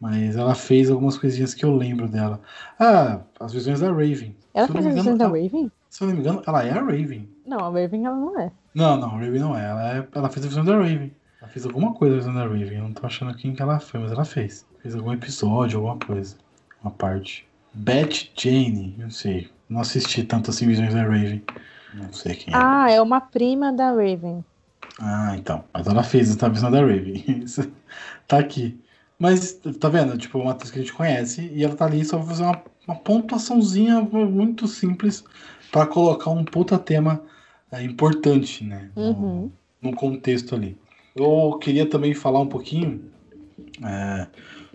Mas 0.00 0.34
ela 0.36 0.54
fez 0.56 0.90
algumas 0.90 1.16
coisinhas 1.16 1.54
que 1.54 1.64
eu 1.64 1.74
lembro 1.76 2.08
dela. 2.08 2.40
Ah, 2.78 3.22
as 3.38 3.52
visões 3.52 3.78
da 3.80 3.86
Raven. 3.88 4.36
Ela 4.52 4.66
fez 4.66 4.84
as 4.86 4.94
visões 4.94 5.18
da 5.18 5.26
Raven? 5.26 5.70
Se 5.88 6.02
eu 6.02 6.08
não 6.08 6.14
me 6.14 6.20
engano, 6.20 6.42
ela 6.44 6.64
é 6.64 6.70
a 6.72 6.80
Raven. 6.82 7.28
Não, 7.46 7.58
a 7.58 7.80
Raven 7.80 8.06
ela 8.06 8.16
não 8.16 8.40
é. 8.40 8.50
Não, 8.74 8.96
não, 8.96 9.08
a 9.08 9.18
Raven 9.18 9.40
não 9.40 9.56
é. 9.56 9.64
Ela, 9.64 9.96
é, 9.98 10.08
ela 10.14 10.28
fez 10.28 10.44
a 10.44 10.48
visão 10.48 10.64
da 10.64 10.76
Raven. 10.76 11.12
Ela 11.40 11.50
fez 11.50 11.64
alguma 11.66 11.92
coisa 11.94 12.14
a 12.14 12.18
visão 12.18 12.34
da 12.34 12.42
Raven. 12.42 12.78
Eu 12.78 12.82
não 12.84 12.92
tô 12.92 13.06
achando 13.06 13.34
quem 13.36 13.54
que 13.54 13.62
ela 13.62 13.78
foi, 13.78 14.00
mas 14.00 14.12
ela 14.12 14.24
fez. 14.24 14.66
Fez 14.80 14.94
algum 14.94 15.12
episódio, 15.12 15.78
alguma 15.78 15.98
coisa. 15.98 16.36
Uma 16.82 16.90
parte. 16.90 17.46
Beth 17.72 18.30
Jane, 18.36 18.94
não 18.98 19.10
sei. 19.10 19.50
Não 19.68 19.80
assisti 19.80 20.22
tanto 20.24 20.50
assim 20.50 20.66
visões 20.66 20.94
da 20.94 21.02
Raven. 21.02 21.42
Não 21.92 22.12
sei 22.12 22.34
quem 22.34 22.54
é. 22.54 22.56
Ah, 22.56 22.90
é 22.90 23.00
uma 23.00 23.20
prima 23.20 23.72
da 23.72 23.90
Raven. 23.90 24.44
Ah, 25.00 25.34
então. 25.36 25.64
Mas 25.72 25.86
ela 25.86 26.02
fez 26.02 26.42
a 26.42 26.48
visão 26.48 26.70
da 26.70 26.80
Raven. 26.80 27.24
Isso 27.44 27.70
tá 28.26 28.38
aqui. 28.38 28.80
Mas, 29.18 29.60
tá 29.80 29.88
vendo? 29.88 30.16
Tipo, 30.18 30.38
uma 30.38 30.52
atriz 30.52 30.70
que 30.70 30.78
a 30.78 30.82
gente 30.82 30.92
conhece 30.92 31.50
e 31.52 31.64
ela 31.64 31.76
tá 31.76 31.84
ali 31.84 32.04
só 32.04 32.18
pra 32.18 32.26
fazer 32.26 32.42
uma, 32.42 32.62
uma 32.86 32.96
pontuaçãozinha 32.96 34.00
muito 34.00 34.66
simples 34.66 35.24
pra 35.70 35.86
colocar 35.86 36.30
um 36.30 36.44
puta 36.44 36.78
tema 36.78 37.22
é, 37.78 37.82
importante, 37.82 38.64
né? 38.64 38.90
No- 38.96 39.02
Uhum. 39.02 39.50
no 39.82 39.94
contexto 39.94 40.54
ali. 40.54 40.76
Eu 41.14 41.58
queria 41.60 41.86
também 41.86 42.14
falar 42.14 42.40
um 42.40 42.46
pouquinho 42.48 43.10
é, 43.84 44.26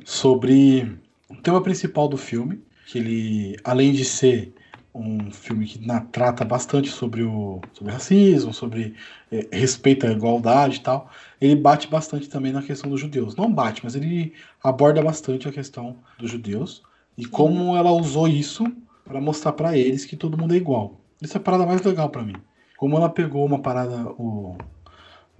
sobre 0.05 0.97
o 1.29 1.35
tema 1.35 1.61
principal 1.61 2.07
do 2.07 2.17
filme, 2.17 2.61
que 2.87 2.97
ele, 2.97 3.55
além 3.63 3.91
de 3.91 4.03
ser 4.05 4.53
um 4.93 5.29
filme 5.31 5.65
que 5.67 5.85
na- 5.85 6.01
trata 6.01 6.43
bastante 6.43 6.89
sobre 6.89 7.21
o 7.23 7.61
sobre 7.73 7.93
racismo, 7.93 8.53
sobre 8.53 8.95
é, 9.31 9.47
respeito 9.51 10.07
à 10.07 10.11
igualdade 10.11 10.77
e 10.77 10.81
tal, 10.81 11.09
ele 11.39 11.55
bate 11.55 11.87
bastante 11.87 12.27
também 12.27 12.51
na 12.51 12.61
questão 12.63 12.89
dos 12.89 12.99
judeus. 12.99 13.35
Não 13.35 13.51
bate, 13.51 13.81
mas 13.83 13.95
ele 13.95 14.33
aborda 14.63 15.01
bastante 15.01 15.47
a 15.47 15.51
questão 15.51 15.97
dos 16.17 16.31
judeus 16.31 16.81
e 17.17 17.25
como 17.25 17.75
ela 17.77 17.91
usou 17.91 18.27
isso 18.27 18.63
para 19.05 19.21
mostrar 19.21 19.53
para 19.53 19.77
eles 19.77 20.05
que 20.05 20.15
todo 20.17 20.37
mundo 20.37 20.53
é 20.53 20.57
igual. 20.57 20.99
Isso 21.21 21.37
é 21.37 21.39
a 21.39 21.43
parada 21.43 21.65
mais 21.65 21.81
legal 21.83 22.09
para 22.09 22.23
mim. 22.23 22.35
Como 22.79 22.95
ela 22.95 23.09
pegou 23.09 23.45
uma 23.45 23.59
parada, 23.59 24.05
o, 24.17 24.55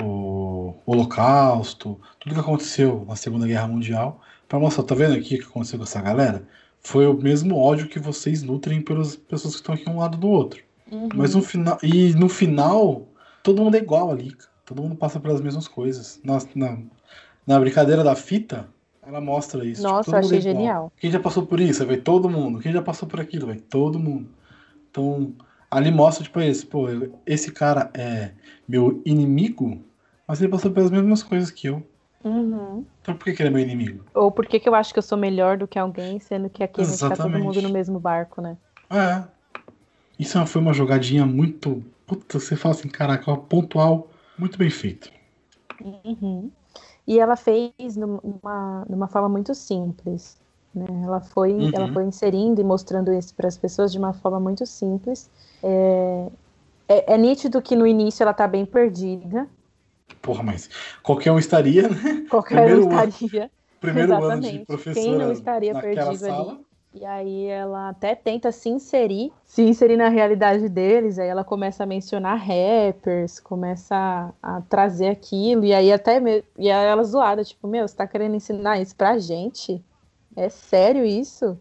o 0.04 0.74
Holocausto, 0.86 1.98
tudo 2.20 2.36
que 2.36 2.42
aconteceu 2.42 3.06
na 3.08 3.16
Segunda 3.16 3.48
Guerra 3.48 3.66
Mundial, 3.66 4.20
para 4.46 4.60
mostrar, 4.60 4.84
tá 4.84 4.94
vendo 4.94 5.16
aqui 5.16 5.36
o 5.36 5.40
que 5.40 5.46
aconteceu 5.46 5.80
com 5.80 5.86
essa 5.86 6.02
galera? 6.02 6.46
Foi 6.82 7.08
o 7.08 7.14
mesmo 7.14 7.58
ódio 7.58 7.88
que 7.88 7.98
vocês 7.98 8.44
nutrem 8.44 8.82
pelas 8.82 9.16
pessoas 9.16 9.54
que 9.54 9.62
estão 9.62 9.74
aqui 9.74 9.90
um 9.90 10.00
lado 10.00 10.18
do 10.18 10.28
outro. 10.28 10.62
Uhum. 10.92 11.08
Mas 11.16 11.34
no 11.34 11.42
final. 11.42 11.78
E 11.82 12.14
no 12.14 12.28
final, 12.28 13.08
todo 13.42 13.64
mundo 13.64 13.76
é 13.76 13.78
igual 13.78 14.12
ali. 14.12 14.36
Todo 14.66 14.82
mundo 14.82 14.98
passa 14.98 15.18
pelas 15.18 15.40
mesmas 15.40 15.66
coisas. 15.66 16.20
Na, 16.22 16.40
na, 16.54 16.78
na 17.48 17.58
brincadeira 17.58 18.04
da 18.04 18.18
fita, 18.18 18.68
ela 19.02 19.22
mostra 19.22 19.64
isso. 19.64 19.82
Nossa, 19.82 20.12
todo 20.12 20.16
eu 20.16 20.24
mundo 20.24 20.34
é 20.34 20.38
achei 20.40 20.52
igual. 20.52 20.66
genial. 20.66 20.94
Quem 20.98 21.10
já 21.10 21.22
passou 21.22 21.46
por 21.46 21.62
isso? 21.62 21.86
Vai 21.86 21.96
todo 21.96 22.30
mundo. 22.30 22.60
Quem 22.60 22.74
já 22.74 22.82
passou 22.82 23.08
por 23.08 23.22
aquilo? 23.22 23.48
Vai 23.48 23.56
todo 23.56 23.98
mundo. 23.98 24.28
Então, 24.92 25.34
ali 25.70 25.92
mostra, 25.92 26.24
tipo, 26.24 26.40
esse, 26.40 26.66
pô, 26.66 26.88
esse 27.26 27.52
cara 27.52 27.90
é 27.94 28.32
meu 28.68 29.02
inimigo, 29.06 29.84
mas 30.28 30.42
ele 30.42 30.52
passou 30.52 30.72
pelas 30.72 30.92
mesmas 30.92 31.24
coisas 31.24 31.52
que 31.52 31.68
eu. 31.68 31.84
Uhum. 32.24 32.86
Então 33.02 33.16
por 33.16 33.24
que, 33.24 33.34
que 33.34 33.42
ele 33.42 33.50
é 33.50 33.52
meu 33.52 33.62
inimigo? 33.62 34.04
Ou 34.14 34.32
por 34.32 34.46
que, 34.46 34.60
que 34.60 34.68
eu 34.68 34.76
acho 34.76 34.92
que 34.92 35.00
eu 35.00 35.04
sou 35.04 35.18
melhor 35.18 35.58
do 35.58 35.68
que 35.68 35.80
alguém, 35.80 36.20
sendo 36.20 36.50
que 36.50 36.64
aqui 36.64 36.82
a 36.82 36.84
gente 36.84 37.00
tá 37.00 37.10
todo 37.10 37.14
Exatamente. 37.14 37.44
mundo 37.44 37.62
no 37.62 37.70
mesmo 37.70 38.00
barco, 38.00 38.42
né? 38.42 38.58
É. 38.90 39.24
Isso 40.18 40.38
é 40.38 40.46
foi 40.46 40.62
uma 40.62 40.74
jogadinha 40.74 41.26
muito. 41.26 41.84
Puta, 42.06 42.40
você 42.40 42.56
fala 42.56 42.76
assim, 42.76 42.90
caraca, 42.90 43.38
pontual, 43.38 44.10
muito 44.38 44.58
bem 44.58 44.70
feito. 44.70 45.12
Uhum. 45.82 46.52
E 47.08 47.20
ela 47.20 47.36
fez 47.36 47.96
numa, 47.96 48.86
numa 48.90 49.08
forma 49.08 49.30
muito 49.30 49.56
simples. 49.56 50.38
Né? 50.74 50.86
Ela, 51.04 51.20
foi, 51.22 51.52
Uhum. 51.52 51.72
ela 51.74 51.88
foi 51.88 52.06
inserindo 52.06 52.62
e 52.62 52.64
mostrando 52.64 53.12
isso 53.14 53.34
para 53.36 53.48
as 53.48 53.58
pessoas 53.58 53.92
de 53.92 53.98
uma 53.98 54.14
forma 54.14 54.40
muito 54.40 54.66
simples. 54.66 55.30
É, 55.64 56.28
é, 56.88 57.14
é 57.14 57.18
nítido 57.18 57.62
que 57.62 57.76
no 57.76 57.88
início 57.88 58.24
ela 58.24 58.34
tá 58.34 58.48
bem 58.48 58.66
perdida. 58.66 59.48
Porra, 60.22 60.44
mas 60.44 60.70
qualquer 61.04 61.32
um 61.32 61.40
estaria, 61.40 61.88
né? 61.88 62.26
Qualquer 62.30 62.56
Primeiro 62.58 62.88
um 62.88 62.98
ano. 62.98 63.10
estaria. 63.10 63.52
Primeiro 63.80 64.12
ano 64.14 64.42
de 64.42 64.48
Exatamente. 64.48 64.66
professora 64.66 65.06
Quem 65.06 65.18
não 65.18 65.32
estaria 65.32 65.74
perdido 65.76 66.26
ali? 66.26 66.36
sala. 66.36 66.60
E 66.92 67.06
aí 67.06 67.46
ela 67.46 67.90
até 67.90 68.16
tenta 68.16 68.52
se 68.52 68.68
inserir, 68.68 69.32
se 69.46 69.62
inserir 69.62 69.96
na 69.96 70.10
realidade 70.10 70.68
deles, 70.68 71.20
aí 71.20 71.28
ela 71.30 71.44
começa 71.44 71.84
a 71.84 71.86
mencionar 71.86 72.38
rappers, 72.40 73.40
começa 73.40 73.96
a, 74.42 74.58
a 74.58 74.62
trazer 74.62 75.08
aquilo, 75.10 75.64
e 75.64 75.72
aí 75.74 75.92
até 75.94 76.20
me... 76.20 76.44
e 76.58 76.70
aí 76.72 76.88
ela 76.88 77.04
zoada, 77.04 77.44
tipo, 77.44 77.68
meu, 77.68 77.88
você 77.88 77.96
tá 77.96 78.08
querendo 78.08 78.36
ensinar 78.36 78.82
isso 78.82 78.96
pra 78.96 79.20
gente? 79.20 79.84
É 80.36 80.50
sério 80.50 81.06
isso? 81.06 81.58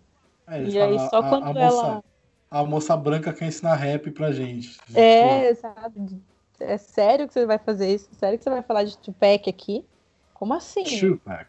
É, 0.46 0.64
E 0.64 0.78
aí 0.78 0.96
fala, 0.98 1.10
só 1.10 1.22
a, 1.22 1.28
quando 1.28 1.56
a 1.58 1.60
ela- 1.60 1.94
moça, 1.94 2.04
a 2.50 2.64
moça 2.64 2.96
branca 2.96 3.32
quer 3.32 3.46
ensinar 3.46 3.74
rap 3.74 4.10
pra 4.10 4.32
gente. 4.32 4.78
É, 4.94 5.54
sabe? 5.54 6.22
É 6.60 6.76
sério 6.76 7.26
que 7.28 7.34
você 7.34 7.46
vai 7.46 7.58
fazer 7.58 7.94
isso? 7.94 8.08
Sério 8.14 8.38
que 8.38 8.44
você 8.44 8.50
vai 8.50 8.62
falar 8.62 8.84
de 8.84 8.98
Tupac 8.98 9.48
aqui? 9.48 9.84
Como 10.34 10.54
assim? 10.54 10.84
Tupac. 10.84 11.48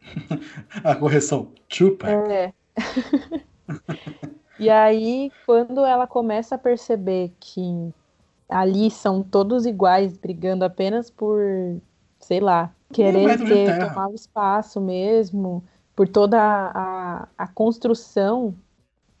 a 0.84 0.94
correção, 0.96 1.52
Tupac. 1.68 2.12
É. 2.30 2.52
e 4.58 4.68
aí, 4.70 5.30
quando 5.46 5.84
ela 5.84 6.06
começa 6.06 6.54
a 6.54 6.58
perceber 6.58 7.32
que 7.40 7.60
ali 8.48 8.90
são 8.90 9.22
todos 9.22 9.66
iguais, 9.66 10.16
brigando 10.16 10.64
apenas 10.64 11.10
por, 11.10 11.40
sei 12.20 12.40
lá, 12.40 12.74
querer 12.92 13.36
de 13.38 13.44
ter, 13.46 13.78
tomar 13.78 14.08
o 14.08 14.14
espaço 14.14 14.80
mesmo, 14.80 15.64
por 15.98 16.06
toda 16.08 16.38
a, 16.40 17.28
a 17.36 17.48
construção 17.48 18.54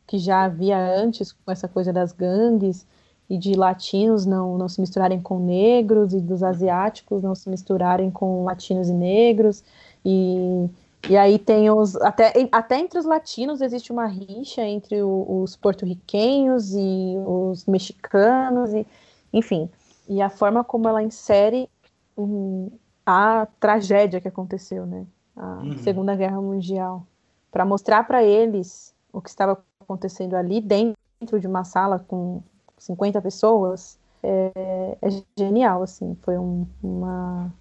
que 0.06 0.18
já 0.18 0.44
havia 0.44 0.78
antes 0.78 1.32
com 1.32 1.50
essa 1.50 1.68
coisa 1.68 1.92
das 1.92 2.12
gangues 2.12 2.86
e 3.28 3.36
de 3.38 3.54
latinos 3.54 4.24
não, 4.26 4.56
não 4.56 4.68
se 4.68 4.80
misturarem 4.80 5.20
com 5.20 5.40
negros 5.40 6.14
e 6.14 6.20
dos 6.20 6.42
asiáticos 6.42 7.22
não 7.22 7.34
se 7.34 7.50
misturarem 7.50 8.10
com 8.10 8.44
latinos 8.44 8.88
e 8.88 8.94
negros 8.94 9.64
e 10.04 10.68
e 11.08 11.16
aí 11.16 11.38
tem 11.38 11.70
os. 11.70 11.96
Até, 11.96 12.32
até 12.52 12.78
entre 12.78 12.98
os 12.98 13.06
latinos 13.06 13.60
existe 13.62 13.92
uma 13.92 14.06
rixa 14.06 14.62
entre 14.62 15.02
o- 15.02 15.42
os 15.42 15.56
porto-riquenhos 15.56 16.74
e 16.74 17.14
os 17.26 17.64
mexicanos, 17.66 18.74
e, 18.74 18.86
enfim. 19.32 19.70
E 20.08 20.20
a 20.22 20.30
forma 20.30 20.64
como 20.64 20.88
ela 20.88 21.02
insere 21.02 21.68
hum, 22.16 22.70
a 23.06 23.46
tragédia 23.60 24.20
que 24.20 24.28
aconteceu, 24.28 24.86
né? 24.86 25.06
A 25.38 25.62
Uhum. 25.64 25.78
Segunda 25.78 26.16
Guerra 26.16 26.40
Mundial. 26.42 27.06
Para 27.50 27.64
mostrar 27.64 28.04
para 28.04 28.22
eles 28.24 28.94
o 29.12 29.20
que 29.22 29.30
estava 29.30 29.62
acontecendo 29.80 30.34
ali 30.36 30.60
dentro 30.60 31.40
de 31.40 31.46
uma 31.46 31.64
sala 31.64 31.98
com 31.98 32.42
50 32.78 33.22
pessoas 33.22 33.98
é, 34.22 34.98
é 35.02 35.08
genial, 35.38 35.82
assim. 35.82 36.16
Foi 36.22 36.38
um- 36.38 36.66
uma, 36.82 37.52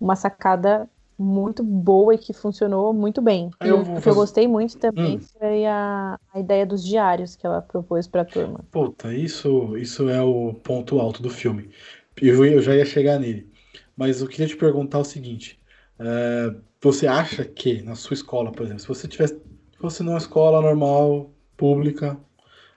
uma 0.00 0.16
sacada 0.16 0.88
muito 1.18 1.62
boa 1.62 2.14
e 2.14 2.18
que 2.18 2.32
funcionou 2.32 2.92
muito 2.92 3.22
bem. 3.22 3.50
Eu 3.62 3.80
o 3.82 4.00
que 4.00 4.08
eu 4.08 4.14
gostei 4.14 4.48
muito 4.48 4.76
também 4.78 5.18
Hum. 5.18 5.20
foi 5.38 5.66
a, 5.66 6.18
a 6.32 6.40
ideia 6.40 6.66
dos 6.66 6.84
diários 6.84 7.36
que 7.36 7.46
ela 7.46 7.62
propôs 7.62 8.06
para 8.08 8.22
a 8.22 8.24
turma. 8.24 8.60
Puta, 8.70 9.14
isso, 9.14 9.76
isso 9.76 10.08
é 10.08 10.20
o 10.22 10.52
ponto 10.54 10.98
alto 10.98 11.22
do 11.22 11.30
filme. 11.30 11.70
Eu, 12.20 12.44
eu 12.44 12.60
já 12.60 12.74
ia 12.74 12.84
chegar 12.84 13.18
nele. 13.18 13.52
Mas 13.96 14.20
eu 14.20 14.28
queria 14.28 14.46
te 14.48 14.56
perguntar 14.56 14.98
o 14.98 15.04
seguinte: 15.04 15.60
é, 15.98 16.54
você 16.84 17.06
acha 17.06 17.44
que 17.46 17.82
na 17.82 17.94
sua 17.94 18.12
escola, 18.12 18.52
por 18.52 18.62
exemplo, 18.62 18.82
se 18.82 18.88
você 18.88 19.08
tivesse 19.08 19.40
fosse 19.80 20.02
numa 20.02 20.18
escola 20.18 20.60
normal, 20.60 21.30
pública, 21.56 22.18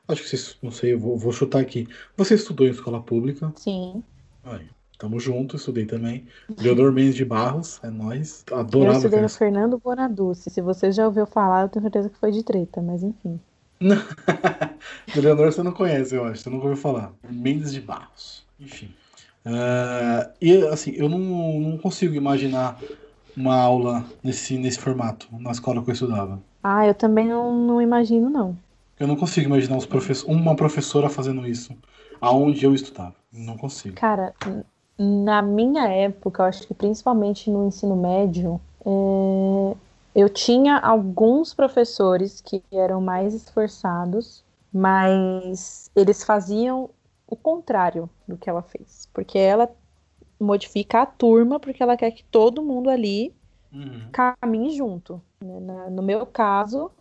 acho 0.08 0.24
que 0.24 0.30
você, 0.30 0.56
não 0.62 0.72
sei, 0.72 0.94
eu 0.94 1.00
vou, 1.00 1.18
vou 1.18 1.34
chutar 1.34 1.60
aqui. 1.60 1.88
Você 2.16 2.36
estudou 2.36 2.66
em 2.66 2.72
escola 2.72 3.02
pública, 3.02 3.52
Sim. 3.56 4.02
Aí, 4.44 4.66
tamo 4.98 5.20
junto, 5.20 5.58
estudei 5.58 5.86
também. 5.86 6.26
Leonor 6.58 6.94
Mendes 6.94 7.16
de 7.16 7.26
Barros, 7.26 7.82
é 7.84 7.90
nóis. 7.90 8.46
Adorava. 8.52 8.94
Eu 8.94 8.98
estudei 8.98 9.22
no 9.22 9.30
Fernando 9.30 9.78
Bonaduce. 9.78 10.50
Se 10.50 10.62
você 10.62 10.90
já 10.90 11.06
ouviu 11.06 11.26
falar, 11.26 11.64
eu 11.64 11.70
tenho 11.70 11.84
certeza 11.84 12.10
que 12.10 12.18
foi 12.18 12.32
de 12.32 12.44
treta, 12.44 12.82
mas 12.82 13.04
enfim. 13.04 13.40
Leonor 15.16 15.52
você 15.52 15.62
não 15.62 15.74
conhece, 15.74 16.16
eu 16.16 16.24
acho. 16.24 16.44
Você 16.44 16.50
nunca 16.50 16.64
ouviu 16.64 16.82
falar. 16.82 17.14
Mendes 17.30 17.74
de 17.74 17.82
Barros. 17.82 18.46
Enfim. 18.58 18.94
Ah, 19.46 20.32
e 20.42 20.66
assim, 20.68 20.92
eu 20.96 21.10
não, 21.10 21.20
não 21.60 21.78
consigo 21.78 22.14
imaginar 22.16 22.80
uma 23.38 23.56
aula 23.56 24.04
nesse, 24.24 24.58
nesse 24.58 24.80
formato, 24.80 25.28
na 25.32 25.52
escola 25.52 25.84
que 25.84 25.90
eu 25.90 25.94
estudava. 25.94 26.42
Ah, 26.64 26.88
eu 26.88 26.96
também 26.96 27.28
não, 27.28 27.56
não 27.56 27.82
imagino, 27.82 28.30
não. 28.30 28.58
Eu 29.00 29.08
não 29.08 29.16
consigo 29.16 29.46
imaginar 29.46 29.78
os 29.78 29.86
profess 29.86 30.24
uma 30.24 30.56
professora 30.56 31.08
fazendo 31.08 31.48
isso 31.48 31.78
aonde 32.20 32.66
eu 32.66 32.74
estudava. 32.74 33.16
Não 33.32 33.56
consigo. 33.56 33.96
Cara, 33.96 34.34
na 34.98 35.42
minha 35.44 35.88
época, 35.88 36.42
eu 36.42 36.48
acho 36.48 36.68
que 36.68 36.74
principalmente 36.74 37.52
no 37.52 37.68
ensino 37.68 37.96
médio, 37.96 38.60
é, 38.84 39.78
eu 40.16 40.28
tinha 40.30 40.80
alguns 40.80 41.54
professores 41.54 42.42
que 42.42 42.64
eram 42.72 43.00
mais 43.00 43.36
esforçados, 43.36 44.44
mas 44.74 45.92
eles 45.96 46.24
faziam 46.24 46.90
o 47.28 47.36
contrário 47.36 48.10
do 48.28 48.36
que 48.36 48.50
ela 48.50 48.64
fez. 48.64 49.08
Porque 49.14 49.38
ela 49.38 49.70
modifica 50.40 51.02
a 51.02 51.06
turma 51.06 51.60
porque 51.60 51.82
ela 51.84 51.98
quer 51.98 52.12
que 52.12 52.24
todo 52.26 52.64
mundo 52.64 52.90
ali 52.90 53.34
Uhum. 53.72 54.10
caminhe 54.12 54.72
junto. 54.76 55.22
né? 55.42 55.60
Na- 55.60 55.90
no 55.90 56.02
meu 56.02 56.26
caso, 56.26 56.92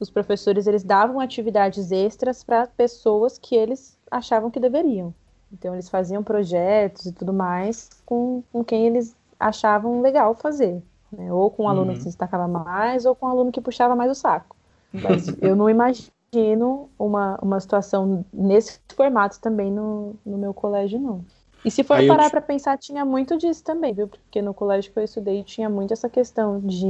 os 0.00 0.10
professores 0.10 0.66
eles 0.66 0.82
davam 0.84 1.20
atividades 1.20 1.90
extras 1.92 2.44
para 2.44 2.66
pessoas 2.66 3.38
que 3.38 3.54
eles 3.56 3.98
achavam 4.10 4.50
que 4.50 4.60
deveriam. 4.60 5.14
Então 5.52 5.74
eles 5.74 5.88
faziam 5.88 6.22
projetos 6.22 7.06
e 7.06 7.12
tudo 7.12 7.32
mais 7.32 7.88
com, 8.06 8.42
com 8.52 8.64
quem 8.64 8.86
eles 8.86 9.14
achavam 9.38 10.00
legal 10.00 10.34
fazer, 10.34 10.82
né? 11.12 11.32
Ou 11.32 11.50
com 11.50 11.64
um 11.64 11.68
aluno 11.68 11.88
Uhum. 11.88 11.94
que 11.94 12.00
se 12.00 12.08
destacava 12.08 12.46
mais, 12.48 13.04
ou 13.06 13.14
com 13.14 13.26
um 13.26 13.30
aluno 13.30 13.52
que 13.52 13.60
puxava 13.60 13.94
mais 13.96 14.10
o 14.10 14.14
saco. 14.14 14.56
Mas 14.92 15.26
eu 15.42 15.54
não 15.56 15.68
imagino 15.70 16.88
uma, 16.98 17.38
uma 17.42 17.60
situação 17.60 18.24
nesse 18.32 18.80
formato 18.94 19.40
também 19.40 19.70
no, 19.70 20.14
no 20.24 20.38
meu 20.38 20.54
colégio, 20.54 20.98
não. 21.00 21.24
E 21.64 21.70
se 21.70 21.84
for 21.84 22.02
Aí 22.02 22.06
eu 22.08 22.18
parar 22.18 22.28
te- 22.28 22.30
para 22.30 22.40
pensar, 22.42 22.76
tinha 22.78 23.04
muito 23.04 23.38
disso 23.38 23.62
também, 23.64 23.94
viu? 23.94 24.08
Porque 24.08 24.42
no 24.42 24.52
colégio 24.54 24.92
que 24.92 24.98
eu 24.98 25.04
estudei 25.04 25.44
tinha 25.44 25.68
muito 25.68 25.92
essa 25.92 26.08
questão 26.10 26.60
de 26.60 26.86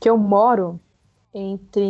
que 0.00 0.08
eu 0.10 0.18
moro 0.18 0.80
entre 1.34 1.82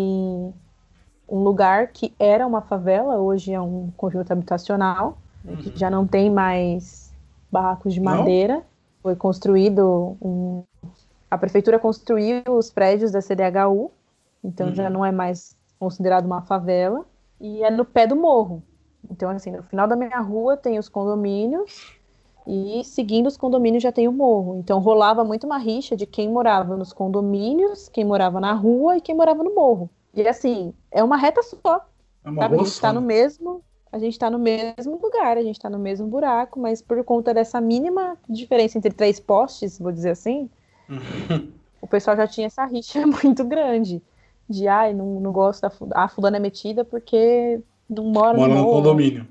um 1.29 1.43
lugar 1.43 1.89
que 1.93 2.15
era 2.19 2.47
uma 2.47 2.63
favela, 2.63 3.19
hoje 3.19 3.53
é 3.53 3.61
um 3.61 3.91
conjunto 3.97 4.31
habitacional, 4.33 5.19
né, 5.43 5.57
que 5.57 5.73
já 5.79 5.91
não 5.91 6.07
tem 6.07 6.31
mais 6.31 7.13
barracos 7.51 7.95
de 7.95 8.01
Não? 8.05 8.15
madeira. 8.17 8.65
Foi 9.03 9.17
construído 9.17 10.17
um... 10.21 10.63
A 11.31 11.39
prefeitura 11.39 11.79
construiu 11.79 12.43
os 12.49 12.71
prédios 12.71 13.13
da 13.13 13.21
CDHU, 13.23 13.91
então 14.45 14.69
Uhum. 14.69 14.75
já 14.75 14.91
não 14.91 15.05
é 15.05 15.13
mais 15.13 15.57
considerado 15.79 16.27
uma 16.27 16.43
favela, 16.43 17.07
e 17.41 17.63
é 17.65 17.71
no 17.71 17.85
pé 17.85 18.07
do 18.07 18.17
morro. 18.17 18.63
Então, 19.11 19.31
assim, 19.31 19.51
no 19.51 19.63
final 19.63 19.87
da 19.87 19.97
minha 19.97 20.21
rua 20.21 20.57
tem 20.57 20.79
os 20.79 20.89
condomínios, 20.89 21.93
e 22.47 22.83
seguindo 22.85 23.27
os 23.27 23.37
condomínios 23.37 23.83
já 23.83 23.93
tem 23.93 24.09
o 24.09 24.13
morro. 24.13 24.57
Então 24.59 24.79
rolava 24.81 25.25
muito 25.25 25.45
uma 25.47 25.59
rixa 25.59 25.97
de 25.97 26.07
quem 26.07 26.29
morava 26.29 26.77
nos 26.77 26.93
condomínios, 26.93 27.89
quem 27.89 28.05
morava 28.05 28.41
na 28.41 28.53
rua 28.53 28.97
e 28.97 29.01
quem 29.01 29.15
morava 29.15 29.45
no 29.45 29.55
morro. 29.55 29.89
E 30.15 30.27
assim, 30.27 30.75
é 30.91 31.03
uma 31.05 31.17
reta 31.17 31.43
só. 31.43 31.87
É 32.25 32.31
uma 32.31 32.43
Sabe? 32.43 32.57
A 32.57 32.59
gente 32.59 32.81
tá 32.81 32.93
só, 32.93 32.93
no 32.93 33.01
né? 33.01 33.07
mesmo, 33.07 33.63
a 33.93 33.99
gente 33.99 34.19
tá 34.19 34.31
no 34.31 34.39
mesmo 34.39 34.99
lugar, 35.03 35.37
a 35.39 35.43
gente 35.43 35.61
tá 35.61 35.71
no 35.71 35.79
mesmo 35.79 36.07
buraco, 36.09 36.59
mas 36.61 36.83
por 36.83 37.03
conta 37.05 37.33
dessa 37.35 37.61
mínima 37.61 38.19
diferença 38.29 38.79
entre 38.79 38.93
três 38.93 39.21
postes, 39.21 39.79
vou 39.79 39.93
dizer 39.93 40.11
assim, 40.11 40.51
o 41.81 41.87
pessoal 41.87 42.17
já 42.17 42.27
tinha 42.27 42.47
essa 42.47 42.65
rixa 42.65 43.05
muito 43.07 43.45
grande. 43.45 44.03
De 44.49 44.69
ai, 44.69 44.93
não, 44.93 45.21
não 45.21 45.33
gosto 45.33 45.63
da 45.63 45.71
fu- 45.71 45.89
a 45.95 46.09
fulana 46.09 46.37
é 46.37 46.41
metida 46.41 46.85
porque 46.85 47.63
não 47.93 48.05
mora, 48.07 48.39
Mora 48.39 48.55
no 48.55 48.57
no 48.57 48.67
condomínio. 48.67 49.29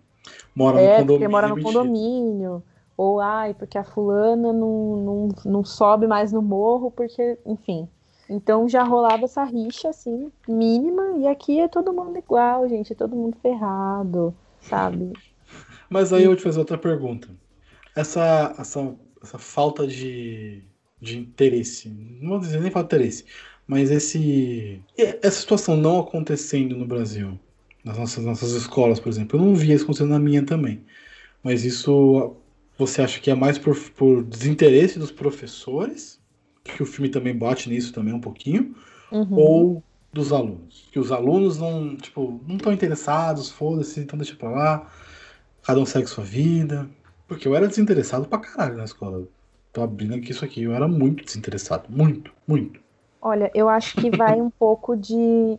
Mora 0.56 0.80
É, 0.80 1.04
no 1.04 1.06
porque 1.06 1.28
condomínio. 1.28 1.30
mora 1.30 1.48
é 1.48 1.50
no 1.50 1.56
mentira. 1.56 1.84
condomínio. 1.84 2.64
Ou, 2.98 3.20
ai, 3.20 3.54
porque 3.54 3.78
a 3.78 3.84
fulana 3.84 4.54
não, 4.54 4.98
não, 4.98 5.30
não 5.46 5.64
sobe 5.66 6.08
mais 6.08 6.32
no 6.32 6.42
morro, 6.42 6.92
porque, 6.92 7.40
enfim. 7.46 7.90
Então 8.30 8.68
já 8.70 8.84
rolava 8.84 9.26
essa 9.26 9.44
rixa, 9.44 9.90
assim, 9.90 10.32
mínima, 10.48 11.18
e 11.18 11.28
aqui 11.28 11.60
é 11.60 11.68
todo 11.68 11.94
mundo 11.94 12.18
igual, 12.18 12.68
gente, 12.70 12.94
é 12.94 12.96
todo 12.96 13.16
mundo 13.16 13.38
ferrado, 13.42 14.34
sabe? 14.60 15.18
Mas 15.90 16.14
aí 16.14 16.24
eu 16.24 16.30
vou 16.30 16.36
te 16.38 16.44
fazer 16.44 16.60
outra 16.60 16.78
pergunta. 16.78 17.30
Essa, 17.96 18.56
essa, 18.60 18.96
essa 19.22 19.38
falta 19.40 19.88
de, 19.88 20.64
de 21.02 21.18
interesse, 21.20 21.90
não 21.90 22.32
vou 22.32 22.40
dizer 22.40 22.62
nem 22.62 22.72
falta 22.72 22.98
de 22.98 23.04
interesse, 23.04 23.26
mas 23.68 23.92
esse, 23.92 24.86
essa 24.98 25.40
situação 25.42 25.78
não 25.78 26.00
acontecendo 26.00 26.76
no 26.78 26.88
Brasil, 26.88 27.40
nas 27.84 27.98
nossas, 27.98 28.24
nossas 28.24 28.52
escolas, 28.52 29.00
por 29.00 29.10
exemplo, 29.10 29.40
eu 29.40 29.46
não 29.46 29.56
vi 29.56 29.72
isso 29.72 29.84
acontecendo 29.84 30.10
na 30.10 30.20
minha 30.20 30.44
também. 30.46 30.84
Mas 31.44 31.64
isso 31.66 32.36
você 32.78 33.02
acha 33.02 33.20
que 33.20 33.30
é 33.30 33.36
mais 33.36 33.58
por, 33.58 33.78
por 33.92 34.24
desinteresse 34.24 34.98
dos 34.98 35.12
professores? 35.12 36.20
Que 36.64 36.84
o 36.84 36.86
filme 36.86 37.10
também 37.10 37.36
bate 37.36 37.70
nisso 37.70 37.94
também 37.94 38.14
um 38.14 38.22
pouquinho? 38.22 38.76
Uhum. 39.12 39.34
ou 39.34 39.84
dos 40.14 40.32
alunos. 40.32 40.88
Que 40.92 41.00
os 41.00 41.12
alunos 41.12 41.58
não, 41.58 41.96
tipo, 41.98 42.42
não 42.48 42.56
estão 42.56 42.72
interessados, 42.72 43.50
foda-se, 43.50 44.00
então 44.00 44.18
deixa 44.18 44.36
pra 44.36 44.50
lá. 44.50 44.90
Cada 45.64 45.80
um 45.80 45.86
segue 45.86 46.08
sua 46.08 46.24
vida. 46.24 46.90
Porque 47.28 47.48
eu 47.48 47.56
era 47.56 47.68
desinteressado 47.68 48.28
pra 48.28 48.40
caralho 48.40 48.78
na 48.78 48.84
escola. 48.84 49.26
Tô 49.72 49.82
abrindo 49.82 50.16
aqui 50.16 50.32
isso 50.32 50.44
aqui. 50.44 50.64
Eu 50.64 50.74
era 50.74 50.88
muito 50.88 51.24
desinteressado. 51.24 51.86
Muito, 51.90 52.34
muito. 52.48 52.80
Olha, 53.22 53.52
eu 53.54 53.70
acho 53.70 53.96
que 53.96 54.10
vai 54.10 54.42
um 54.42 54.50
pouco 54.50 54.96
de 54.98 55.58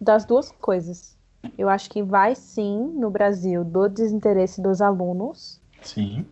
das 0.00 0.24
duas 0.24 0.50
coisas. 0.50 1.16
Eu 1.56 1.68
acho 1.68 1.90
que 1.90 2.02
vai 2.02 2.34
sim 2.34 2.92
no 2.94 3.10
Brasil 3.10 3.64
do 3.64 3.88
desinteresse 3.88 4.60
dos 4.60 4.80
alunos, 4.80 5.60
Sim. 5.82 6.26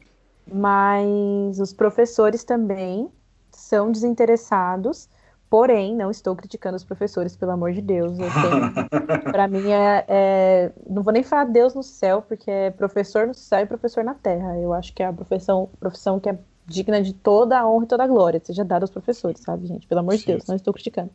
mas 0.50 1.58
os 1.60 1.72
professores 1.72 2.44
também 2.44 3.08
são 3.50 3.90
desinteressados. 3.90 5.08
Porém, 5.48 5.96
não 5.96 6.10
estou 6.10 6.36
criticando 6.36 6.76
os 6.76 6.84
professores, 6.84 7.36
pelo 7.36 7.50
amor 7.52 7.72
de 7.72 7.82
Deus. 7.82 8.16
Para 9.32 9.48
mim 9.48 9.68
é, 9.70 10.04
é- 10.08 10.72
não 10.88 11.02
vou 11.02 11.12
nem 11.12 11.22
falar 11.22 11.44
Deus 11.44 11.74
no 11.74 11.82
céu, 11.82 12.22
porque 12.22 12.50
é 12.50 12.70
professor 12.70 13.26
no 13.26 13.34
céu 13.34 13.60
e 13.60 13.66
professor 13.66 14.04
na 14.04 14.14
terra. 14.14 14.56
Eu 14.58 14.72
acho 14.72 14.92
que 14.92 15.02
é 15.02 15.06
a 15.06 15.12
profissão, 15.12 15.68
profissão 15.78 16.20
que 16.20 16.28
é 16.28 16.38
digna 16.66 17.02
de 17.02 17.12
toda 17.12 17.58
a 17.58 17.68
honra 17.68 17.84
e 17.84 17.88
toda 17.88 18.04
a 18.04 18.06
glória, 18.06 18.40
seja 18.42 18.64
dada 18.64 18.84
aos 18.84 18.90
professores, 18.90 19.40
sabe, 19.40 19.66
gente? 19.66 19.86
Pelo 19.88 20.00
amor 20.00 20.14
de 20.14 20.22
Sim. 20.22 20.32
Deus, 20.32 20.46
não 20.46 20.54
estou 20.54 20.72
criticando. 20.72 21.10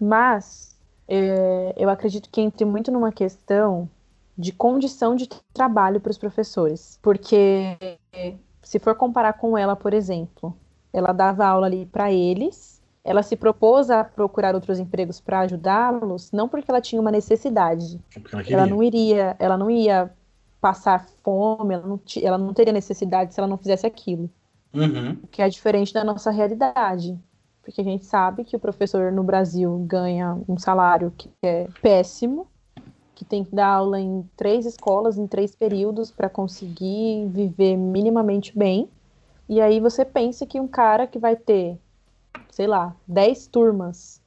Mas 0.00 0.73
é, 1.08 1.74
eu 1.76 1.88
acredito 1.90 2.30
que 2.30 2.40
entre 2.40 2.64
muito 2.64 2.90
numa 2.92 3.12
questão 3.12 3.88
de 4.36 4.52
condição 4.52 5.14
de 5.14 5.28
trabalho 5.52 6.00
para 6.00 6.10
os 6.10 6.18
professores, 6.18 6.98
porque 7.02 7.76
se 8.62 8.78
for 8.78 8.94
comparar 8.96 9.34
com 9.34 9.56
ela, 9.56 9.76
por 9.76 9.94
exemplo, 9.94 10.56
ela 10.92 11.12
dava 11.12 11.46
aula 11.46 11.66
ali 11.66 11.86
para 11.86 12.12
eles, 12.12 12.82
ela 13.04 13.22
se 13.22 13.36
propôs 13.36 13.90
a 13.90 14.02
procurar 14.04 14.54
outros 14.54 14.78
empregos 14.80 15.20
para 15.20 15.40
ajudá-los, 15.40 16.32
não 16.32 16.48
porque 16.48 16.70
ela 16.70 16.80
tinha 16.80 17.00
uma 17.00 17.10
necessidade, 17.10 18.00
É 18.16 18.20
porque 18.20 18.52
ela 18.52 18.62
ela 18.62 18.66
não 18.66 18.82
iria, 18.82 19.36
ela 19.38 19.56
não 19.58 19.70
ia 19.70 20.10
passar 20.60 21.06
fome, 21.22 21.74
ela 21.74 21.86
não, 21.86 22.00
ela 22.22 22.38
não 22.38 22.54
teria 22.54 22.72
necessidade 22.72 23.34
se 23.34 23.40
ela 23.40 23.48
não 23.48 23.58
fizesse 23.58 23.86
aquilo, 23.86 24.30
Uhum. 24.74 25.16
que 25.30 25.40
é 25.42 25.48
diferente 25.48 25.92
da 25.94 26.02
nossa 26.04 26.30
realidade. 26.30 27.18
Porque 27.64 27.80
a 27.80 27.84
gente 27.84 28.04
sabe 28.04 28.44
que 28.44 28.54
o 28.54 28.60
professor 28.60 29.10
no 29.10 29.22
Brasil 29.22 29.84
ganha 29.86 30.38
um 30.46 30.58
salário 30.58 31.10
que 31.16 31.30
é 31.42 31.66
péssimo, 31.80 32.46
que 33.14 33.24
tem 33.24 33.42
que 33.42 33.54
dar 33.54 33.68
aula 33.68 33.98
em 33.98 34.28
três 34.36 34.66
escolas, 34.66 35.16
em 35.16 35.26
três 35.26 35.54
períodos, 35.56 36.10
para 36.10 36.28
conseguir 36.28 37.26
viver 37.28 37.76
minimamente 37.76 38.56
bem. 38.56 38.88
E 39.48 39.60
aí 39.60 39.80
você 39.80 40.04
pensa 40.04 40.44
que 40.44 40.60
um 40.60 40.68
cara 40.68 41.06
que 41.06 41.18
vai 41.18 41.36
ter, 41.36 41.78
sei 42.50 42.66
lá, 42.66 42.94
10 43.06 43.46
turmas, 43.46 44.20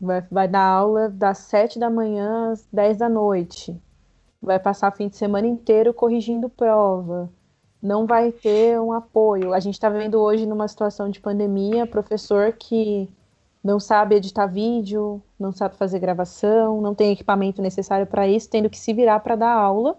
vai, 0.00 0.22
vai 0.30 0.48
dar 0.48 0.64
aula 0.64 1.10
das 1.10 1.38
7 1.38 1.78
da 1.78 1.90
manhã 1.90 2.52
às 2.52 2.66
10 2.72 2.98
da 2.98 3.08
noite, 3.08 3.78
vai 4.40 4.58
passar 4.58 4.92
o 4.92 4.96
fim 4.96 5.08
de 5.08 5.16
semana 5.16 5.46
inteiro 5.46 5.92
corrigindo 5.92 6.48
prova, 6.48 7.30
não 7.82 8.06
vai 8.06 8.32
ter 8.32 8.80
um 8.80 8.92
apoio. 8.92 9.54
A 9.54 9.60
gente 9.60 9.74
está 9.74 9.88
vendo 9.88 10.18
hoje 10.20 10.46
numa 10.46 10.68
situação 10.68 11.08
de 11.10 11.20
pandemia, 11.20 11.86
professor 11.86 12.52
que 12.52 13.08
não 13.62 13.78
sabe 13.78 14.16
editar 14.16 14.46
vídeo, 14.46 15.22
não 15.38 15.52
sabe 15.52 15.76
fazer 15.76 15.98
gravação, 15.98 16.80
não 16.80 16.94
tem 16.94 17.12
equipamento 17.12 17.60
necessário 17.62 18.06
para 18.06 18.26
isso, 18.26 18.48
tendo 18.48 18.70
que 18.70 18.78
se 18.78 18.92
virar 18.92 19.20
para 19.20 19.36
dar 19.36 19.52
aula. 19.52 19.96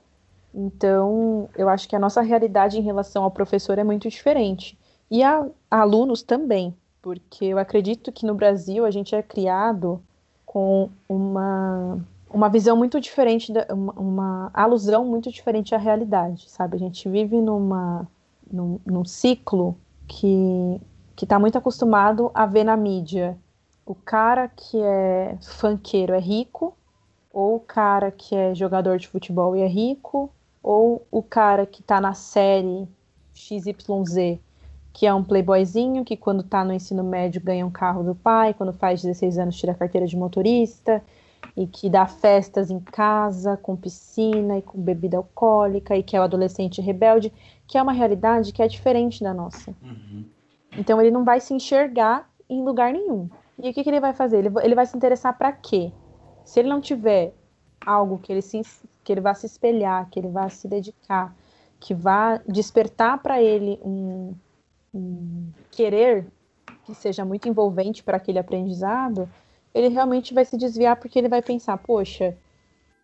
Então, 0.54 1.50
eu 1.56 1.70
acho 1.70 1.88
que 1.88 1.96
a 1.96 2.00
nossa 2.00 2.22
realidade 2.22 2.78
em 2.78 2.82
relação 2.82 3.24
ao 3.24 3.32
professor 3.32 3.78
é 3.78 3.84
muito 3.84 4.10
diferente. 4.10 4.78
E 5.10 5.24
a, 5.24 5.46
a 5.70 5.82
alunos 5.82 6.24
também, 6.24 6.76
porque 7.02 7.46
eu 7.46 7.60
acredito 7.60 8.12
que 8.12 8.26
no 8.26 8.34
Brasil 8.34 8.86
a 8.86 8.92
gente 8.92 9.16
é 9.16 9.22
criado 9.22 10.02
com 10.46 10.90
uma, 11.08 12.00
uma 12.30 12.50
visão 12.50 12.78
muito 12.78 13.00
diferente, 13.00 13.52
da, 13.52 13.66
uma, 13.74 13.94
uma 13.94 14.52
alusão 14.54 15.06
muito 15.06 15.32
diferente 15.32 15.74
à 15.74 15.78
realidade, 15.78 16.50
sabe? 16.50 16.76
A 16.76 16.80
gente 16.80 17.10
vive 17.10 17.42
numa, 17.42 18.08
num, 18.52 18.80
num 18.86 19.06
ciclo 19.06 19.78
que 20.08 20.80
que 21.20 21.26
está 21.26 21.38
muito 21.38 21.58
acostumado 21.58 22.32
a 22.34 22.46
ver 22.46 22.64
na 22.64 22.78
mídia 22.78 23.38
o 23.86 23.94
cara 23.94 24.48
que 24.48 24.82
é 24.82 25.36
fanqueiro 25.42 26.14
é 26.14 26.20
rico, 26.20 26.78
ou 27.34 27.56
o 27.56 27.60
cara 27.60 28.10
que 28.10 28.34
é 28.34 28.56
jogador 28.56 28.98
de 28.98 29.08
futebol 29.08 29.54
e 29.54 29.62
é 29.62 29.68
rico, 29.68 30.32
ou 30.64 31.06
o 31.12 31.22
cara 31.22 31.66
que 31.66 31.82
está 31.82 32.00
na 32.00 32.14
série 32.14 32.88
XYZ, 33.34 34.40
que 34.94 35.06
é 35.06 35.14
um 35.14 35.22
playboyzinho, 35.22 36.06
que 36.06 36.16
quando 36.16 36.40
está 36.40 36.64
no 36.64 36.72
ensino 36.72 37.04
médio 37.04 37.42
ganha 37.42 37.66
um 37.66 37.72
carro 37.72 38.02
do 38.02 38.16
pai, 38.16 38.54
quando 38.54 38.72
faz 38.72 39.02
16 39.02 39.40
anos 39.40 39.58
tira 39.58 39.74
a 39.74 39.76
carteira 39.76 40.08
de 40.08 40.16
motorista, 40.16 41.04
e 41.56 41.68
que 41.68 41.90
dá 41.90 42.08
festas 42.08 42.70
em 42.70 42.80
casa, 42.80 43.58
com 43.58 43.76
piscina 43.76 44.58
e 44.58 44.62
com 44.62 44.80
bebida 44.80 45.18
alcoólica, 45.18 45.96
e 45.96 46.04
que 46.04 46.16
é 46.16 46.20
o 46.20 46.24
adolescente 46.24 46.82
rebelde, 46.82 47.34
que 47.68 47.78
é 47.78 47.82
uma 47.82 47.92
realidade 47.92 48.54
que 48.54 48.62
é 48.62 48.68
diferente 48.68 49.24
da 49.24 49.34
nossa. 49.34 49.76
Uhum. 49.82 50.26
Então 50.78 51.02
ele 51.02 51.12
não 51.12 51.24
vai 51.24 51.40
se 51.40 51.54
enxergar 51.54 52.30
em 52.50 52.64
lugar 52.64 52.94
nenhum. 52.94 53.30
E 53.62 53.70
o 53.70 53.74
que, 53.74 53.84
que 53.84 53.90
ele 53.90 54.00
vai 54.00 54.14
fazer? 54.14 54.38
Ele, 54.38 54.50
ele 54.64 54.76
vai 54.76 54.86
se 54.86 54.96
interessar 54.96 55.38
para 55.38 55.52
quê? 55.52 55.92
Se 56.46 56.60
ele 56.60 56.70
não 56.70 56.80
tiver 56.80 57.34
algo 57.86 58.18
que 58.20 58.32
ele, 58.32 58.42
se, 58.42 58.62
que 59.04 59.12
ele 59.12 59.22
vá 59.22 59.34
se 59.34 59.46
espelhar, 59.46 60.10
que 60.10 60.20
ele 60.20 60.30
vá 60.30 60.50
se 60.50 60.68
dedicar, 60.68 61.36
que 61.80 61.94
vá 61.94 62.38
despertar 62.48 63.22
para 63.22 63.42
ele 63.42 63.80
um, 63.84 64.34
um 64.94 65.48
querer 65.72 66.28
que 66.86 66.96
seja 66.96 67.24
muito 67.24 67.48
envolvente 67.48 68.04
para 68.04 68.18
aquele 68.18 68.40
aprendizado, 68.40 69.30
ele 69.80 69.88
realmente 69.88 70.34
vai 70.34 70.44
se 70.44 70.58
desviar 70.58 70.98
porque 70.98 71.18
ele 71.18 71.30
vai 71.30 71.42
pensar, 71.42 71.78
poxa, 71.78 72.36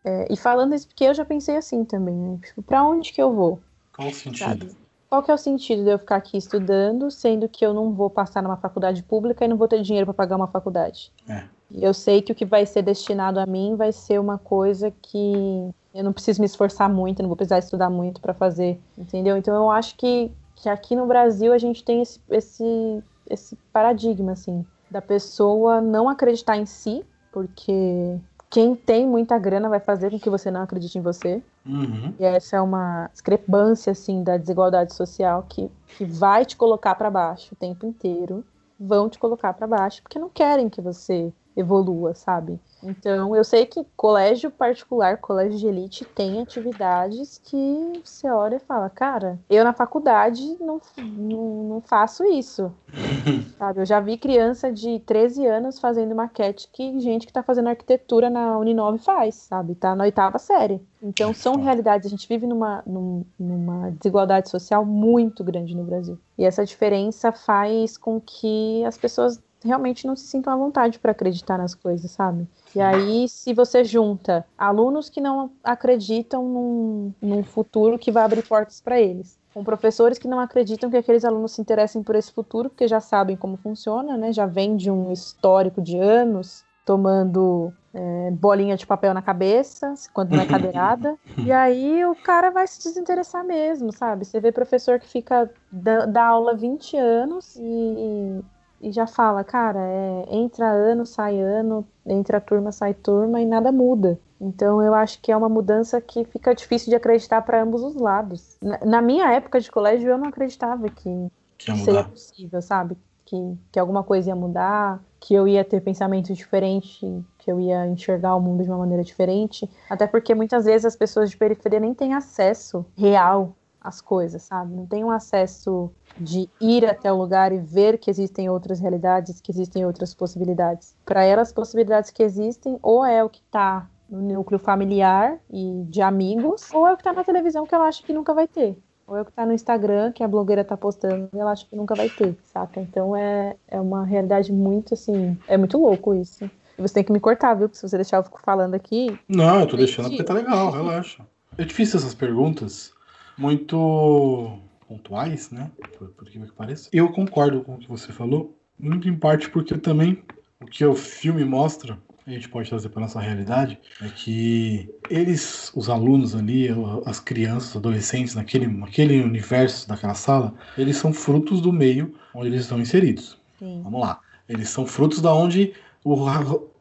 é, 0.04 0.28
e 0.30 0.38
falando 0.38 0.76
isso 0.76 0.88
porque 0.88 1.06
eu 1.06 1.14
já 1.14 1.24
pensei 1.24 1.56
assim 1.56 1.86
também, 1.86 2.16
né? 2.16 2.38
Tipo, 2.44 2.62
para 2.62 2.84
onde 2.86 3.14
que 3.14 3.22
eu 3.22 3.34
vou? 3.34 3.60
Qual 3.96 4.10
o 4.10 4.14
sentido? 4.14 4.38
Sabe? 4.38 4.78
Qual 5.10 5.24
que 5.24 5.32
é 5.32 5.34
o 5.34 5.38
sentido 5.38 5.84
de 5.84 5.90
eu 5.90 6.00
ficar 6.00 6.18
aqui 6.18 6.38
estudando, 6.38 7.10
sendo 7.10 7.48
que 7.48 7.66
eu 7.66 7.74
não 7.74 7.94
vou 7.94 8.10
passar 8.10 8.44
numa 8.44 8.58
faculdade 8.58 9.02
pública 9.04 9.46
e 9.46 9.48
não 9.48 9.56
vou 9.56 9.68
ter 9.68 9.82
dinheiro 9.82 10.06
para 10.06 10.14
pagar 10.14 10.36
uma 10.36 10.48
faculdade? 10.48 11.12
É. 11.30 11.44
Eu 11.72 11.94
sei 11.94 12.22
que 12.22 12.32
o 12.32 12.36
que 12.36 12.46
vai 12.46 12.66
ser 12.66 12.82
destinado 12.82 13.40
a 13.40 13.46
mim 13.46 13.76
vai 13.76 13.92
ser 13.92 14.20
uma 14.20 14.38
coisa 14.38 14.92
que 15.02 15.72
eu 15.94 16.04
não 16.04 16.12
preciso 16.12 16.42
me 16.42 16.46
esforçar 16.46 16.90
muito, 16.90 17.22
não 17.22 17.30
vou 17.30 17.38
precisar 17.38 17.60
estudar 17.60 17.90
muito 17.90 18.20
para 18.20 18.34
fazer, 18.34 18.80
entendeu? 18.98 19.38
Então 19.38 19.56
eu 19.56 19.72
acho 19.72 19.96
que, 19.96 20.32
que 20.56 20.68
aqui 20.68 20.96
no 20.96 21.08
Brasil 21.08 21.54
a 21.54 21.58
gente 21.58 21.84
tem 21.84 22.02
esse, 22.02 22.20
esse, 22.30 23.04
esse 23.30 23.56
paradigma, 23.72 24.34
assim, 24.34 24.66
da 24.90 25.02
pessoa 25.02 25.82
não 25.82 26.08
acreditar 26.08 26.58
em 26.58 26.66
si, 26.66 27.06
porque 27.32 28.20
quem 28.50 28.76
tem 28.76 29.06
muita 29.06 29.38
grana 29.38 29.68
vai 29.68 29.80
fazer 29.80 30.12
com 30.12 30.20
que 30.20 30.30
você 30.30 30.50
não 30.50 30.62
acredite 30.62 30.98
em 30.98 31.02
você. 31.02 31.44
Uhum. 31.66 32.14
E 32.20 32.24
essa 32.24 32.58
é 32.58 32.62
uma 32.62 33.10
discrepância 33.12 33.92
assim 33.92 34.24
da 34.24 34.38
desigualdade 34.38 34.94
social 34.94 35.46
que, 35.50 35.70
que 35.98 36.06
vai 36.06 36.46
te 36.46 36.56
colocar 36.56 36.96
para 36.96 37.10
baixo 37.10 37.54
o 37.54 37.56
tempo 37.58 37.86
inteiro. 37.86 38.46
Vão 38.80 39.10
te 39.10 39.18
colocar 39.18 39.54
para 39.54 39.68
baixo 39.68 40.02
porque 40.02 40.20
não 40.20 40.30
querem 40.30 40.70
que 40.70 40.82
você 40.82 41.34
evolua, 41.56 42.14
sabe? 42.14 42.60
Então, 42.84 43.36
eu 43.36 43.43
sei 43.43 43.66
que 43.66 43.86
colégio 43.95 44.51
particular, 44.51 45.18
colégio 45.18 45.58
de 45.58 45.68
elite, 45.68 46.06
tem 46.06 46.41
atividades 46.41 47.41
que 47.43 48.01
você 48.03 48.30
olha 48.30 48.58
e 48.58 48.60
fala, 48.60 48.89
cara, 48.89 49.39
eu 49.49 49.64
na 49.64 49.74
faculdade 49.74 50.58
não, 50.60 50.80
não, 50.97 51.64
não 51.64 51.82
faço 51.82 52.24
isso. 52.26 52.72
sabe? 53.58 53.82
Eu 53.82 53.86
já 53.86 53.99
vi 53.99 54.18
criança 54.18 54.72
de 54.72 54.99
13 54.99 55.45
anos 55.47 55.80
fazendo 55.80 56.14
maquete 56.16 56.70
que 56.72 56.99
gente 56.99 57.26
que 57.26 57.34
tá 57.34 57.41
fazendo 57.41 57.70
arquitetura 57.70 58.30
na 58.30 58.58
Uninove 58.58 58.99
faz, 58.99 59.36
sabe? 59.36 59.76
Tá 59.76 59.95
na 59.95 60.03
oitava 60.03 60.38
série. 60.38 60.82
Então, 61.01 61.34
são 61.34 61.56
realidades. 61.56 62.08
A 62.08 62.10
gente 62.10 62.28
vive 62.28 62.47
numa, 62.47 62.84
numa 62.86 63.91
desigualdade 63.91 64.49
social 64.49 64.86
muito 64.86 65.43
grande 65.43 65.76
no 65.76 65.84
Brasil. 65.84 66.20
E 66.38 66.43
essa 66.43 66.66
diferença 66.66 67.32
faz 67.32 67.97
com 67.97 68.20
que 68.20 68.84
as 68.86 68.97
pessoas 68.97 69.41
realmente 69.66 70.05
não 70.05 70.16
se 70.16 70.28
sintam 70.28 70.53
à 70.53 70.55
vontade 70.55 70.99
para 70.99 71.11
acreditar 71.11 71.57
nas 71.57 71.74
coisas, 71.74 72.11
sabe? 72.11 72.47
E 72.76 72.80
aí, 72.80 73.28
se 73.28 73.53
você 73.53 73.84
junta 73.84 74.45
alunos 74.57 75.09
que 75.09 75.20
não 75.20 75.51
acreditam 75.63 76.47
num, 76.47 77.13
num 77.22 77.43
futuro 77.43 77.97
que 77.97 78.11
vai 78.11 78.24
abrir 78.24 78.47
portas 78.47 78.80
para 78.80 78.99
eles, 78.99 79.38
com 79.53 79.63
professores 79.63 80.18
que 80.18 80.28
não 80.28 80.39
acreditam 80.39 80.89
que 80.89 80.97
aqueles 80.97 81.24
alunos 81.24 81.53
se 81.53 81.61
interessem 81.61 82.03
por 82.03 82.16
esse 82.16 82.32
futuro, 82.32 82.70
porque 82.70 82.88
já 82.88 82.99
sabem 82.99 83.38
como 83.38 83.57
funciona, 83.57 84.18
né? 84.18 84.34
Já 84.34 84.45
vem 84.45 84.76
de 84.76 84.91
um 84.91 85.11
histórico 85.11 85.82
de 85.82 85.97
anos 85.97 86.63
tomando 86.86 87.74
é, 87.93 88.32
bolinha 88.32 88.78
de 88.78 88.86
papel 88.86 89.13
na 89.13 89.22
cabeça, 89.22 89.93
quando 90.13 90.32
não 90.32 90.41
é 90.41 90.45
cadeirada. 90.45 91.18
e 91.43 91.51
aí 91.51 92.05
o 92.05 92.13
cara 92.16 92.51
vai 92.51 92.68
se 92.68 92.84
desinteressar 92.84 93.43
mesmo, 93.43 93.91
sabe? 93.91 94.26
Você 94.26 94.39
vê 94.39 94.51
professor 94.51 94.99
que 94.99 95.07
fica 95.07 95.49
da, 95.72 96.05
da 96.05 96.26
aula 96.26 96.53
20 96.53 96.97
anos 96.97 97.55
e, 97.55 98.41
e 98.86 98.92
já 98.92 99.08
fala, 99.08 99.44
cara, 99.44 99.80
é, 99.80 100.26
entra 100.30 100.70
ano, 100.70 101.08
sai 101.08 101.42
ano, 101.42 101.84
entra 102.06 102.40
turma, 102.40 102.72
sai 102.72 102.94
turma 102.94 103.42
e 103.42 103.46
nada 103.46 103.72
muda. 103.72 104.20
Então 104.40 104.80
eu 104.80 104.94
acho 104.94 105.20
que 105.22 105.32
é 105.32 105.38
uma 105.38 105.50
mudança 105.50 106.00
que 106.00 106.24
fica 106.26 106.54
difícil 106.54 106.92
de 106.92 106.96
acreditar 106.96 107.42
para 107.42 107.64
ambos 107.64 107.82
os 107.82 107.96
lados. 107.96 108.58
Na, 108.62 108.78
na, 108.86 109.02
minha 109.02 109.32
época 109.34 109.60
de 109.60 109.72
colégio 109.72 110.08
eu 110.08 110.20
não 110.20 110.28
acreditava 110.28 110.88
que, 110.88 111.32
que 111.58 111.76
seria 111.78 112.04
possível, 112.04 112.62
sabe? 112.62 112.96
Que, 113.26 113.58
que 113.72 113.80
alguma 113.80 114.04
coisa 114.04 114.30
ia 114.30 114.36
mudar, 114.36 115.04
que 115.20 115.34
eu 115.34 115.48
ia 115.48 115.66
ter 115.66 115.82
pensamento 115.82 116.32
diferente, 116.32 117.26
que 117.40 117.52
eu 117.52 117.60
ia 117.60 117.88
enxergar 117.88 118.36
o 118.36 118.40
mundo 118.40 118.64
de 118.64 118.70
uma 118.70 118.78
maneira 118.78 119.04
diferente. 119.04 119.68
Até 119.90 120.06
porque 120.06 120.36
muitas 120.36 120.66
vezes 120.66 120.86
as 120.86 120.96
pessoas 120.96 121.32
de 121.32 121.38
periferia 121.38 121.80
nem 121.80 121.96
têm 121.96 122.14
acesso 122.14 122.86
real 122.96 123.56
às 123.86 124.02
coisas, 124.02 124.42
sabe? 124.42 124.74
Não 124.74 124.86
têm 124.86 125.04
um 125.04 125.12
acesso 125.12 125.92
de 126.18 126.50
ir 126.60 126.86
até 126.86 127.12
o 127.12 127.16
lugar 127.16 127.52
e 127.52 127.60
ver 127.60 128.00
que 128.00 128.10
existem 128.10 128.50
outras 128.50 128.80
realidades, 128.80 129.40
que 129.40 129.52
existem 129.52 129.86
outras 129.86 130.14
possibilidades. 130.14 130.96
Para 131.06 131.24
elas, 131.24 131.50
as 131.50 131.54
possibilidades 131.54 132.10
que 132.10 132.24
existem 132.24 132.80
ou 132.82 133.06
é 133.06 133.24
o 133.24 133.30
que 133.30 133.42
está 133.46 133.88
no 134.10 134.34
núcleo 134.34 134.60
familiar 134.60 135.38
e 135.52 135.84
de 135.88 136.02
amigos, 136.02 136.74
ou 136.74 136.88
é 136.88 136.94
o 136.94 136.96
que 136.96 137.02
está 137.02 137.14
na 137.14 137.24
televisão 137.24 137.66
que 137.66 137.76
ela 137.76 137.88
acha 137.88 138.04
que 138.04 138.14
nunca 138.14 138.34
vai 138.34 138.48
ter. 138.48 138.78
Ou 139.08 139.16
é 139.16 139.22
o 139.22 139.26
que 139.26 139.32
está 139.32 139.46
no 139.46 139.54
Instagram, 139.54 140.12
que 140.12 140.24
a 140.24 140.28
blogueira 140.28 140.62
está 140.62 140.76
postando 140.76 141.30
e 141.32 141.38
ela 141.38 141.52
acha 141.52 141.66
que 141.68 141.76
nunca 141.76 141.94
vai 141.94 142.10
ter, 142.10 142.36
saca? 142.44 142.80
Então 142.82 143.16
é, 143.16 143.56
é 143.68 143.80
uma 143.80 144.04
realidade 144.04 144.52
muito 144.52 144.96
assim. 144.96 145.38
É 145.48 145.58
muito 145.58 145.78
louco 145.78 146.16
isso. 146.16 146.50
E 146.78 146.82
você 146.82 146.96
tem 146.96 147.04
que 147.04 147.12
me 147.12 147.20
cortar, 147.20 147.54
viu? 147.54 147.70
Porque 147.70 147.78
se 147.78 147.88
você 147.88 147.98
deixar 147.98 148.18
eu 148.18 148.24
fico 148.24 148.42
falando 148.42 148.74
aqui. 148.74 149.18
Não, 149.30 149.60
eu 149.60 149.68
tô 149.68 149.78
deixando 149.78 150.10
porque 150.10 150.24
tá 150.24 150.34
legal, 150.34 150.72
relaxa. 150.72 151.24
É 151.58 151.64
difícil 151.64 152.00
essas 152.00 152.16
perguntas 152.16 152.95
muito 153.38 154.60
pontuais, 154.88 155.52
né? 155.52 155.72
Por, 155.98 156.10
por 156.10 156.30
que 156.30 156.40
pareça. 156.52 156.90
Eu 156.92 157.12
concordo 157.12 157.62
com 157.62 157.76
o 157.76 157.78
que 157.78 157.90
você 157.90 158.12
falou, 158.12 158.58
muito 158.78 159.08
em 159.08 159.16
parte 159.16 159.50
porque 159.50 159.78
também 159.78 160.24
o 160.60 160.66
que 160.66 160.86
o 160.86 160.96
filme 160.96 161.44
mostra, 161.44 162.00
a 162.26 162.32
gente 162.32 162.50
pode 162.50 162.70
trazer 162.70 162.90
para 162.90 163.02
nossa 163.02 163.20
realidade, 163.20 163.80
é 164.02 164.08
que 164.10 164.90
eles, 165.10 165.72
os 165.76 165.90
alunos 165.90 166.36
ali, 166.36 166.70
as 167.06 167.20
crianças, 167.20 167.76
adolescentes 167.76 168.36
naquele, 168.36 168.68
naquele 168.68 169.22
universo 169.22 169.88
daquela 169.88 170.16
sala, 170.16 170.54
eles 170.78 170.98
são 170.98 171.14
frutos 171.14 171.62
do 171.62 171.72
meio 171.72 172.16
onde 172.34 172.48
eles 172.48 172.62
estão 172.62 172.80
inseridos. 172.80 173.40
Sim. 173.60 173.82
Vamos 173.84 174.02
lá. 174.02 174.20
Eles 174.50 174.70
são 174.70 174.86
frutos 174.86 175.22
da 175.22 175.34
onde 175.34 175.74
o, 176.04 176.16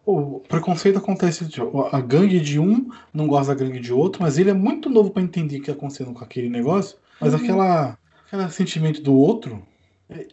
o 0.06 0.40
preconceito 0.40 0.98
acontece. 0.98 1.46
A 1.92 2.00
gangue 2.00 2.40
de 2.40 2.58
um 2.58 2.90
não 3.12 3.26
gosta 3.26 3.54
da 3.54 3.64
gangue 3.64 3.80
de 3.80 3.92
outro, 3.92 4.22
mas 4.22 4.38
ele 4.38 4.50
é 4.50 4.54
muito 4.54 4.90
novo 4.90 5.10
para 5.10 5.22
entender 5.22 5.56
o 5.56 5.62
que 5.62 5.70
está 5.70 5.72
acontecendo 5.72 6.12
com 6.12 6.24
aquele 6.24 6.48
negócio. 6.48 6.98
Mas 7.20 7.32
uhum. 7.32 7.40
aquela, 7.40 7.98
aquele 8.26 8.50
sentimento 8.50 9.00
do 9.00 9.14
outro. 9.14 9.62
É, 10.10 10.26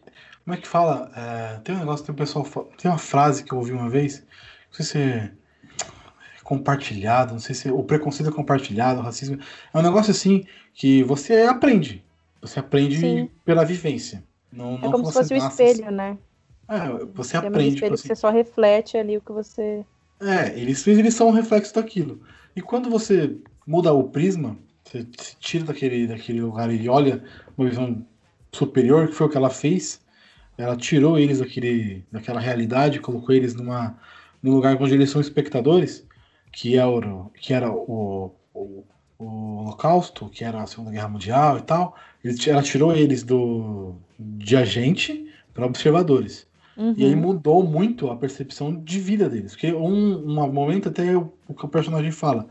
como 0.44 0.56
é 0.56 0.58
que 0.58 0.68
fala? 0.68 1.12
É, 1.16 1.60
tem 1.64 1.76
um 1.76 1.80
negócio, 1.80 2.06
tem 2.06 2.14
um 2.14 2.18
pessoal. 2.18 2.46
Tem 2.78 2.92
uma 2.92 2.98
frase 2.98 3.44
que 3.44 3.54
eu 3.54 3.58
ouvi 3.58 3.72
uma 3.72 3.90
vez. 3.90 4.20
Não 4.20 4.74
sei 4.74 4.86
se 4.86 4.98
é 4.98 5.32
compartilhado, 6.44 7.32
não 7.32 7.40
sei 7.40 7.56
se 7.56 7.72
o 7.72 7.82
preconceito 7.82 8.30
é 8.30 8.34
compartilhado, 8.34 9.00
o 9.00 9.04
racismo. 9.04 9.40
É 9.74 9.78
um 9.78 9.82
negócio 9.82 10.12
assim 10.12 10.44
que 10.74 11.02
você 11.04 11.44
aprende. 11.44 12.04
Você 12.42 12.60
aprende 12.60 13.00
Sim. 13.00 13.30
pela 13.46 13.64
vivência. 13.64 14.22
Não, 14.52 14.76
é 14.76 14.80
como 14.80 15.06
se 15.06 15.14
fosse 15.14 15.34
o 15.34 15.42
um 15.42 15.48
espelho, 15.48 15.90
né? 15.92 16.18
É, 16.72 17.06
você 17.14 17.36
aprende. 17.36 17.76
Espelho 17.76 17.94
assim, 17.96 18.08
você 18.08 18.16
só 18.16 18.30
reflete 18.30 18.98
ali 18.98 19.18
o 19.18 19.22
que 19.22 19.34
você. 19.34 19.86
É, 20.22 20.58
eles, 20.58 20.88
eles 20.88 21.14
são 21.14 21.28
um 21.28 21.32
reflexo 21.32 21.76
daquilo. 21.76 22.22
E 22.56 22.62
quando 22.62 22.90
você 22.90 23.36
muda 23.68 23.92
o 23.92 24.06
prisma, 24.06 24.58
você 24.82 25.06
se 25.18 25.36
tira 25.38 25.66
daquele, 25.66 26.08
daquele 26.08 26.42
lugar 26.42 26.72
e 26.72 26.88
olha 26.88 27.22
uma 27.58 27.68
visão 27.68 28.06
superior, 28.54 29.10
que 29.10 29.16
foi 29.16 29.28
o 29.28 29.30
que 29.30 29.36
ela 29.36 29.50
fez. 29.50 30.00
Ela 30.58 30.78
tirou 30.78 31.20
eles 31.20 31.40
daquele, 31.40 32.06
daquela 32.10 32.40
realidade, 32.40 33.00
colocou 33.02 33.36
eles 33.36 33.54
numa, 33.54 34.00
num 34.42 34.54
lugar 34.54 34.82
onde 34.82 34.94
eles 34.94 35.10
são 35.10 35.20
espectadores, 35.20 36.08
que, 36.54 36.78
é 36.78 36.86
o, 36.86 37.30
que 37.36 37.54
era 37.54 37.70
o, 37.70 38.34
o, 38.54 38.84
o 39.20 39.58
Holocausto, 39.60 40.30
que 40.30 40.46
era 40.46 40.62
a 40.62 40.68
Segunda 40.68 40.92
Guerra 40.92 41.10
Mundial 41.10 41.58
e 41.58 41.62
tal. 41.64 41.98
ela 42.48 42.64
tirou 42.64 42.96
eles 42.96 43.24
do, 43.24 43.96
de 44.18 44.56
agente 44.56 45.30
para 45.54 45.66
observadores. 45.66 46.50
Uhum. 46.78 46.94
E 46.98 47.06
aí 47.06 47.16
mudou 47.16 47.64
muito 47.64 48.10
a 48.10 48.16
percepção 48.16 48.76
de 48.76 49.00
vida 49.00 49.30
deles. 49.30 49.52
Porque 49.52 49.72
um, 49.74 50.26
um 50.26 50.52
momento 50.52 50.90
até 50.90 51.16
o, 51.16 51.32
o 51.48 51.54
que 51.54 51.66
o 51.66 51.70
personagem 51.70 52.12
fala 52.12 52.48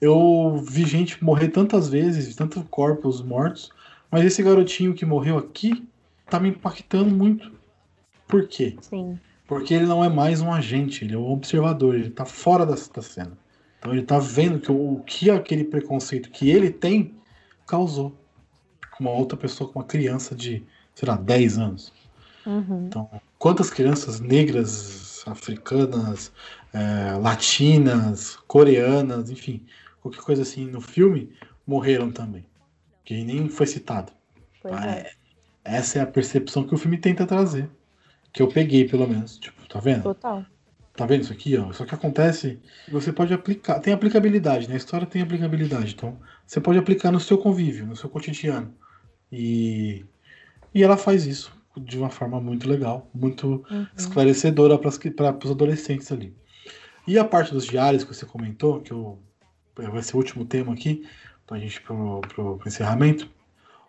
eu 0.00 0.62
vi 0.66 0.84
gente 0.84 1.22
morrer 1.24 1.48
tantas 1.48 1.88
vezes, 1.88 2.34
tantos 2.34 2.62
corpos 2.70 3.22
mortos, 3.22 3.70
Mas 4.10 4.24
esse 4.24 4.42
garotinho 4.42 4.94
que 4.94 5.04
morreu 5.04 5.38
aqui 5.38 5.86
tá 6.28 6.38
me 6.38 6.50
impactando 6.50 7.10
muito. 7.10 7.52
Por 8.28 8.46
quê? 8.46 8.76
Sim. 8.80 9.18
Porque 9.46 9.74
ele 9.74 9.86
não 9.86 10.04
é 10.04 10.08
mais 10.08 10.40
um 10.40 10.52
agente, 10.52 11.04
ele 11.04 11.14
é 11.14 11.18
um 11.18 11.30
observador, 11.30 11.94
ele 11.94 12.10
tá 12.10 12.24
fora 12.24 12.64
da, 12.66 12.74
da 12.74 13.02
cena. 13.02 13.36
Então 13.78 13.92
ele 13.92 14.02
tá 14.02 14.18
vendo 14.18 14.58
que 14.60 14.70
o, 14.70 14.94
o 14.94 15.02
que 15.02 15.30
aquele 15.30 15.64
preconceito 15.64 16.30
que 16.30 16.50
ele 16.50 16.70
tem 16.70 17.14
causou 17.66 18.16
com 18.96 19.04
uma 19.04 19.12
outra 19.12 19.36
pessoa, 19.36 19.70
com 19.70 19.78
uma 19.78 19.84
criança 19.84 20.34
de, 20.34 20.64
sei 20.94 21.08
lá, 21.08 21.16
10 21.16 21.58
anos. 21.58 21.92
Uhum. 22.44 22.86
Então, 22.86 23.10
quantas 23.46 23.70
crianças 23.70 24.18
negras, 24.18 25.22
africanas, 25.24 26.32
é, 26.72 27.16
latinas, 27.16 28.34
coreanas, 28.48 29.30
enfim, 29.30 29.64
qualquer 30.02 30.20
coisa 30.20 30.42
assim 30.42 30.66
no 30.66 30.80
filme, 30.80 31.30
morreram 31.64 32.10
também. 32.10 32.44
Que 33.04 33.22
nem 33.22 33.48
foi 33.48 33.68
citado. 33.68 34.10
É. 34.64 35.12
Essa 35.62 36.00
é 36.00 36.02
a 36.02 36.06
percepção 36.06 36.66
que 36.66 36.74
o 36.74 36.76
filme 36.76 36.98
tenta 36.98 37.24
trazer. 37.24 37.70
Que 38.32 38.42
eu 38.42 38.48
peguei, 38.48 38.88
pelo 38.88 39.06
menos. 39.06 39.38
Tipo, 39.38 39.64
tá 39.68 39.78
vendo? 39.78 40.02
Total. 40.02 40.44
Tá 40.96 41.06
vendo 41.06 41.22
isso 41.22 41.32
aqui, 41.32 41.56
ó? 41.56 41.70
Isso 41.70 41.86
que 41.86 41.94
acontece, 41.94 42.58
você 42.90 43.12
pode 43.12 43.32
aplicar. 43.32 43.78
Tem 43.78 43.94
aplicabilidade, 43.94 44.66
né? 44.66 44.74
A 44.74 44.78
história 44.78 45.06
tem 45.06 45.22
aplicabilidade. 45.22 45.94
Então, 45.94 46.18
você 46.44 46.60
pode 46.60 46.80
aplicar 46.80 47.12
no 47.12 47.20
seu 47.20 47.38
convívio, 47.38 47.86
no 47.86 47.94
seu 47.94 48.10
cotidiano. 48.10 48.74
E, 49.30 50.04
e 50.74 50.82
ela 50.82 50.96
faz 50.96 51.26
isso 51.26 51.55
de 51.80 51.98
uma 51.98 52.10
forma 52.10 52.40
muito 52.40 52.68
legal, 52.68 53.08
muito 53.14 53.64
Uhum. 53.70 53.86
esclarecedora 53.96 54.78
para 54.78 54.88
os 54.88 55.50
adolescentes 55.50 56.10
ali. 56.10 56.34
E 57.06 57.18
a 57.18 57.24
parte 57.24 57.52
dos 57.52 57.66
diários 57.66 58.04
que 58.04 58.14
você 58.14 58.26
comentou, 58.26 58.80
que 58.80 58.92
eu, 58.92 59.18
vai 59.76 60.02
ser 60.02 60.14
o 60.14 60.18
último 60.18 60.44
tema 60.44 60.72
aqui, 60.72 61.06
pra 61.46 61.58
gente 61.58 61.80
pro, 61.80 62.20
pro, 62.22 62.56
pro 62.58 62.68
encerramento. 62.68 63.30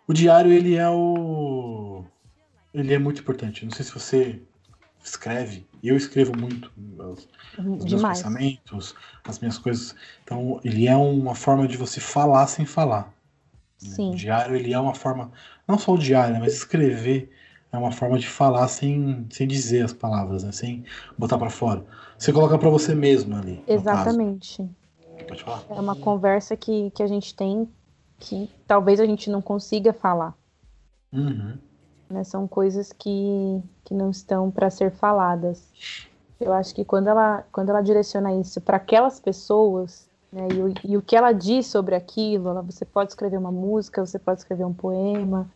O 0.06 0.12
diário, 0.12 0.52
ele 0.52 0.76
é 0.76 0.88
o. 0.88 2.04
Ele 2.72 2.94
é 2.94 2.98
muito 2.98 3.20
importante. 3.20 3.64
Não 3.64 3.72
sei 3.72 3.84
se 3.84 3.92
você 3.92 4.40
escreve, 5.02 5.66
eu 5.82 5.96
escrevo 5.96 6.36
muito 6.36 6.70
os 6.98 7.28
os 7.58 7.84
meus 7.84 8.02
pensamentos, 8.02 8.94
as 9.24 9.38
minhas 9.40 9.58
coisas. 9.58 9.94
Então, 10.22 10.60
ele 10.64 10.86
é 10.86 10.96
uma 10.96 11.34
forma 11.34 11.66
de 11.66 11.76
você 11.76 12.00
falar 12.00 12.46
sem 12.46 12.64
falar. 12.64 13.12
Sim. 13.78 14.12
O 14.12 14.14
diário, 14.14 14.56
ele 14.56 14.72
é 14.72 14.78
uma 14.78 14.94
forma, 14.94 15.32
não 15.66 15.78
só 15.78 15.94
o 15.94 15.98
diário, 15.98 16.34
né, 16.34 16.40
mas 16.40 16.54
escrever 16.54 17.30
é 17.72 17.76
uma 17.76 17.92
forma 17.92 18.18
de 18.18 18.28
falar 18.28 18.66
sem, 18.68 19.26
sem 19.30 19.46
dizer 19.46 19.84
as 19.84 19.92
palavras, 19.92 20.42
né, 20.44 20.52
sem 20.52 20.84
botar 21.16 21.38
pra 21.38 21.50
fora. 21.50 21.84
Você 22.16 22.32
coloca 22.32 22.58
pra 22.58 22.70
você 22.70 22.94
mesmo 22.94 23.36
ali. 23.36 23.62
Exatamente. 23.66 24.68
Pode 25.26 25.42
falar? 25.42 25.62
É 25.68 25.80
uma 25.80 25.94
conversa 25.94 26.56
que, 26.56 26.90
que 26.90 27.02
a 27.02 27.06
gente 27.06 27.34
tem 27.34 27.68
que 28.18 28.50
talvez 28.66 29.00
a 29.00 29.06
gente 29.06 29.30
não 29.30 29.40
consiga 29.40 29.92
falar. 29.92 30.34
Uhum. 31.12 31.56
né? 32.10 32.24
São 32.24 32.46
coisas 32.46 32.92
que, 32.92 33.62
que 33.84 33.94
não 33.94 34.10
estão 34.10 34.50
para 34.50 34.68
ser 34.70 34.90
faladas. 34.90 35.72
Eu 36.40 36.52
acho 36.52 36.74
que 36.74 36.84
quando 36.84 37.08
ela, 37.08 37.44
quando 37.50 37.70
ela 37.70 37.80
direciona 37.80 38.34
isso 38.34 38.60
para 38.60 38.76
aquelas 38.76 39.18
pessoas, 39.18 40.08
né, 40.32 40.46
e, 40.52 40.62
o, 40.62 40.74
e 40.84 40.96
o 40.96 41.02
que 41.02 41.16
ela 41.16 41.32
diz 41.32 41.66
sobre 41.66 41.94
aquilo, 41.94 42.48
ela, 42.50 42.62
você 42.62 42.84
pode 42.84 43.10
escrever 43.10 43.38
uma 43.38 43.52
música, 43.52 44.04
você 44.04 44.18
pode 44.18 44.40
escrever 44.40 44.64
um 44.64 44.74
poema, 44.74 45.48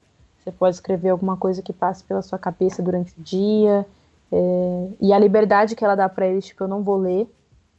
você 0.43 0.53
pode 0.53 0.74
escrever 0.76 1.11
alguma 1.11 1.36
coisa 1.36 1.62
que 1.62 1.72
passe 1.72 2.03
pela 2.05 2.22
sua 2.22 2.38
cabeça 2.38 2.82
durante 2.82 3.12
o 3.18 3.22
dia, 3.22 3.86
é, 4.30 4.88
e 5.01 5.12
a 5.12 5.18
liberdade 5.18 5.76
que 5.76 5.84
ela 5.84 5.95
dá 5.95 6.09
para 6.09 6.26
eles, 6.26 6.47
tipo, 6.47 6.64
eu 6.64 6.68
não 6.68 6.82
vou 6.82 6.97
ler, 6.97 7.28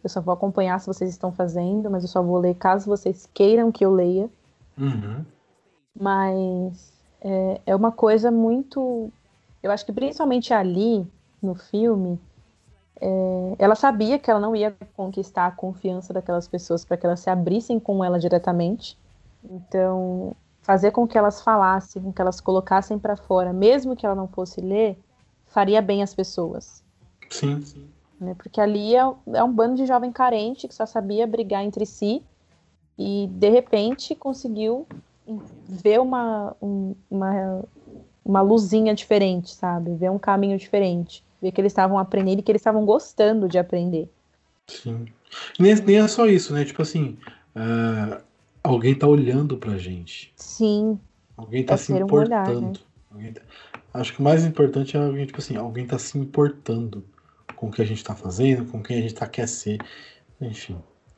eu 0.03 0.09
só 0.09 0.22
vou 0.22 0.34
acompanhar 0.34 0.80
se 0.80 0.88
vocês 0.88 1.09
estão 1.09 1.32
fazendo, 1.32 1.89
mas 1.89 2.03
eu 2.03 2.09
só 2.09 2.22
vou 2.22 2.38
ler 2.38 2.55
caso 2.55 2.86
vocês 2.86 3.28
queiram 3.34 3.72
que 3.72 3.86
eu 3.86 3.91
leia 3.91 4.30
Uhum. 4.76 5.24
mas 5.99 6.91
é, 7.22 7.61
é 7.68 7.76
uma 7.76 7.91
coisa 7.91 8.32
muito. 8.32 9.11
Eu 9.61 9.72
acho 9.72 9.86
que 9.86 9.93
principalmente 9.93 10.53
ali 10.53 11.07
no 11.41 11.55
filme, 11.55 12.20
é, 12.99 13.55
ela 13.59 13.76
sabia 13.76 14.20
que 14.20 14.30
ela 14.30 14.39
não 14.39 14.55
ia 14.55 14.76
conquistar 14.95 15.47
a 15.47 15.51
confiança 15.51 16.14
daquelas 16.14 16.47
pessoas 16.47 16.84
para 16.84 16.97
que 16.97 17.05
elas 17.05 17.20
se 17.20 17.30
abrissem 17.30 17.80
com 17.80 18.03
ela 18.03 18.20
diretamente. 18.20 18.97
Então, 19.43 20.36
fazer 20.64 20.91
com 20.91 21.07
que 21.07 21.18
elas 21.18 21.41
falassem, 21.41 22.01
com 22.01 22.11
que 22.11 22.22
elas 22.22 22.41
colocassem 22.41 22.97
para 22.97 23.16
fora, 23.16 23.53
mesmo 23.53 23.95
que 23.95 24.05
ela 24.05 24.16
não 24.16 24.28
fosse 24.28 24.59
ler, 24.61 24.97
faria 25.45 25.82
bem 25.82 26.01
às 26.01 26.16
pessoas. 26.16 26.82
Sim, 27.30 27.61
sim. 27.61 27.88
Né? 28.20 28.34
Porque 28.36 28.59
ali 28.59 28.95
é, 28.95 29.01
é 29.34 29.43
um 29.43 29.51
bando 29.51 29.76
de 29.76 29.86
jovem 29.86 30.11
carente 30.11 30.68
que 30.68 30.74
só 30.74 30.86
sabia 30.86 31.28
brigar 31.28 31.64
entre 31.64 31.86
si 31.86 32.24
e 32.97 33.28
de 33.34 33.49
repente 33.49 34.16
conseguiu 34.16 34.88
ver 35.68 35.99
uma, 35.99 36.55
um- 36.61 36.95
uma, 37.09 37.64
uma 38.24 38.41
luzinha 38.41 38.93
diferente, 38.95 39.53
sabe? 39.53 39.93
Ver 39.95 40.11
um 40.11 40.20
caminho 40.20 40.57
diferente. 40.57 41.24
Ver 41.41 41.51
que 41.51 41.59
eles 41.59 41.72
estavam 41.74 41.97
aprendendo 41.99 42.39
e 42.39 42.41
que 42.41 42.51
eles 42.51 42.61
estavam 42.61 42.86
gostando 42.86 43.49
de 43.49 43.57
aprender. 43.57 44.09
Sim. 44.68 45.05
Nem, 45.59 45.76
nem 45.76 45.97
é 45.97 46.07
só 46.07 46.26
isso, 46.26 46.53
né? 46.53 46.64
Tipo 46.64 46.82
assim, 46.82 47.18
ah, 47.55 48.22
alguém 48.64 48.95
tá 48.95 49.07
olhando 49.07 49.57
pra 49.57 49.78
gente. 49.78 50.34
Sim, 50.36 50.99
Alguém 51.36 51.64
tá 51.64 51.74
É 51.74 51.78
se 51.78 51.86
ser 51.88 52.03
um 52.03 52.11
olhar, 52.14 52.43
importando. 52.49 52.80
Alguém 53.11 53.34
tá- 53.34 53.41
Acho 53.93 54.14
que 54.14 54.20
o 54.20 54.24
mais 54.24 54.45
importante 54.45 54.95
é 54.97 54.99
alguém, 54.99 55.26
tipo 55.26 55.39
assim, 55.39 55.55
alguém 55.55 55.86
tá 55.86 55.97
se 55.99 56.18
importando 56.18 57.03
com 57.55 57.68
o 57.68 57.72
que 57.72 57.82
a 57.82 57.86
gente 57.86 58.03
tá 58.03 58.16
fazendo, 58.16 58.66
com 58.72 58.82
quem 58.82 58.97
a 58.97 59.01
gente 59.01 59.14
tá 59.16 59.28
quer 59.28 59.47
ser. 59.47 59.80
Enfim. 60.41 60.74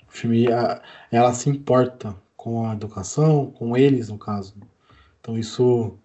O 0.07 0.11
filme, 0.11 0.51
a- 0.51 0.81
ela 1.11 1.33
se 1.33 1.49
importa 1.49 2.15
com 2.35 2.65
a 2.69 2.73
educação, 2.73 3.47
com 3.51 3.75
eles, 3.77 4.09
no 4.09 4.17
caso. 4.17 4.55
Então 5.19 5.37
isso, 5.37 5.97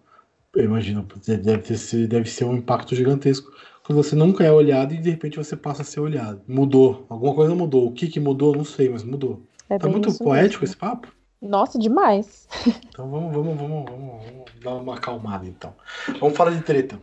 eu 0.55 0.63
imagino, 0.65 1.05
deve 1.25 1.77
ser, 1.77 2.07
deve 2.07 2.29
ser 2.29 2.45
um 2.45 2.55
impacto 2.55 2.95
gigantesco. 2.95 3.51
Quando 3.83 4.01
você 4.03 4.15
nunca 4.15 4.43
é 4.43 4.51
olhado 4.51 4.93
e 4.93 4.97
de 4.97 5.09
repente 5.09 5.37
você 5.37 5.55
passa 5.55 5.81
a 5.81 5.85
ser 5.85 5.99
olhado. 5.99 6.41
Mudou. 6.47 7.05
Alguma 7.09 7.33
coisa 7.33 7.53
mudou. 7.55 7.87
O 7.87 7.91
que 7.93 8.07
que 8.07 8.19
mudou, 8.19 8.55
não 8.55 8.63
sei, 8.65 8.89
mas 8.89 9.03
mudou. 9.03 9.41
é 9.69 9.77
Tá 9.77 9.87
muito 9.89 10.13
poético 10.17 10.61
mesmo. 10.63 10.71
esse 10.73 10.77
papo? 10.77 11.07
Nossa, 11.41 11.79
demais. 11.79 12.47
Então 12.89 13.09
vamos, 13.09 13.33
vamos, 13.33 13.57
vamos, 13.57 13.85
vamos, 13.89 14.25
vamos 14.25 14.51
dar 14.63 14.75
uma 14.75 14.95
acalmada 14.95 15.47
então. 15.47 15.73
Vamos 16.19 16.37
falar 16.37 16.51
de 16.51 16.61
treta. 16.61 17.01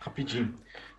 Rapidinho. 0.00 0.54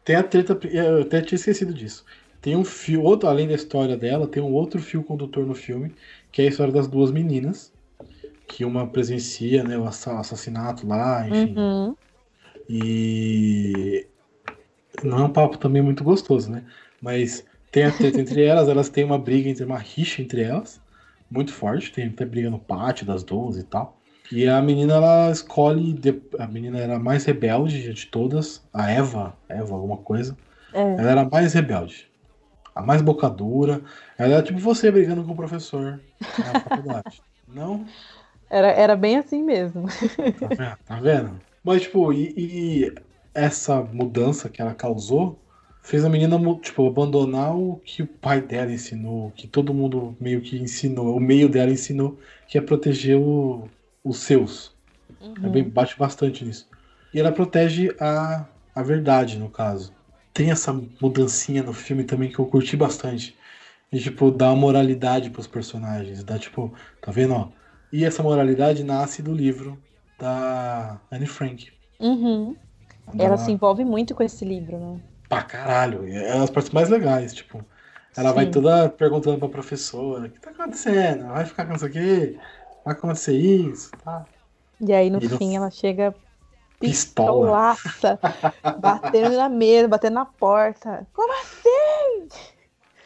Tem 0.06 0.16
a 0.16 0.24
treta, 0.24 0.58
eu 0.68 1.02
até 1.02 1.22
tinha 1.22 1.36
esquecido 1.36 1.74
disso. 1.74 2.06
Tem 2.42 2.56
um 2.56 2.64
fio, 2.64 3.04
outro, 3.04 3.28
além 3.28 3.48
da 3.48 3.54
história 3.54 3.98
dela, 3.98 4.28
tem 4.28 4.42
um 4.42 4.54
outro 4.54 4.82
fio 4.82 5.04
condutor 5.04 5.46
no 5.46 5.54
filme, 5.54 5.94
que 6.32 6.42
é 6.42 6.46
a 6.46 6.48
história 6.48 6.72
das 6.72 6.88
duas 6.88 7.12
meninas. 7.12 7.74
Que 8.48 8.64
uma 8.66 8.88
presencia 8.88 9.64
né, 9.64 9.78
o 9.78 9.86
assa- 9.86 10.20
assassinato 10.20 10.88
lá, 10.88 11.28
enfim. 11.28 11.56
Uhum. 11.58 11.96
E 12.68 14.08
não 15.04 15.20
é 15.20 15.24
um 15.24 15.34
papo 15.34 15.58
também 15.58 15.82
muito 15.82 16.04
gostoso, 16.04 16.50
né? 16.50 16.64
Mas 17.02 17.46
tem 17.72 17.84
a 17.84 17.92
treta 17.92 18.20
entre 18.20 18.44
elas, 18.44 18.68
elas 18.68 18.90
têm 18.90 19.04
uma 19.04 19.20
briga, 19.20 19.50
entre 19.50 19.66
uma 19.66 19.78
rixa 19.78 20.22
entre 20.22 20.42
elas, 20.42 20.82
muito 21.30 21.54
forte, 21.54 21.92
tem 21.92 22.08
até 22.08 22.26
briga 22.26 22.50
no 22.50 22.60
pátio 22.60 23.06
das 23.06 23.24
duas 23.24 23.58
e 23.58 23.64
tal. 23.64 23.98
E 24.32 24.48
a 24.48 24.62
menina, 24.62 24.94
ela 24.94 25.32
escolhe, 25.32 26.00
a 26.38 26.48
menina 26.48 26.80
era 26.80 26.96
a 26.98 27.00
mais 27.00 27.26
rebelde 27.26 27.94
de 27.94 28.06
todas, 28.08 28.68
a 28.74 28.90
Eva, 28.92 29.36
Eva 29.48 29.74
alguma 29.74 29.98
coisa, 29.98 30.38
É, 30.74 30.82
ela 30.98 31.12
era 31.12 31.22
a 31.22 31.30
mais 31.30 31.54
rebelde, 31.54 32.10
a 32.76 32.82
mais 32.82 33.02
bocadura, 33.02 33.82
ela 34.18 34.36
era 34.36 34.44
tipo 34.44 34.60
você 34.60 34.92
brigando 34.92 35.24
com 35.24 35.32
o 35.32 35.36
professor 35.36 36.04
na 36.38 36.60
faculdade. 36.60 37.24
Não? 37.48 37.96
era, 38.50 38.68
era 38.72 38.96
bem 38.96 39.18
assim 39.18 39.44
mesmo. 39.44 39.88
Tá 40.40 40.48
vendo? 40.50 40.78
Tá 40.86 41.00
vendo? 41.00 41.42
Mas, 41.64 41.84
tipo, 41.84 42.14
e, 42.14 42.34
e 42.38 42.96
essa 43.34 43.82
mudança 43.84 44.50
que 44.50 44.62
ela 44.62 44.74
causou 44.74 45.40
fez 45.82 46.06
a 46.06 46.10
menina, 46.10 46.38
tipo, 46.62 46.88
abandonar 46.88 47.56
o 47.56 47.78
que 47.86 48.04
o 48.04 48.08
pai 48.08 48.42
dela 48.42 48.72
ensinou, 48.72 49.32
que 49.32 49.48
todo 49.48 49.74
mundo 49.74 50.16
meio 50.20 50.42
que 50.42 50.58
ensinou, 50.58 51.16
o 51.16 51.20
meio 51.20 51.50
dela 51.50 51.72
ensinou, 51.72 52.20
que 52.48 52.58
é 52.58 52.62
proteger 52.62 53.18
o- 53.18 53.70
os 54.04 54.18
seus. 54.20 54.76
É 55.42 55.50
bem, 55.50 55.64
bate 55.70 55.98
bastante 55.98 56.46
nisso. 56.46 56.68
E 57.14 57.20
ela 57.20 57.32
protege 57.32 57.96
a, 58.00 58.48
a 58.76 58.84
verdade, 58.84 59.38
no 59.40 59.50
caso. 59.50 59.94
Tem 60.34 60.52
essa 60.52 60.74
mudancinha 61.02 61.64
no 61.64 61.74
filme 61.74 62.04
também 62.04 62.32
que 62.32 62.40
eu 62.40 62.46
curti 62.46 62.78
bastante. 62.78 63.36
E, 63.92 64.00
tipo, 64.00 64.32
dá 64.32 64.48
uma 64.50 64.56
moralidade 64.56 65.30
pros 65.30 65.48
personagens. 65.48 66.24
Dá, 66.24 66.38
tipo, 66.38 66.74
tá 67.02 67.12
vendo, 67.12 67.34
ó? 67.34 67.50
E 67.92 68.06
essa 68.06 68.22
moralidade 68.22 68.84
nasce 68.84 69.22
do 69.22 69.34
livro 69.34 69.82
da 70.18 71.00
Anne 71.12 71.26
Frank. 71.26 71.72
Uhum. 72.00 72.56
Quando 73.06 73.22
Ela 73.22 73.38
se 73.38 73.52
envolve 73.52 73.84
muito 73.84 74.14
com 74.14 74.24
esse 74.24 74.46
livro, 74.46 74.78
né? 74.78 75.02
Pra 75.30 75.44
caralho. 75.44 76.08
É 76.08 76.40
as 76.40 76.50
partes 76.50 76.72
mais 76.72 76.90
legais, 76.90 77.34
tipo. 77.34 77.64
Ela 78.18 78.34
vai 78.34 78.46
Sim. 78.46 78.52
toda 78.52 78.90
perguntando 78.90 79.40
pra 79.40 79.50
professora: 79.50 80.28
o 80.28 80.32
que 80.32 80.40
tá 80.40 80.52
acontecendo? 80.52 81.28
Vai 81.28 81.46
ficar 81.46 81.66
com 81.68 81.74
isso 81.76 81.86
aqui? 81.86 82.38
Vai 82.84 82.94
acontecer 82.96 83.34
isso? 83.38 83.92
Tá? 84.04 84.28
E 84.82 84.94
aí, 84.94 85.10
no 85.10 85.20
E 85.22 85.28
no 85.28 85.38
fim, 85.38 85.56
ela 85.56 85.70
chega 85.70 86.16
Pistola. 86.80 87.48
pistolaça, 87.48 88.20
batendo 88.76 89.38
na 89.38 89.50
mesa, 89.50 89.88
batendo 89.88 90.16
na 90.16 90.26
porta. 90.26 91.08
Como 91.14 91.34
assim? 91.34 92.30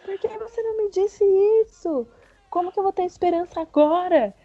Por 0.04 0.18
que 0.20 0.28
você 0.40 0.62
não 0.64 0.78
me 0.78 0.90
disse 0.92 1.24
isso? 1.64 2.08
Como 2.50 2.72
que 2.72 2.80
eu 2.80 2.84
vou 2.84 2.94
ter 2.94 3.04
esperança 3.06 3.62
agora? 3.62 4.36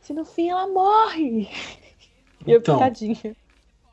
Se 0.00 0.12
no 0.14 0.24
fim 0.24 0.50
ela 0.50 0.68
morre. 0.68 1.48
E 2.46 2.52
eu 2.52 2.60
Então. 2.60 2.80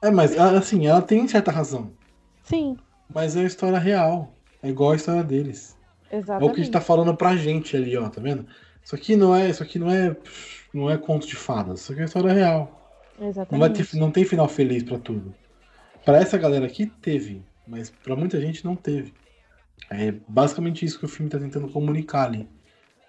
É, 0.02 0.10
mas 0.12 0.38
assim, 0.38 0.88
ela 0.88 1.02
tem 1.02 1.28
certa 1.28 1.52
razão. 1.52 1.98
Sim, 2.44 2.80
Mas 3.14 3.36
é 3.36 3.40
uma 3.40 3.48
história 3.48 3.80
real. 3.80 4.34
É 4.62 4.70
igual 4.70 4.92
a 4.92 4.96
história 4.96 5.24
deles. 5.24 5.78
É 6.12 6.16
o 6.16 6.20
exatamente. 6.20 6.54
que 6.54 6.62
a 6.62 6.64
gente 6.64 6.74
tá 6.74 6.82
falando 6.82 7.16
pra 7.16 7.36
gente 7.36 7.76
ali, 7.76 7.96
ó, 7.98 8.10
tá 8.10 8.22
vendo? 8.22 8.46
Isso 8.84 8.96
aqui 8.96 9.16
não 9.16 9.36
é, 9.36 9.50
isso 9.50 9.64
aqui 9.64 9.80
não 9.80 9.90
é, 9.90 10.16
não 10.74 10.90
é 10.90 10.98
conto 10.98 11.28
de 11.28 11.36
fadas. 11.36 11.82
Isso 11.82 11.92
aqui 11.92 12.02
é 12.02 12.06
história 12.06 12.34
real. 12.34 12.82
Não, 13.20 13.28
Exatamente. 13.28 13.60
vai 13.60 13.86
ter, 13.86 13.98
não 13.98 14.12
tem 14.12 14.26
final 14.26 14.48
feliz 14.48 14.84
pra 14.84 14.98
tudo. 15.00 15.34
Pra 16.04 16.18
essa 16.18 16.38
galera 16.38 16.66
aqui 16.66 16.86
teve, 16.86 17.44
mas 17.68 17.90
pra 17.90 18.16
muita 18.16 18.40
gente 18.40 18.64
não 18.64 18.76
teve. 18.76 19.14
É 19.90 20.14
basicamente 20.28 20.86
isso 20.86 21.00
que 21.00 21.06
o 21.06 21.10
filme 21.10 21.30
tá 21.30 21.40
tentando 21.40 21.68
comunicar 21.70 22.26
ali 22.26 22.48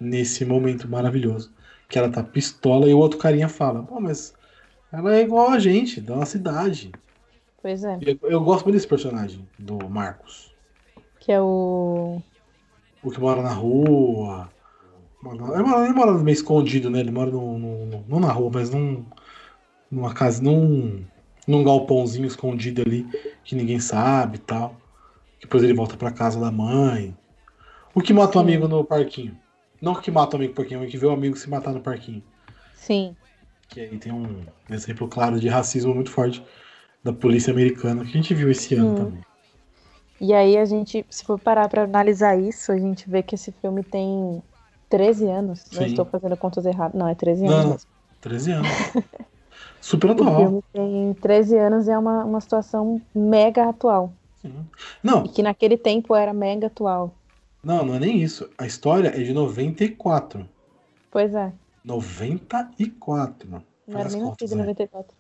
nesse 0.01 0.45
momento 0.45 0.89
maravilhoso, 0.89 1.53
que 1.89 1.99
ela 1.99 2.11
tá 2.11 2.23
pistola 2.23 2.89
e 2.89 2.95
o 2.95 2.99
outro 2.99 3.19
carinha 3.19 3.49
fala: 3.49 3.83
"Pô, 3.83 4.01
mas 4.01 4.35
ela 4.93 5.15
é 5.17 5.23
igual 5.23 5.51
a 5.51 5.59
gente, 5.59 6.01
da 6.01 6.17
nossa 6.17 6.33
cidade". 6.33 6.91
Pois 7.67 7.83
é. 7.83 7.99
Eu, 8.01 8.31
eu 8.31 8.41
gosto 8.45 8.63
muito 8.65 8.77
desse 8.77 8.87
personagem 8.87 9.45
do 9.59 9.77
Marcos. 9.91 10.55
Que 11.19 11.33
é 11.33 11.41
o. 11.41 12.23
O 13.03 13.11
que 13.11 13.19
mora 13.19 13.43
na 13.43 13.53
rua. 13.53 14.49
Ele 15.25 15.65
mora, 15.65 15.85
ele 15.85 15.93
mora 15.93 16.13
meio 16.15 16.33
escondido, 16.33 16.89
né? 16.89 17.01
Ele 17.01 17.11
mora 17.11 17.29
no, 17.29 17.59
no- 17.59 17.87
no- 17.87 18.05
não 18.07 18.21
na 18.21 18.31
rua, 18.31 18.53
mas 18.55 18.71
num, 18.71 19.05
numa 19.91 20.15
casa, 20.15 20.41
num, 20.41 21.05
num 21.45 21.65
galpãozinho 21.65 22.25
escondido 22.29 22.83
ali 22.83 23.05
que 23.43 23.57
ninguém 23.57 23.81
sabe 23.81 24.37
e 24.37 24.41
tal. 24.43 24.77
Depois 25.41 25.65
ele 25.65 25.75
volta 25.75 25.97
pra 25.97 26.13
casa 26.13 26.39
da 26.39 26.53
mãe. 26.53 27.17
O 27.93 28.01
que 28.01 28.13
mata 28.15 28.39
o 28.39 28.43
Sim. 28.43 28.47
amigo 28.49 28.69
no 28.69 28.85
parquinho. 28.85 29.37
Não 29.83 29.91
o 29.91 30.01
que 30.01 30.13
mata 30.13 30.37
o 30.37 30.39
amigo 30.39 30.53
no 30.53 30.57
parquinho, 30.57 30.85
o 30.85 30.87
que 30.87 30.97
vê 30.97 31.07
o 31.07 31.11
amigo 31.11 31.37
se 31.37 31.51
matar 31.51 31.73
no 31.73 31.81
parquinho. 31.81 32.23
Sim. 32.75 33.17
Que 33.69 33.81
aí 33.81 33.99
tem 33.99 34.13
um 34.13 34.47
exemplo 34.71 35.09
claro 35.09 35.41
de 35.41 35.49
racismo 35.49 35.93
muito 35.93 36.13
forte 36.13 36.41
da 37.07 37.13
polícia 37.13 37.53
americana 37.53 38.03
que 38.05 38.11
a 38.11 38.13
gente 38.13 38.35
viu 38.35 38.51
esse 38.51 38.75
ano 38.75 38.91
Hum. 38.91 38.95
também. 38.97 39.21
E 40.21 40.33
aí 40.35 40.57
a 40.57 40.65
gente, 40.65 41.07
se 41.11 41.25
for 41.25 41.39
parar 41.39 41.69
pra 41.69 41.83
analisar 41.85 42.37
isso, 42.41 42.73
a 42.73 42.79
gente 42.79 43.09
vê 43.09 43.23
que 43.23 43.35
esse 43.35 43.53
filme 43.53 43.83
tem 43.85 44.43
13 44.89 45.29
anos. 45.29 45.65
Não 45.73 45.83
Sim. 45.83 45.87
estou 45.87 46.05
fazendo 46.07 46.37
contas 46.37 46.65
erradas. 46.67 46.99
Não, 46.99 47.07
é 47.09 47.15
13 47.15 47.45
Não, 47.45 47.53
anos 47.53 47.65
não. 47.65 47.71
mesmo. 47.73 47.91
13 48.21 48.51
anos. 48.53 48.69
Super 49.81 50.11
O 50.11 50.13
atual. 50.15 50.37
filme 50.37 50.65
tem 50.73 51.15
13 51.15 51.57
anos 51.59 51.87
e 51.87 51.91
é 51.93 51.99
uma, 51.99 52.25
uma 52.25 52.41
situação 52.41 53.01
mega 53.15 53.69
atual. 53.69 54.13
Sim. 54.43 54.53
Não, 55.03 55.25
E 55.25 55.29
que 55.29 55.43
naquele 55.43 55.77
tempo 55.77 56.15
era 56.15 56.33
mega 56.33 56.67
atual. 56.67 57.15
Não, 57.63 57.85
não 57.85 57.95
é 57.95 58.01
nem 58.01 58.21
isso. 58.23 58.49
A 58.59 58.67
história 58.67 59.09
é 59.09 59.23
de 59.23 59.33
94. 59.33 60.49
Pois 61.11 61.33
é. 61.35 61.53
94. 61.85 63.49
Não 63.51 63.63
Faz 63.93 64.07
era 64.15 64.23
nem 64.23 64.31
nascido 64.31 64.51
em 64.53 64.55
aí. 64.55 64.61
94. 64.61 65.17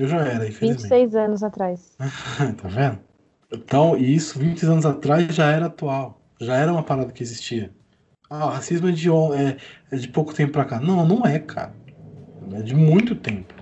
Eu 0.00 0.08
já 0.08 0.18
era, 0.18 0.48
infelizmente. 0.48 0.82
26 0.82 1.14
anos 1.14 1.42
atrás. 1.42 1.96
tá 2.56 2.68
vendo? 2.68 2.98
Então, 3.52 3.98
e 3.98 4.14
isso 4.14 4.38
20 4.38 4.64
anos 4.64 4.86
atrás 4.86 5.34
já 5.34 5.50
era 5.50 5.66
atual. 5.66 6.18
Já 6.40 6.56
era 6.56 6.72
uma 6.72 6.82
parada 6.82 7.12
que 7.12 7.22
existia. 7.22 7.70
Ah, 8.30 8.46
o 8.46 8.50
racismo 8.50 8.88
é 8.88 8.92
de, 8.92 9.10
é, 9.10 9.56
é 9.90 9.96
de 9.96 10.08
pouco 10.08 10.32
tempo 10.32 10.52
pra 10.52 10.64
cá. 10.64 10.80
Não, 10.80 11.06
não 11.06 11.26
é, 11.26 11.38
cara. 11.38 11.74
É 12.52 12.62
de 12.62 12.74
muito 12.74 13.14
tempo. 13.14 13.52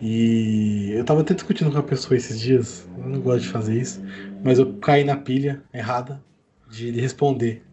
E 0.00 0.90
eu 0.92 1.04
tava 1.04 1.22
até 1.22 1.34
discutindo 1.34 1.72
com 1.72 1.78
a 1.78 1.82
pessoa 1.82 2.16
esses 2.16 2.38
dias. 2.38 2.86
Eu 2.96 3.08
não 3.08 3.20
gosto 3.20 3.42
de 3.42 3.48
fazer 3.48 3.80
isso. 3.80 4.00
Mas 4.42 4.58
eu 4.58 4.78
caí 4.78 5.02
na 5.02 5.16
pilha 5.16 5.62
errada 5.72 6.22
de 6.70 6.90
responder 6.92 7.64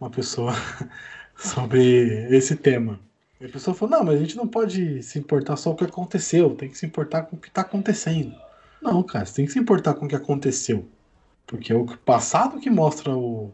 uma 0.00 0.10
pessoa 0.10 0.52
sobre 1.36 2.28
esse 2.36 2.56
tema. 2.56 3.00
E 3.40 3.46
a 3.46 3.48
pessoa 3.48 3.74
falou: 3.74 3.98
não, 3.98 4.04
mas 4.04 4.16
a 4.16 4.22
gente 4.22 4.36
não 4.36 4.46
pode 4.46 5.02
se 5.02 5.18
importar 5.18 5.56
só 5.56 5.70
com 5.70 5.76
o 5.76 5.78
que 5.78 5.84
aconteceu, 5.84 6.54
tem 6.54 6.68
que 6.68 6.76
se 6.76 6.84
importar 6.84 7.22
com 7.22 7.36
o 7.36 7.38
que 7.38 7.48
está 7.48 7.62
acontecendo. 7.62 8.34
Não, 8.82 9.02
cara, 9.02 9.24
você 9.24 9.34
tem 9.34 9.46
que 9.46 9.52
se 9.52 9.58
importar 9.58 9.94
com 9.94 10.06
o 10.06 10.08
que 10.08 10.16
aconteceu. 10.16 10.86
Porque 11.46 11.72
é 11.72 11.76
o 11.76 11.86
passado 11.98 12.60
que 12.60 12.70
mostra 12.70 13.16
o, 13.16 13.50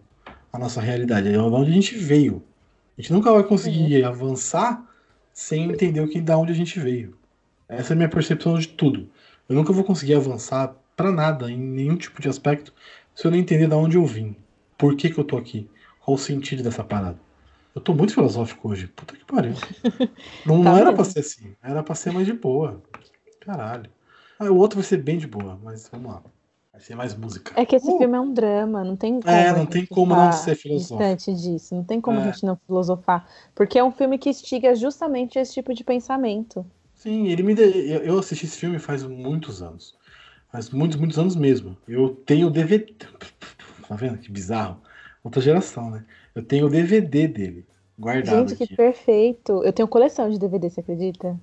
a 0.52 0.58
nossa 0.58 0.80
realidade, 0.80 1.28
é 1.28 1.32
de 1.32 1.38
onde 1.38 1.70
a 1.70 1.74
gente 1.74 1.96
veio. 1.96 2.42
A 2.96 3.00
gente 3.00 3.12
nunca 3.12 3.32
vai 3.32 3.44
conseguir 3.44 4.04
avançar 4.04 4.84
sem 5.32 5.70
entender 5.70 6.00
o 6.00 6.08
que 6.08 6.20
da 6.20 6.36
onde 6.36 6.52
a 6.52 6.54
gente 6.54 6.80
veio. 6.80 7.16
Essa 7.68 7.92
é 7.92 7.94
a 7.94 7.96
minha 7.96 8.08
percepção 8.08 8.58
de 8.58 8.68
tudo. 8.68 9.08
Eu 9.48 9.54
nunca 9.54 9.72
vou 9.72 9.84
conseguir 9.84 10.14
avançar 10.14 10.74
pra 10.96 11.12
nada, 11.12 11.50
em 11.50 11.58
nenhum 11.58 11.96
tipo 11.96 12.20
de 12.20 12.28
aspecto, 12.28 12.72
se 13.14 13.26
eu 13.26 13.30
não 13.30 13.38
entender 13.38 13.66
da 13.66 13.76
onde 13.76 13.96
eu 13.96 14.04
vim. 14.04 14.34
Por 14.78 14.96
que, 14.96 15.10
que 15.10 15.18
eu 15.18 15.24
tô 15.24 15.36
aqui? 15.36 15.68
Qual 16.00 16.14
o 16.14 16.18
sentido 16.18 16.62
dessa 16.62 16.82
parada? 16.82 17.25
Eu 17.76 17.80
tô 17.82 17.92
muito 17.94 18.14
filosófico 18.14 18.70
hoje. 18.70 18.86
Puta 18.88 19.14
que 19.14 19.24
pariu. 19.26 19.52
Não, 20.46 20.64
Tá 20.64 20.70
não 20.70 20.78
era 20.78 20.92
pra 20.94 21.04
ser 21.04 21.20
assim. 21.20 21.54
Era 21.62 21.82
pra 21.82 21.94
ser 21.94 22.10
mais 22.10 22.26
de 22.26 22.32
boa. 22.32 22.82
Caralho. 23.40 23.90
Ah, 24.38 24.46
o 24.50 24.56
outro 24.56 24.78
vai 24.80 24.84
ser 24.88 24.96
bem 24.96 25.18
de 25.18 25.26
boa, 25.26 25.58
mas 25.62 25.86
vamos 25.92 26.10
lá. 26.10 26.22
Vai 26.72 26.80
ser 26.80 26.94
mais 26.94 27.14
música. 27.14 27.52
É 27.54 27.66
que 27.66 27.76
esse 27.76 27.86
Uh. 27.90 27.98
filme 27.98 28.16
é 28.16 28.20
um 28.20 28.32
drama, 28.32 28.82
não 28.82 28.96
tem 28.96 29.20
como. 29.20 29.34
É, 29.34 29.52
não 29.52 29.66
tem 29.66 29.84
como 29.84 30.16
não 30.16 30.32
ser 30.32 30.54
filosófico. 30.56 30.98
Distante 31.14 31.34
disso, 31.34 31.74
não 31.74 31.84
tem 31.84 32.00
como 32.00 32.18
É. 32.18 32.22
a 32.22 32.32
gente 32.32 32.44
não 32.46 32.56
filosofar. 32.66 33.28
Porque 33.54 33.78
é 33.78 33.84
um 33.84 33.92
filme 33.92 34.16
que 34.18 34.30
instiga 34.30 34.74
justamente 34.74 35.38
esse 35.38 35.52
tipo 35.52 35.74
de 35.74 35.84
pensamento. 35.84 36.64
Sim, 36.94 37.28
ele 37.28 37.42
me. 37.42 37.54
de- 37.54 37.90
Eu 38.06 38.18
assisti 38.18 38.46
esse 38.46 38.56
filme 38.58 38.78
faz 38.78 39.02
muitos 39.02 39.62
anos. 39.62 39.94
Faz 40.50 40.70
muitos, 40.70 40.96
muitos 40.98 41.18
anos 41.18 41.36
mesmo. 41.36 41.76
Eu 41.86 42.08
tenho 42.24 42.46
o 42.46 42.50
DVD. 42.50 42.94
Tá 43.86 43.94
vendo? 43.94 44.16
Que 44.18 44.30
bizarro. 44.32 44.80
Outra 45.22 45.42
geração, 45.42 45.90
né? 45.90 46.04
Eu 46.36 46.42
tenho 46.44 46.66
o 46.66 46.68
DVD 46.68 47.26
dele. 47.26 47.64
Guardado 47.98 48.50
Gente, 48.50 48.58
que 48.58 48.64
aqui. 48.64 48.76
perfeito. 48.76 49.64
Eu 49.64 49.72
tenho 49.72 49.88
coleção 49.88 50.28
de 50.28 50.38
DVD, 50.38 50.68
você 50.68 50.80
acredita? 50.80 51.34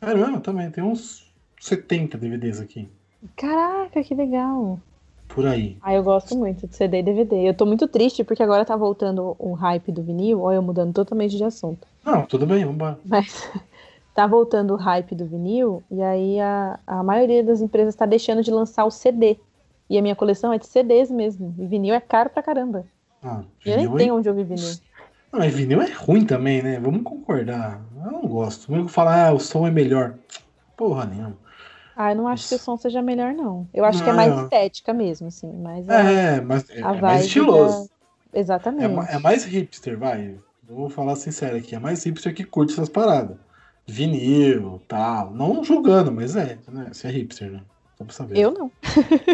Caramba, 0.00 0.38
também. 0.38 0.70
Tem 0.70 0.84
uns 0.84 1.34
70 1.60 2.16
DVDs 2.16 2.60
aqui. 2.60 2.88
Caraca, 3.36 4.00
que 4.04 4.14
legal. 4.14 4.78
Por 5.26 5.44
aí. 5.46 5.76
Ah, 5.82 5.94
eu 5.94 6.04
gosto 6.04 6.36
muito 6.36 6.68
de 6.68 6.76
CD 6.76 7.00
e 7.00 7.02
DVD. 7.02 7.48
Eu 7.48 7.54
tô 7.54 7.66
muito 7.66 7.88
triste 7.88 8.22
porque 8.22 8.40
agora 8.40 8.64
tá 8.64 8.76
voltando 8.76 9.34
o 9.36 9.52
hype 9.54 9.90
do 9.90 10.00
vinil. 10.04 10.40
Olha, 10.42 10.54
eu 10.54 10.62
mudando 10.62 10.94
totalmente 10.94 11.36
de 11.36 11.42
assunto. 11.42 11.84
Não, 12.04 12.24
tudo 12.24 12.46
bem, 12.46 12.64
vambora. 12.64 13.00
Mas 13.04 13.50
tá 14.14 14.28
voltando 14.28 14.74
o 14.74 14.76
hype 14.76 15.12
do 15.16 15.26
vinil 15.26 15.82
e 15.90 16.00
aí 16.00 16.38
a, 16.38 16.78
a 16.86 17.02
maioria 17.02 17.42
das 17.42 17.60
empresas 17.60 17.96
tá 17.96 18.06
deixando 18.06 18.44
de 18.44 18.52
lançar 18.52 18.84
o 18.84 18.92
CD. 18.92 19.40
E 19.90 19.98
a 19.98 20.02
minha 20.02 20.14
coleção 20.14 20.52
é 20.52 20.58
de 20.58 20.68
CDs 20.68 21.10
mesmo. 21.10 21.52
E 21.58 21.66
vinil 21.66 21.94
é 21.94 22.00
caro 22.00 22.30
pra 22.30 22.44
caramba. 22.44 22.86
Ah, 23.26 23.42
eu 23.64 23.76
nem 23.76 23.86
é- 23.86 23.96
tenho 23.96 24.14
onde 24.16 24.28
ouvir 24.28 24.44
vinil. 24.44 24.70
Não, 25.32 25.40
mas 25.40 25.52
vinil 25.52 25.82
é 25.82 25.90
ruim 25.92 26.24
também, 26.24 26.62
né? 26.62 26.78
Vamos 26.78 27.02
concordar. 27.02 27.80
Eu 28.04 28.12
não 28.12 28.22
gosto. 28.22 28.70
Vamos 28.70 28.92
falar, 28.92 29.28
ah, 29.28 29.32
o 29.32 29.40
som 29.40 29.66
é 29.66 29.70
melhor. 29.70 30.14
Porra 30.76 31.04
nenhuma. 31.06 31.36
Ah, 31.96 32.12
eu 32.12 32.16
não 32.16 32.28
acho 32.28 32.48
que 32.48 32.54
o 32.54 32.58
som 32.58 32.76
seja 32.76 33.02
melhor, 33.02 33.32
não. 33.32 33.66
Eu 33.74 33.84
acho 33.84 34.02
que 34.02 34.08
é 34.08 34.12
Não, 34.12 34.16
mais 34.16 34.32
eu- 34.32 34.44
estética 34.44 34.92
mesmo, 34.92 35.26
assim. 35.28 35.50
Mas 35.52 35.88
é, 35.88 36.36
É, 36.36 36.40
mas 36.40 36.68
é, 36.70 36.82
a 36.84 36.94
é 36.94 37.00
mais 37.00 37.24
estiloso. 37.24 37.88
da- 38.32 38.38
Exatamente. 38.38 39.10
É, 39.10 39.14
é 39.14 39.18
mais 39.18 39.44
hipster, 39.44 39.98
vai. 39.98 40.38
Eu 40.68 40.76
vou 40.76 40.90
falar 40.90 41.16
sincero 41.16 41.56
aqui. 41.56 41.74
É 41.74 41.78
mais 41.78 42.04
hipster 42.04 42.34
que 42.34 42.44
curte 42.44 42.74
essas 42.74 42.88
paradas. 42.90 43.36
Vinil, 43.86 44.80
tal. 44.86 45.30
Não 45.32 45.64
julgando, 45.64 46.12
mas 46.12 46.36
é. 46.36 46.58
Né? 46.68 46.88
Você 46.92 47.08
é 47.08 47.10
hipster, 47.10 47.50
né? 47.50 47.62
Só 47.96 48.04
pra 48.04 48.12
saber. 48.14 48.38
Eu 48.38 48.50
não. 48.52 48.70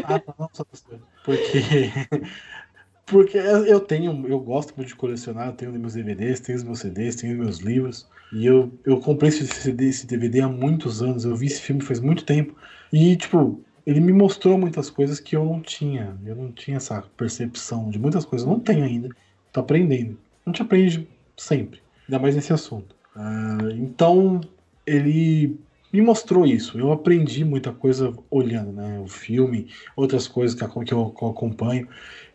Ah, 0.05 0.21
não, 0.39 0.49
só 0.53 0.65
pra 0.65 0.79
saber. 0.79 1.01
Porque. 1.25 1.63
Porque 3.07 3.37
eu 3.37 3.81
tenho, 3.81 4.27
eu 4.27 4.39
gosto 4.39 4.75
muito 4.77 4.89
de 4.89 4.95
colecionar, 4.95 5.49
eu 5.49 5.53
tenho 5.53 5.73
meus 5.73 5.95
DVDs, 5.95 6.41
tenho 6.41 6.57
os 6.57 6.65
meus 6.65 6.79
CDs, 6.79 7.17
tenho 7.17 7.39
meus 7.39 7.59
livros. 7.59 8.09
E 8.33 8.47
eu, 8.47 8.73
eu 8.85 8.99
comprei 9.01 9.29
esse 9.29 9.47
CD, 9.47 9.89
esse 9.89 10.07
DVD 10.07 10.41
há 10.41 10.49
muitos 10.49 11.03
anos, 11.03 11.25
eu 11.25 11.37
vi 11.37 11.47
esse 11.47 11.61
filme 11.61 11.83
faz 11.83 12.01
muito 12.01 12.25
tempo. 12.25 12.55
E, 12.93 13.17
tipo, 13.17 13.63
ele 13.87 14.01
me 14.01 14.13
mostrou 14.13 14.57
muitas 14.57 14.89
coisas 14.89 15.21
que 15.21 15.37
eu 15.37 15.45
não 15.45 15.61
tinha. 15.61 16.17
Eu 16.25 16.37
não 16.37 16.51
tinha 16.53 16.77
essa 16.77 17.03
percepção 17.17 17.91
de 17.91 17.99
muitas 17.99 18.25
coisas, 18.25 18.47
eu 18.47 18.53
não 18.53 18.61
tenho 18.61 18.85
ainda. 18.85 19.09
Tô 19.53 19.61
aprendendo. 19.61 20.19
A 20.47 20.51
gente 20.51 20.63
aprende 20.63 21.09
sempre, 21.37 21.81
ainda 22.09 22.19
mais 22.19 22.35
nesse 22.35 22.53
assunto. 22.53 22.95
Ah, 23.15 23.59
então, 23.77 24.41
ele 24.87 25.59
me 25.93 26.01
mostrou 26.01 26.47
isso. 26.47 26.79
Eu 26.79 26.91
aprendi 26.91 27.45
muita 27.45 27.73
coisa 27.73 28.15
olhando, 28.31 28.73
né? 28.73 28.99
O 29.01 29.07
filme, 29.07 29.69
outras 29.95 30.27
coisas 30.27 30.59
que 30.59 30.65
eu, 30.65 31.11
que 31.11 31.23
eu 31.23 31.29
acompanho. 31.29 31.87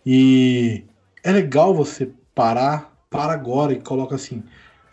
E 0.10 0.86
é 1.22 1.34
legal 1.34 1.74
você 1.74 2.10
parar, 2.34 2.94
para 3.10 3.34
agora 3.34 3.74
e 3.74 3.82
coloca 3.82 4.16
assim, 4.16 4.42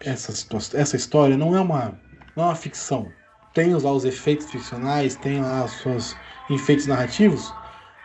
essa, 0.00 0.32
essa 0.76 0.96
história 0.96 1.36
não 1.36 1.54
é 1.54 1.60
uma, 1.60 1.96
não 2.34 2.42
é 2.42 2.46
uma 2.48 2.56
ficção. 2.56 3.06
Tem 3.52 3.72
lá 3.72 3.92
os 3.92 4.04
efeitos 4.04 4.50
ficcionais, 4.50 5.14
tem 5.14 5.40
lá 5.40 5.66
os 5.66 5.70
seus 5.74 6.16
enfeites 6.50 6.88
narrativos, 6.88 7.54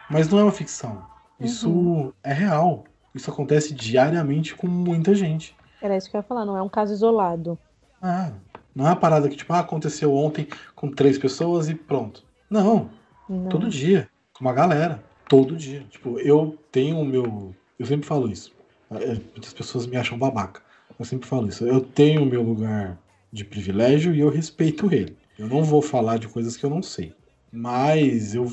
mas 0.07 0.29
não 0.29 0.37
é 0.37 0.43
uma 0.43 0.51
ficção. 0.51 1.01
Isso 1.39 2.13
é 2.21 2.31
real. 2.31 2.83
Isso 3.15 3.31
acontece 3.31 3.73
diariamente 3.73 4.53
com 4.53 4.67
muita 4.67 5.15
gente. 5.15 5.55
Era 5.81 5.97
isso 5.97 6.11
que 6.11 6.15
eu 6.15 6.19
ia 6.19 6.23
falar, 6.23 6.45
não 6.45 6.55
é 6.55 6.61
um 6.61 6.69
caso 6.69 6.93
isolado. 6.93 7.57
Ah, 7.99 8.33
não 8.75 8.85
é 8.85 8.89
uma 8.89 8.95
parada 8.95 9.27
que, 9.27 9.35
tipo, 9.35 9.51
ah, 9.51 9.61
aconteceu 9.61 10.13
ontem 10.13 10.47
com 10.75 10.91
três 10.91 11.17
pessoas 11.17 11.69
e 11.69 11.73
pronto. 11.73 12.23
Não, 12.47 12.91
Não. 13.27 13.49
todo 13.49 13.67
dia, 13.67 14.07
com 14.31 14.45
uma 14.45 14.53
galera, 14.53 15.08
todo 15.29 15.55
dia. 15.55 15.85
Tipo, 15.89 16.19
eu 16.19 16.57
tenho 16.71 16.99
o 16.99 17.05
meu. 17.05 17.55
Eu 17.77 17.85
sempre 17.85 18.05
falo 18.05 18.29
isso. 18.29 18.53
É, 18.91 19.13
Muitas 19.13 19.53
pessoas 19.53 19.87
me 19.87 19.95
acham 19.95 20.17
babaca. 20.17 20.61
Eu 20.97 21.05
sempre 21.05 21.29
falo 21.29 21.47
isso. 21.47 21.65
Eu 21.65 21.79
tenho 21.79 22.23
o 22.23 22.25
meu 22.25 22.41
lugar 22.41 22.99
de 23.31 23.45
privilégio 23.45 24.13
e 24.13 24.19
eu 24.19 24.29
respeito 24.29 24.91
ele. 24.91 25.15
Eu 25.37 25.47
não 25.47 25.63
vou 25.63 25.81
falar 25.81 26.17
de 26.17 26.27
coisas 26.27 26.57
que 26.57 26.65
eu 26.65 26.69
não 26.69 26.81
sei. 26.81 27.13
Mas 27.51 28.35
eu 28.35 28.51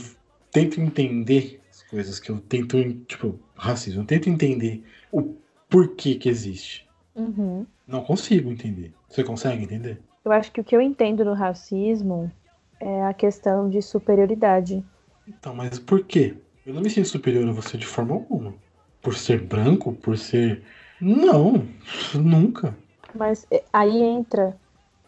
tento 0.53 0.81
entender 0.81 1.61
as 1.69 1.83
coisas 1.83 2.21
que 2.21 2.31
eu 2.31 2.39
tento, 2.39 2.81
tipo, 3.07 3.41
racismo. 3.57 4.03
Eu 4.03 4.07
tento 4.07 4.29
entender 4.29 4.85
o 5.11 5.35
porquê 5.69 6.15
que 6.15 6.29
existe. 6.29 6.87
Uhum. 7.15 7.67
Não 7.87 8.03
consigo 8.03 8.51
entender. 8.53 8.93
Você 9.09 9.25
consegue 9.25 9.65
entender? 9.65 9.99
Eu 10.25 10.31
acho 10.31 10.53
que 10.53 10.61
o 10.61 10.65
que 10.65 10.77
eu 10.77 10.81
entendo 10.81 11.25
do 11.25 11.33
racismo 11.33 12.31
é 12.79 13.05
a 13.05 13.15
questão 13.15 13.69
de 13.69 13.81
superioridade. 13.81 14.85
Então, 15.27 15.55
mas 15.55 15.79
por 15.79 16.05
quê? 16.05 16.37
Eu 16.67 16.75
não 16.75 16.83
me 16.83 16.91
sinto 16.91 17.07
superior 17.07 17.49
a 17.49 17.53
você 17.53 17.79
de 17.79 17.87
forma 17.87 18.13
alguma. 18.13 18.53
Por 19.01 19.15
ser 19.15 19.41
branco, 19.41 19.93
por 19.93 20.19
ser. 20.19 20.65
Não, 21.01 21.65
nunca. 22.13 22.77
Mas 23.15 23.47
é, 23.53 23.63
aí 23.73 24.03
entra, 24.03 24.57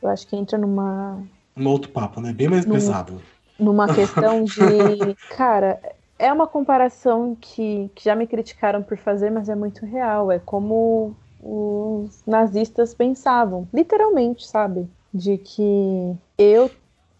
eu 0.00 0.08
acho 0.08 0.24
que 0.28 0.36
entra 0.36 0.56
numa. 0.56 1.20
Um 1.56 1.66
outro 1.66 1.90
papo, 1.90 2.20
né? 2.20 2.32
Bem 2.32 2.48
mais 2.48 2.64
pesado. 2.64 3.20
numa 3.58 3.86
questão 3.92 4.44
de. 4.44 5.16
Cara, 5.36 5.80
é 6.16 6.32
uma 6.32 6.46
comparação 6.46 7.36
que, 7.40 7.90
que 7.92 8.04
já 8.04 8.14
me 8.14 8.28
criticaram 8.28 8.80
por 8.80 8.96
fazer, 8.96 9.28
mas 9.30 9.48
é 9.48 9.56
muito 9.56 9.84
real. 9.84 10.30
É 10.30 10.38
como 10.38 11.16
os 11.42 12.22
nazistas 12.24 12.94
pensavam, 12.94 13.66
literalmente, 13.74 14.46
sabe? 14.46 14.88
De 15.12 15.36
que 15.38 16.16
eu 16.38 16.70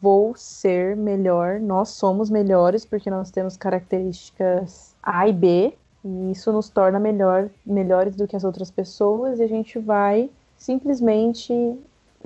vou 0.01 0.35
ser 0.37 0.97
melhor, 0.97 1.59
nós 1.61 1.91
somos 1.91 2.31
melhores 2.31 2.85
porque 2.85 3.11
nós 3.11 3.31
temos 3.31 3.57
características 3.57 4.95
A 5.03 5.29
e 5.29 5.33
B, 5.33 5.75
e 6.05 6.31
isso 6.31 6.53
nos 6.53 6.69
torna 6.69 6.99
melhor, 7.01 7.51
melhores 7.67 8.15
do 8.15 8.27
que 8.27 8.37
as 8.37 8.45
outras 8.45 8.71
pessoas, 8.71 9.41
e 9.41 9.43
a 9.43 9.49
gente 9.49 9.79
vai 9.79 10.31
simplesmente 10.57 11.53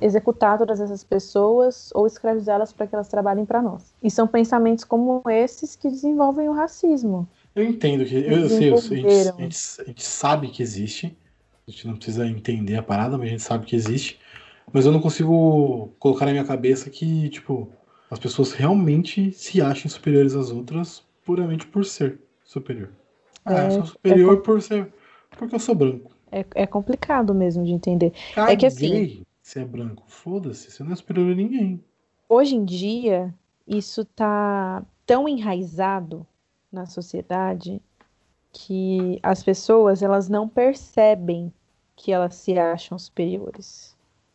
executar 0.01 0.59
todas 0.59 0.81
essas 0.81 1.05
pessoas 1.05 1.91
ou 1.95 2.07
escravizá-las 2.07 2.73
para 2.73 2.87
que 2.87 2.95
elas 2.95 3.09
trabalhem 3.09 3.45
para 3.45 3.61
nós. 3.63 3.93
E 4.03 4.11
são 4.11 4.27
pensamentos 4.27 4.85
como 4.85 5.23
esses 5.29 5.77
que 5.77 5.89
desenvolvem 5.89 6.49
o 6.49 6.53
racismo. 6.53 7.29
Eu 7.55 7.65
entendo 7.65 8.05
que. 8.05 8.15
Eu, 8.15 8.39
eu 8.41 8.49
sei, 8.49 8.71
eu 8.71 8.77
a, 8.77 8.81
gente, 8.81 9.07
a 9.07 9.43
gente- 9.43 9.81
a 9.81 9.85
gente 9.85 10.05
sabe 10.05 10.49
que 10.49 10.63
existe. 10.63 11.17
A 11.69 11.71
gente 11.71 11.87
não 11.87 11.95
precisa 11.95 12.27
entender 12.27 12.77
a 12.77 12.83
parada, 12.83 13.17
mas 13.17 13.27
a 13.29 13.31
gente 13.31 13.43
sabe 13.43 13.67
que 13.67 13.77
existe. 13.77 14.19
Mas 14.73 14.87
eu 14.87 14.93
não 14.93 15.01
consigo 15.01 15.89
colocar 15.99 16.27
na 16.27 16.33
minha 16.33 16.45
cabeça 16.45 16.91
que, 16.91 17.29
tipo, 17.31 17.71
as 18.11 18.19
pessoas 18.19 18.53
realmente 18.53 19.33
se 19.33 19.61
achem 19.61 19.91
superiores 19.91 20.35
às 20.35 20.51
outras 20.51 21.05
puramente 21.25 21.67
por 21.67 21.85
ser 21.85 22.21
superior. 22.45 22.91
Ah, 23.45 23.53
eu 23.53 23.67
É, 23.67 23.71
sou 23.71 23.87
superior 23.87 24.41
por 24.43 24.61
ser. 24.63 24.93
Porque 25.39 25.55
eu 25.55 25.59
sou 25.61 25.75
branco. 25.75 26.13
É, 26.31 26.45
é 26.55 26.67
complicado 26.67 27.35
mesmo 27.35 27.65
de 27.65 27.73
entender. 27.73 28.13
Caguei 28.35 28.55
É 28.55 28.57
que 28.57 28.67
assim- 28.67 29.23
se 29.43 29.59
é 29.59 29.65
branco. 29.65 30.05
Foda-se, 30.07 30.71
você 30.71 30.83
não 30.85 30.93
é 30.93 30.97
superior 30.97 31.33
a 31.33 31.35
ninguém. 31.35 31.83
Hoje 32.29 32.55
em 32.55 32.65
dia, 32.65 33.35
isso 33.67 34.05
tá 34.05 34.83
tão 35.07 35.29
enraizado 35.29 36.27
na 36.71 36.87
sociedade 36.87 37.81
que 38.53 39.19
as 39.23 39.43
pessoas 39.43 40.03
elas 40.03 40.29
não 40.29 40.49
percebem 40.49 41.53
que 41.97 42.13
elas 42.13 42.35
se 42.37 42.59
acham 42.59 42.99
superiores. 42.99 43.92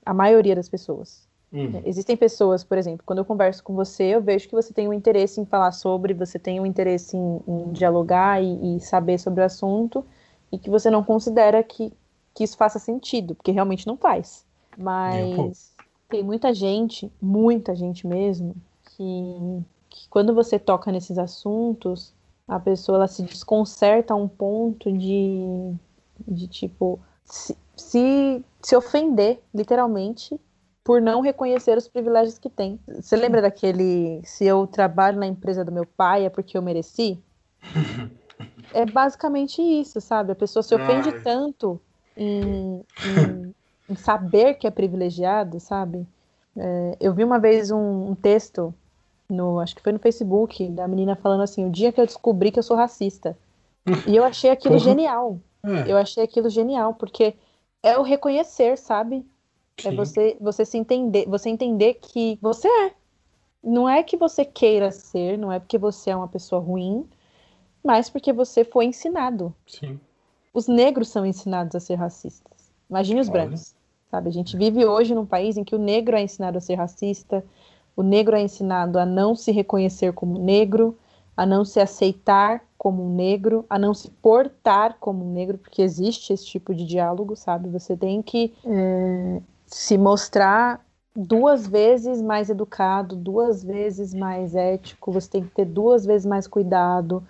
A 0.08 0.14
maioria 0.14 0.56
das 0.56 0.70
pessoas. 0.70 1.28
Hum, 1.52 1.82
Existem 1.86 2.18
pessoas, 2.18 2.64
por 2.64 2.78
exemplo, 2.78 3.04
quando 3.06 3.20
eu 3.20 3.26
converso 3.26 3.64
com 3.64 3.74
você, 3.74 4.04
eu 4.16 4.22
vejo 4.22 4.48
que 4.48 4.56
você 4.56 4.74
tem 4.74 4.88
um 4.88 4.94
interesse 4.94 5.40
em 5.40 5.46
falar 5.46 5.72
sobre, 5.72 6.14
você 6.14 6.38
tem 6.38 6.60
um 6.60 6.66
interesse 6.66 7.16
em, 7.16 7.42
em 7.48 7.72
dialogar 7.72 8.42
e, 8.44 8.78
e 8.78 8.80
saber 8.82 9.18
sobre 9.18 9.42
o 9.42 9.46
assunto, 9.46 10.06
e 10.52 10.58
que 10.58 10.70
você 10.70 10.90
não 10.90 11.04
considera 11.04 11.64
que, 11.64 11.94
que 12.34 12.44
isso 12.44 12.58
faça 12.58 12.80
sentido, 12.80 13.34
porque 13.34 13.52
realmente 13.52 13.88
não 13.88 13.96
faz. 13.96 14.46
Mas 14.78 15.74
tem 16.10 16.24
muita 16.24 16.54
gente, 16.54 17.12
muita 17.22 17.76
gente 17.76 18.06
mesmo, 18.06 18.56
que, 18.86 19.64
que 19.90 20.10
quando 20.10 20.34
você 20.34 20.60
toca 20.60 20.92
nesses 20.92 21.18
assuntos, 21.18 22.14
a 22.48 22.60
pessoa 22.60 22.98
ela 22.98 23.08
se 23.08 23.24
desconcerta 23.24 24.14
a 24.14 24.18
um 24.18 24.28
ponto 24.28 24.92
de, 24.92 25.74
de 26.28 26.48
tipo, 26.48 27.00
se, 27.26 27.58
se, 27.78 28.44
se 28.62 28.76
ofender, 28.76 29.42
literalmente, 29.54 30.40
por 30.84 31.02
não 31.02 31.22
reconhecer 31.22 31.78
os 31.78 31.88
privilégios 31.88 32.38
que 32.40 32.50
tem. 32.50 32.80
Você 32.88 33.16
lembra 33.16 33.42
daquele 33.42 34.22
se 34.24 34.46
eu 34.46 34.66
trabalho 34.68 35.20
na 35.20 35.28
empresa 35.28 35.64
do 35.66 35.72
meu 35.72 35.86
pai 35.86 36.26
é 36.26 36.30
porque 36.30 36.58
eu 36.58 36.62
mereci? 36.62 37.22
É 38.74 38.86
basicamente 38.86 39.62
isso, 39.62 40.00
sabe? 40.02 40.32
A 40.32 40.36
pessoa 40.36 40.62
se 40.64 40.76
ofende 40.76 41.10
Ai. 41.12 41.20
tanto 41.24 41.80
em, 42.16 42.84
em- 43.04 43.54
em 43.90 43.96
saber 43.96 44.56
que 44.56 44.68
é 44.68 44.72
privilegiado, 44.72 45.60
sabe? 45.60 46.06
É, 46.56 46.98
eu 47.00 47.14
vi 47.14 47.24
uma 47.24 47.40
vez 47.40 47.72
um, 47.72 48.12
um 48.12 48.16
texto, 48.16 48.74
no, 49.30 49.60
acho 49.60 49.76
que 49.76 49.82
foi 49.82 49.92
no 49.94 50.00
Facebook, 50.00 50.68
da 50.70 50.88
menina 50.88 51.16
falando 51.16 51.44
assim: 51.44 51.66
o 51.66 51.72
dia 51.72 51.92
que 51.92 52.02
eu 52.02 52.06
descobri 52.06 52.52
que 52.52 52.60
eu 52.60 52.64
sou 52.64 52.78
racista. 52.78 53.38
E 54.08 54.16
eu 54.16 54.24
achei 54.24 54.50
aquilo 54.50 54.76
Porra. 54.76 54.86
genial. 54.86 55.40
É, 55.66 55.92
Eu 55.92 55.98
achei 55.98 56.24
aquilo 56.24 56.50
genial, 56.50 56.94
porque 56.96 57.36
é 57.88 57.98
o 57.98 58.02
reconhecer, 58.02 58.78
sabe? 58.78 59.26
É 59.78 59.90
sim. 59.90 59.96
você, 59.96 60.38
você 60.42 60.66
se 60.66 60.78
entender, 60.78 61.26
você 61.28 61.50
entender 61.50 61.96
que 61.96 62.38
você 62.42 62.68
é. 62.68 62.94
Não 63.64 63.88
é 63.88 64.04
que 64.04 64.18
você 64.18 64.44
queira 64.44 64.92
ser, 64.92 65.38
não 65.38 65.52
é 65.52 65.60
porque 65.60 65.78
você 65.78 66.10
é 66.10 66.16
uma 66.16 66.28
pessoa 66.28 66.62
ruim, 66.62 67.08
mas 67.84 68.10
porque 68.10 68.34
você 68.34 68.64
foi 68.64 68.86
ensinado. 68.86 69.54
Sim. 69.66 70.00
Os 70.54 70.68
negros 70.68 71.10
são 71.10 71.26
ensinados 71.26 71.76
a 71.76 71.80
ser 71.80 71.96
racistas. 71.96 72.72
Imagine 72.90 73.22
os 73.22 73.30
Olha. 73.30 73.42
brancos, 73.42 73.76
sabe? 74.10 74.30
A 74.30 74.34
gente 74.34 74.58
vive 74.58 74.86
hoje 74.86 75.14
num 75.16 75.26
país 75.26 75.58
em 75.58 75.64
que 75.64 75.76
o 75.76 75.80
negro 75.80 76.16
é 76.16 76.22
ensinado 76.22 76.58
a 76.58 76.62
ser 76.62 76.76
racista, 76.76 77.44
o 77.96 78.04
negro 78.04 78.36
é 78.36 78.42
ensinado 78.42 79.00
a 79.00 79.06
não 79.06 79.36
se 79.36 79.52
reconhecer 79.52 80.14
como 80.14 80.38
negro, 80.38 80.98
a 81.36 81.46
não 81.46 81.64
se 81.64 81.80
aceitar 81.80 82.67
como 82.78 83.04
um 83.04 83.16
negro, 83.16 83.66
a 83.70 83.80
não 83.80 83.94
se 83.94 84.10
portar 84.10 84.98
como 85.00 85.26
um 85.26 85.34
negro, 85.34 85.58
porque 85.58 85.82
existe 85.82 86.32
esse 86.32 86.46
tipo 86.46 86.74
de 86.76 86.86
diálogo, 86.86 87.36
sabe? 87.36 87.70
Você 87.70 87.98
tem 87.98 88.22
que 88.22 88.54
é, 88.66 89.42
se 89.66 89.98
mostrar 89.98 90.86
duas 91.16 91.66
vezes 91.68 92.22
mais 92.22 92.50
educado, 92.50 93.16
duas 93.16 93.64
vezes 93.64 94.14
mais 94.14 94.56
ético, 94.56 95.12
você 95.12 95.30
tem 95.30 95.44
que 95.44 95.50
ter 95.50 95.66
duas 95.66 96.06
vezes 96.06 96.26
mais 96.26 96.46
cuidado. 96.46 97.24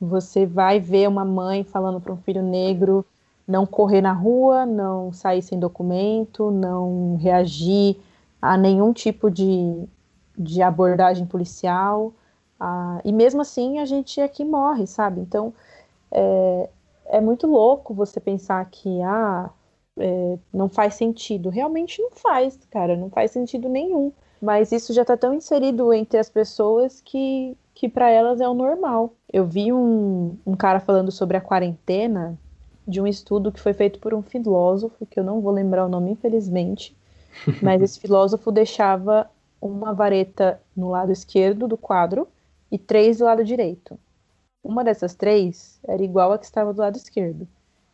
Você 0.00 0.44
vai 0.44 0.78
ver 0.78 1.08
uma 1.08 1.24
mãe 1.24 1.64
falando 1.64 2.00
para 2.00 2.12
um 2.12 2.18
filho 2.18 2.42
negro 2.42 3.04
não 3.50 3.66
correr 3.66 4.00
na 4.00 4.12
rua, 4.12 4.64
não 4.64 5.12
sair 5.12 5.42
sem 5.42 5.58
documento, 5.58 6.52
não 6.52 7.16
reagir 7.16 7.96
a 8.40 8.56
nenhum 8.56 8.92
tipo 8.92 9.28
de, 9.28 9.84
de 10.38 10.62
abordagem 10.62 11.26
policial. 11.26 12.12
Ah, 12.60 13.00
e 13.04 13.12
mesmo 13.12 13.40
assim 13.40 13.78
a 13.78 13.86
gente 13.86 14.20
aqui 14.20 14.44
morre, 14.44 14.86
sabe? 14.86 15.20
Então 15.22 15.54
é, 16.12 16.68
é 17.06 17.20
muito 17.20 17.46
louco 17.46 17.94
você 17.94 18.20
pensar 18.20 18.64
que 18.70 19.00
ah, 19.02 19.50
é, 19.98 20.38
não 20.52 20.68
faz 20.68 20.94
sentido. 20.94 21.48
Realmente 21.48 22.00
não 22.02 22.10
faz, 22.10 22.58
cara, 22.70 22.96
não 22.96 23.08
faz 23.08 23.30
sentido 23.30 23.68
nenhum. 23.68 24.12
Mas 24.40 24.72
isso 24.72 24.92
já 24.92 25.02
está 25.02 25.16
tão 25.16 25.34
inserido 25.34 25.92
entre 25.92 26.18
as 26.18 26.30
pessoas 26.30 27.00
que, 27.00 27.56
que 27.74 27.88
para 27.88 28.10
elas 28.10 28.40
é 28.40 28.48
o 28.48 28.54
normal. 28.54 29.12
Eu 29.32 29.46
vi 29.46 29.72
um, 29.72 30.36
um 30.46 30.56
cara 30.56 30.80
falando 30.80 31.10
sobre 31.10 31.36
a 31.36 31.40
quarentena 31.40 32.38
de 32.86 33.00
um 33.00 33.06
estudo 33.06 33.52
que 33.52 33.60
foi 33.60 33.72
feito 33.74 33.98
por 33.98 34.14
um 34.14 34.22
filósofo, 34.22 35.06
que 35.06 35.20
eu 35.20 35.24
não 35.24 35.40
vou 35.40 35.52
lembrar 35.52 35.84
o 35.84 35.88
nome, 35.88 36.12
infelizmente, 36.12 36.96
mas 37.62 37.82
esse 37.82 38.00
filósofo 38.00 38.50
deixava 38.50 39.30
uma 39.60 39.92
vareta 39.92 40.60
no 40.74 40.88
lado 40.88 41.12
esquerdo 41.12 41.68
do 41.68 41.76
quadro 41.76 42.26
e 42.70 42.78
três 42.78 43.18
do 43.18 43.24
lado 43.24 43.44
direito. 43.44 43.98
Uma 44.62 44.84
dessas 44.84 45.14
três 45.14 45.80
era 45.84 46.02
igual 46.02 46.32
a 46.32 46.38
que 46.38 46.44
estava 46.44 46.72
do 46.72 46.80
lado 46.80 46.96
esquerdo. 46.96 47.48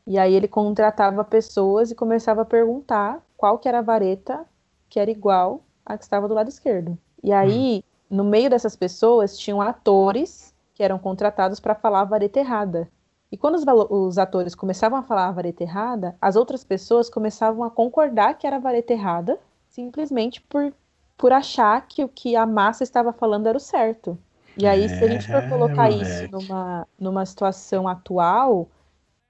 E 0.07 0.19
aí 0.19 0.35
ele 0.35 0.49
contratava 0.49 1.25
pessoas 1.25 1.91
e 1.91 1.95
começava 1.95 2.43
a 2.43 2.45
perguntar 2.45 3.25
qual 3.37 3.59
que 3.59 3.69
era 3.69 3.79
a 3.79 3.83
vareta 3.83 4.47
que 4.89 5.01
era 5.01 5.11
igual 5.11 5.63
à 5.85 5.97
que 5.97 6.05
estava 6.05 6.29
do 6.29 6.35
lado 6.35 6.49
esquerdo. 6.49 6.97
E 7.23 7.33
aí, 7.33 7.83
no 8.09 8.25
meio 8.25 8.49
dessas 8.49 8.77
pessoas, 8.77 9.37
tinham 9.37 9.61
atores 9.61 10.55
que 10.75 10.83
eram 10.83 10.99
contratados 10.99 11.59
para 11.59 11.75
falar 11.75 12.03
a 12.03 12.05
vareta 12.05 12.39
errada. 12.39 12.89
E 13.31 13.37
quando 13.37 13.57
os, 13.57 13.65
os 13.91 14.19
atores 14.19 14.55
começavam 14.55 14.99
a 14.99 15.03
falar 15.03 15.27
a 15.27 15.33
vareta 15.33 15.63
errada, 15.63 16.17
as 16.21 16.37
outras 16.37 16.63
pessoas 16.63 17.11
começavam 17.11 17.65
a 17.65 17.71
concordar 17.71 18.35
que 18.35 18.47
era 18.47 18.57
a 18.57 18.61
vareta 18.61 18.93
errada, 18.93 19.39
simplesmente 19.69 20.41
por, 20.43 20.73
por 21.17 21.33
achar 21.33 21.87
que 21.89 22.05
o 22.05 22.09
que 22.09 22.37
a 22.37 22.47
massa 22.47 22.85
estava 22.85 23.13
falando 23.13 23.49
era 23.49 23.59
o 23.59 23.61
certo. 23.61 24.17
E 24.57 24.67
aí, 24.67 24.89
se 24.89 25.05
a 25.05 25.09
gente 25.09 25.29
for 25.29 25.39
É, 25.39 25.43
colocar 25.43 25.91
isso 25.91 26.27
numa, 26.31 26.87
numa 26.99 27.27
situação 27.27 27.87
atual, 27.87 28.69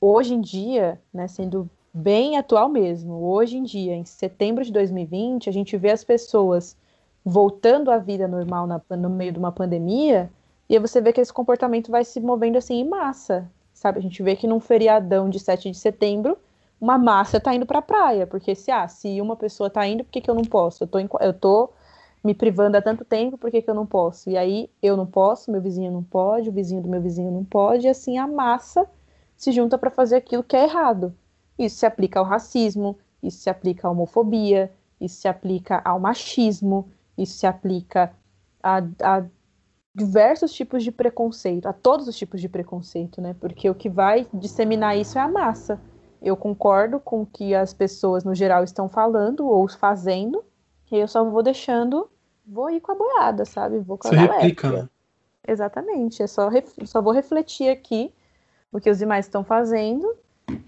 hoje 0.01 0.35
em 0.35 0.41
dia, 0.41 1.01
né, 1.12 1.29
sendo 1.29 1.68
bem 1.95 2.37
atual 2.39 2.68
mesmo, 2.68 3.14
hoje 3.14 3.57
em 3.59 3.64
dia, 3.64 3.95
em 3.95 4.05
setembro 4.05 4.64
de 4.64 4.72
2020, 4.72 5.49
a 5.49 5.53
gente 5.53 5.77
vê 5.77 5.91
as 5.91 6.05
pessoas 6.05 6.77
voltando 7.24 7.91
à 7.91 7.99
vida 7.99 8.29
normal 8.29 8.66
na- 8.66 8.81
no 8.97 9.11
meio 9.11 9.33
de 9.33 9.39
uma 9.39 9.53
pandemia, 9.53 10.31
e 10.68 10.74
aí 10.77 10.81
você 10.81 11.01
vê 11.01 11.12
que 11.12 11.20
esse 11.20 11.33
comportamento 11.33 11.91
vai 11.91 12.05
se 12.05 12.20
movendo 12.20 12.59
assim 12.59 12.77
em 12.77 12.85
massa, 12.89 13.51
sabe? 13.74 13.99
A 13.99 14.03
gente 14.03 14.22
vê 14.22 14.37
que 14.37 14.47
num 14.47 14.61
feriadão 14.61 15.29
de 15.31 15.41
7 15.41 15.70
de 15.70 15.79
setembro, 15.79 16.39
uma 16.81 16.99
massa 16.99 17.41
tá 17.41 17.55
indo 17.55 17.66
pra 17.66 17.83
praia, 17.83 18.27
porque 18.27 18.55
se, 18.55 18.70
ah, 18.70 18.87
se 18.89 19.20
uma 19.20 19.37
pessoa 19.37 19.70
tá 19.70 19.87
indo, 19.87 20.05
por 20.05 20.11
que, 20.12 20.20
que 20.20 20.31
eu 20.31 20.35
não 20.35 20.47
posso? 20.47 20.85
Eu 20.85 20.89
tô, 20.89 20.99
em, 20.99 21.09
eu 21.20 21.33
tô 21.35 21.70
me 22.27 22.35
privando 22.35 22.77
há 22.77 22.83
tanto 22.83 23.05
tempo, 23.05 23.39
por 23.39 23.51
que, 23.51 23.62
que 23.62 23.70
eu 23.70 23.74
não 23.74 23.87
posso? 23.87 24.29
E 24.29 24.37
aí 24.37 24.68
eu 24.83 24.97
não 24.97 25.07
posso, 25.07 25.51
meu 25.51 25.62
vizinho 25.62 25.93
não 25.93 26.03
pode, 26.03 26.49
o 26.49 26.53
vizinho 26.53 26.83
do 26.83 26.89
meu 26.89 27.01
vizinho 27.01 27.31
não 27.31 27.45
pode, 27.45 27.87
e 27.87 27.89
assim 27.89 28.18
a 28.18 28.27
massa 28.27 28.87
se 29.37 29.53
junta 29.53 29.79
para 29.79 29.91
fazer 29.91 30.16
aquilo 30.16 30.43
que 30.43 30.57
é 30.57 30.64
errado. 30.64 31.14
Isso 31.57 31.77
se 31.77 31.87
aplica 31.87 32.18
ao 32.18 32.24
racismo, 32.24 32.99
isso 33.22 33.39
se 33.39 33.49
aplica 33.49 33.87
à 33.87 33.91
homofobia, 33.91 34.72
isso 35.01 35.20
se 35.20 35.29
aplica 35.29 35.81
ao 35.85 36.01
machismo, 36.01 36.89
isso 37.16 37.39
se 37.39 37.47
aplica 37.47 38.12
a, 38.62 38.79
a 39.03 39.24
diversos 39.95 40.53
tipos 40.53 40.83
de 40.83 40.93
preconceito, 40.93 41.66
a 41.66 41.72
todos 41.72 42.09
os 42.09 42.16
tipos 42.16 42.41
de 42.41 42.49
preconceito, 42.49 43.20
né? 43.20 43.35
Porque 43.41 43.70
o 43.70 43.74
que 43.74 43.89
vai 43.89 44.27
disseminar 44.35 44.99
isso 44.99 45.16
é 45.18 45.22
a 45.22 45.29
massa. 45.29 45.81
Eu 46.20 46.37
concordo 46.37 46.99
com 46.99 47.22
o 47.22 47.27
que 47.27 47.55
as 47.55 47.72
pessoas 47.72 48.24
no 48.24 48.35
geral 48.35 48.64
estão 48.64 48.89
falando 48.89 49.47
ou 49.47 49.68
fazendo, 49.68 50.45
e 50.91 50.97
eu 50.97 51.09
só 51.09 51.24
vou 51.24 51.43
deixando, 51.43 52.09
vou 52.47 52.71
ir 52.71 52.81
com 52.81 52.93
a 52.93 52.95
boiada, 52.95 53.45
sabe? 53.45 53.79
Vou 53.79 53.99
com 53.99 54.09
a 54.09 54.11
Você 54.11 54.17
replica, 54.17 54.71
né? 54.71 54.89
Exatamente. 55.47 56.23
É 56.23 56.27
só, 56.27 56.49
só 56.85 57.03
vou 57.03 57.13
refletir 57.13 57.71
aqui 57.71 58.13
o 58.73 58.81
que 58.81 58.91
os 58.91 58.99
demais 58.99 59.27
estão 59.27 59.45
fazendo 59.45 60.17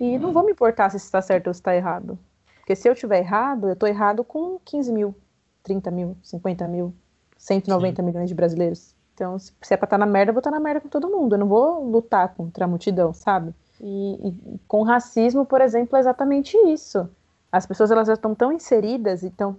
e 0.00 0.18
não 0.18 0.32
vou 0.32 0.44
me 0.44 0.52
importar 0.52 0.90
se 0.90 0.96
está 0.96 1.20
certo 1.20 1.48
ou 1.48 1.54
se 1.54 1.60
está 1.60 1.74
errado. 1.74 2.18
Porque 2.56 2.76
se 2.76 2.88
eu 2.88 2.92
estiver 2.92 3.18
errado, 3.18 3.68
eu 3.68 3.72
estou 3.72 3.88
errado 3.88 4.22
com 4.22 4.58
15 4.64 4.92
mil, 4.92 5.14
30 5.62 5.90
mil, 5.90 6.16
50 6.22 6.68
mil, 6.68 6.94
190 7.36 8.02
Sim. 8.02 8.06
milhões 8.06 8.28
de 8.28 8.34
brasileiros. 8.34 8.94
Então, 9.14 9.38
se 9.38 9.52
é 9.70 9.76
pra 9.76 9.86
estar 9.86 9.88
tá 9.88 9.98
na 9.98 10.06
merda, 10.06 10.30
eu 10.30 10.34
vou 10.34 10.40
estar 10.40 10.50
tá 10.50 10.56
na 10.56 10.62
merda 10.62 10.80
com 10.80 10.88
todo 10.88 11.08
mundo. 11.08 11.34
Eu 11.34 11.38
não 11.38 11.48
vou 11.48 11.84
lutar 11.84 12.34
contra 12.34 12.64
a 12.64 12.68
multidão, 12.68 13.12
sabe? 13.12 13.52
E, 13.80 14.28
e 14.28 14.60
com 14.68 14.82
racismo, 14.82 15.44
por 15.44 15.60
exemplo, 15.60 15.96
é 15.96 16.00
exatamente 16.00 16.56
isso. 16.68 17.08
As 17.50 17.66
pessoas 17.66 17.90
elas 17.90 18.06
já 18.06 18.14
estão 18.14 18.34
tão 18.34 18.52
inseridas, 18.52 19.22
então 19.22 19.56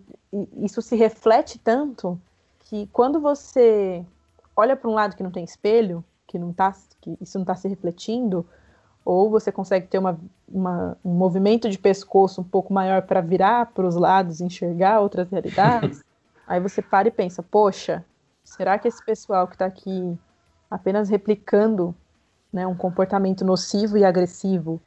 isso 0.57 0.81
se 0.81 0.95
reflete 0.95 1.57
tanto 1.57 2.19
que 2.59 2.87
quando 2.93 3.19
você 3.19 4.05
olha 4.55 4.75
para 4.75 4.89
um 4.89 4.93
lado 4.93 5.15
que 5.15 5.23
não 5.23 5.31
tem 5.31 5.43
espelho, 5.43 6.03
que 6.27 6.37
não 6.37 6.53
tá, 6.53 6.75
que 7.01 7.17
isso 7.19 7.37
não 7.37 7.43
está 7.43 7.55
se 7.55 7.67
refletindo, 7.67 8.45
ou 9.03 9.29
você 9.29 9.51
consegue 9.51 9.87
ter 9.87 9.97
uma, 9.97 10.19
uma, 10.47 10.97
um 11.03 11.13
movimento 11.13 11.67
de 11.67 11.79
pescoço 11.79 12.41
um 12.41 12.43
pouco 12.43 12.71
maior 12.71 13.01
para 13.01 13.21
virar 13.21 13.67
para 13.67 13.87
os 13.87 13.95
lados 13.95 14.39
e 14.39 14.43
enxergar 14.43 14.99
outras 14.99 15.27
realidades, 15.29 16.03
aí 16.45 16.59
você 16.59 16.81
para 16.81 17.07
e 17.07 17.11
pensa, 17.11 17.41
poxa, 17.41 18.05
será 18.43 18.77
que 18.77 18.87
esse 18.87 19.03
pessoal 19.03 19.47
que 19.47 19.55
está 19.55 19.65
aqui 19.65 20.15
apenas 20.69 21.09
replicando 21.09 21.95
né, 22.53 22.67
um 22.67 22.75
comportamento 22.75 23.43
nocivo 23.43 23.97
e 23.97 24.05
agressivo 24.05 24.79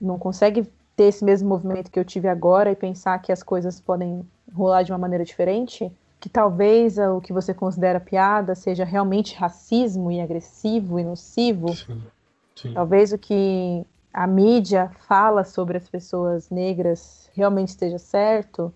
não 0.00 0.18
consegue 0.18 0.68
ter 1.00 1.04
esse 1.06 1.24
mesmo 1.24 1.48
movimento 1.48 1.90
que 1.90 1.98
eu 1.98 2.04
tive 2.04 2.28
agora 2.28 2.70
e 2.70 2.76
pensar 2.76 3.18
que 3.20 3.32
as 3.32 3.42
coisas 3.42 3.80
podem 3.80 4.22
rolar 4.52 4.82
de 4.82 4.92
uma 4.92 4.98
maneira 4.98 5.24
diferente, 5.24 5.90
que 6.20 6.28
talvez 6.28 6.98
o 6.98 7.22
que 7.22 7.32
você 7.32 7.54
considera 7.54 7.98
piada 7.98 8.54
seja 8.54 8.84
realmente 8.84 9.34
racismo 9.34 10.12
e 10.12 10.20
agressivo 10.20 11.00
e 11.00 11.04
nocivo. 11.04 11.68
Sim, 11.74 12.02
sim. 12.54 12.74
Talvez 12.74 13.14
o 13.14 13.18
que 13.18 13.82
a 14.12 14.26
mídia 14.26 14.90
fala 15.08 15.42
sobre 15.42 15.78
as 15.78 15.88
pessoas 15.88 16.50
negras 16.50 17.30
realmente 17.32 17.68
esteja 17.68 17.98
certo, 17.98 18.70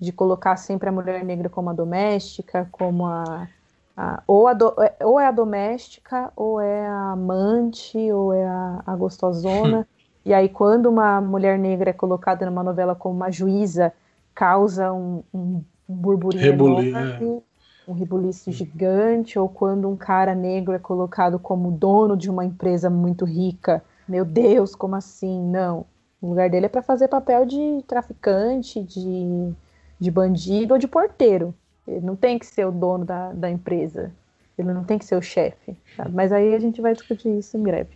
de 0.00 0.10
colocar 0.10 0.56
sempre 0.56 0.88
a 0.88 0.92
mulher 0.92 1.22
negra 1.22 1.50
como 1.50 1.68
a 1.68 1.74
doméstica, 1.74 2.66
como 2.72 3.04
a, 3.04 3.46
a 3.94 4.22
ou, 4.26 4.48
a 4.48 4.54
do, 4.54 4.74
ou 5.04 5.20
é 5.20 5.26
a 5.26 5.32
doméstica, 5.32 6.32
ou 6.34 6.62
é 6.62 6.86
a 6.86 7.10
amante, 7.10 8.10
ou 8.10 8.32
é 8.32 8.46
a, 8.46 8.82
a 8.86 8.96
gostosona. 8.96 9.86
E 10.24 10.34
aí, 10.34 10.48
quando 10.48 10.86
uma 10.86 11.20
mulher 11.20 11.58
negra 11.58 11.90
é 11.90 11.92
colocada 11.92 12.44
numa 12.44 12.62
novela 12.62 12.94
como 12.94 13.14
uma 13.14 13.30
juíza, 13.30 13.92
causa 14.34 14.92
um, 14.92 15.22
um 15.32 15.62
burburinho 15.88 16.42
Rebuli, 16.42 16.88
enorme, 16.88 17.42
é. 17.86 17.90
um 17.90 17.94
rebuliço 17.94 18.52
gigante, 18.52 19.38
ou 19.38 19.48
quando 19.48 19.88
um 19.88 19.96
cara 19.96 20.34
negro 20.34 20.74
é 20.74 20.78
colocado 20.78 21.38
como 21.38 21.70
dono 21.70 22.16
de 22.16 22.28
uma 22.28 22.44
empresa 22.44 22.90
muito 22.90 23.24
rica. 23.24 23.82
Meu 24.06 24.24
Deus, 24.24 24.74
como 24.74 24.94
assim? 24.94 25.42
Não. 25.42 25.86
O 26.20 26.28
lugar 26.28 26.50
dele 26.50 26.66
é 26.66 26.68
para 26.68 26.82
fazer 26.82 27.08
papel 27.08 27.46
de 27.46 27.82
traficante, 27.86 28.82
de, 28.82 29.52
de 29.98 30.10
bandido 30.10 30.74
ou 30.74 30.78
de 30.78 30.88
porteiro. 30.88 31.54
Ele 31.86 32.04
não 32.04 32.16
tem 32.16 32.38
que 32.38 32.46
ser 32.46 32.66
o 32.66 32.72
dono 32.72 33.04
da, 33.04 33.32
da 33.32 33.50
empresa. 33.50 34.12
Ele 34.58 34.72
não 34.72 34.84
tem 34.84 34.98
que 34.98 35.04
ser 35.04 35.16
o 35.16 35.22
chefe. 35.22 35.76
Mas 36.12 36.32
aí 36.32 36.54
a 36.54 36.58
gente 36.58 36.80
vai 36.80 36.92
discutir 36.92 37.38
isso 37.38 37.56
em 37.56 37.62
breve. 37.62 37.90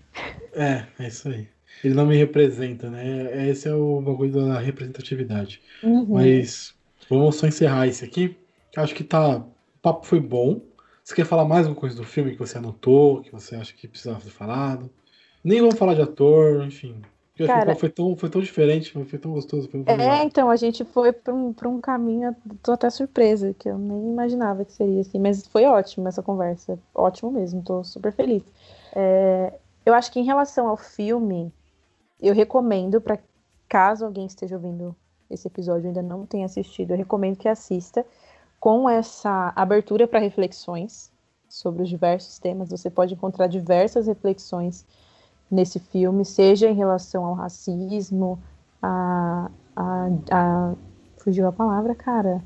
É, 0.54 0.84
é 0.98 1.08
isso 1.08 1.28
aí 1.28 1.48
ele 1.82 1.94
não 1.94 2.06
me 2.06 2.16
representa, 2.16 2.88
né? 2.90 3.48
Esse 3.48 3.68
é 3.68 3.74
o 3.74 4.00
bagulho 4.00 4.32
da 4.32 4.58
representatividade. 4.58 5.60
Uhum. 5.82 6.06
Mas 6.10 6.74
vamos 7.08 7.36
só 7.36 7.46
encerrar 7.46 7.86
esse 7.86 8.04
aqui. 8.04 8.36
Acho 8.76 8.94
que 8.94 9.04
tá. 9.04 9.38
O 9.38 9.52
papo 9.82 10.06
foi 10.06 10.20
bom. 10.20 10.60
Você 11.02 11.14
quer 11.14 11.26
falar 11.26 11.44
mais 11.44 11.66
alguma 11.66 11.80
coisa 11.80 11.96
do 11.96 12.04
filme 12.04 12.32
que 12.32 12.38
você 12.38 12.58
anotou, 12.58 13.22
que 13.22 13.32
você 13.32 13.56
acha 13.56 13.74
que 13.74 13.88
precisava 13.88 14.20
ser 14.20 14.30
falado? 14.30 14.88
Nem 15.42 15.60
vamos 15.60 15.76
falar 15.76 15.94
de 15.94 16.02
ator, 16.02 16.64
enfim. 16.64 17.02
Eu 17.36 17.46
Cara, 17.46 17.74
foi 17.74 17.88
tão, 17.88 18.14
foi 18.14 18.28
tão 18.28 18.40
diferente, 18.40 18.92
foi 18.92 19.18
tão 19.18 19.32
gostoso. 19.32 19.68
Foi 19.68 19.82
é, 19.86 19.96
legal. 19.96 20.24
então, 20.24 20.50
a 20.50 20.56
gente 20.56 20.84
foi 20.84 21.12
para 21.12 21.34
um, 21.34 21.54
um 21.64 21.80
caminho, 21.80 22.36
tô 22.62 22.72
até 22.72 22.90
surpresa, 22.90 23.54
que 23.58 23.68
eu 23.68 23.78
nem 23.78 24.12
imaginava 24.12 24.64
que 24.64 24.72
seria 24.72 25.00
assim, 25.00 25.18
mas 25.18 25.46
foi 25.46 25.64
ótimo 25.64 26.06
essa 26.06 26.22
conversa, 26.22 26.78
ótimo 26.94 27.30
mesmo, 27.32 27.62
tô 27.62 27.82
super 27.82 28.12
feliz. 28.12 28.42
É, 28.94 29.54
eu 29.84 29.94
acho 29.94 30.12
que 30.12 30.20
em 30.20 30.24
relação 30.24 30.68
ao 30.68 30.76
filme, 30.76 31.50
eu 32.28 32.34
recomendo 32.34 33.00
para 33.00 33.18
caso 33.68 34.04
alguém 34.04 34.26
esteja 34.26 34.56
ouvindo 34.56 34.94
esse 35.28 35.48
episódio 35.48 35.86
e 35.86 35.88
ainda 35.88 36.02
não 36.02 36.26
tenha 36.26 36.46
assistido, 36.46 36.92
eu 36.92 36.96
recomendo 36.96 37.36
que 37.36 37.48
assista 37.48 38.04
com 38.60 38.88
essa 38.88 39.52
abertura 39.56 40.06
para 40.06 40.20
reflexões 40.20 41.10
sobre 41.48 41.82
os 41.82 41.88
diversos 41.88 42.38
temas. 42.38 42.70
Você 42.70 42.88
pode 42.88 43.14
encontrar 43.14 43.46
diversas 43.46 44.06
reflexões 44.06 44.86
nesse 45.50 45.78
filme, 45.78 46.24
seja 46.24 46.68
em 46.68 46.74
relação 46.74 47.24
ao 47.24 47.34
racismo, 47.34 48.38
a, 48.80 49.50
a, 49.74 50.08
a 50.30 50.74
fugiu 51.18 51.46
a 51.46 51.52
palavra, 51.52 51.94
cara. 51.94 52.42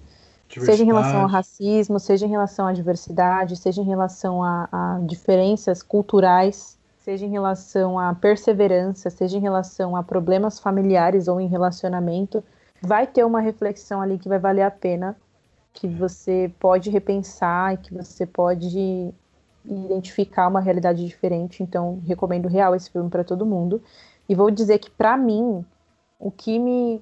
Seja 0.48 0.84
em 0.84 0.86
relação 0.86 1.22
ao 1.22 1.28
racismo, 1.28 1.98
seja 1.98 2.24
em 2.24 2.30
relação 2.30 2.66
à 2.66 2.72
diversidade, 2.72 3.56
seja 3.56 3.82
em 3.82 3.84
relação 3.84 4.42
a, 4.42 4.68
a 4.70 5.00
diferenças 5.04 5.82
culturais 5.82 6.78
seja 7.06 7.24
em 7.24 7.30
relação 7.30 8.00
à 8.00 8.12
perseverança, 8.12 9.08
seja 9.10 9.36
em 9.38 9.40
relação 9.40 9.94
a 9.94 10.02
problemas 10.02 10.58
familiares 10.58 11.28
ou 11.28 11.40
em 11.40 11.46
relacionamento, 11.46 12.42
vai 12.82 13.06
ter 13.06 13.24
uma 13.24 13.38
reflexão 13.38 14.00
ali 14.00 14.18
que 14.18 14.28
vai 14.28 14.40
valer 14.40 14.62
a 14.62 14.72
pena, 14.72 15.16
que 15.72 15.86
você 15.86 16.50
pode 16.58 16.90
repensar 16.90 17.74
e 17.74 17.76
que 17.76 17.94
você 17.94 18.26
pode 18.26 19.14
identificar 19.64 20.48
uma 20.48 20.58
realidade 20.58 21.06
diferente. 21.06 21.62
Então, 21.62 22.00
recomendo 22.04 22.48
real 22.48 22.74
esse 22.74 22.90
filme 22.90 23.08
para 23.08 23.22
todo 23.22 23.46
mundo. 23.46 23.80
E 24.28 24.34
vou 24.34 24.50
dizer 24.50 24.80
que 24.80 24.90
para 24.90 25.16
mim, 25.16 25.64
o 26.18 26.28
que 26.32 26.58
me 26.58 27.00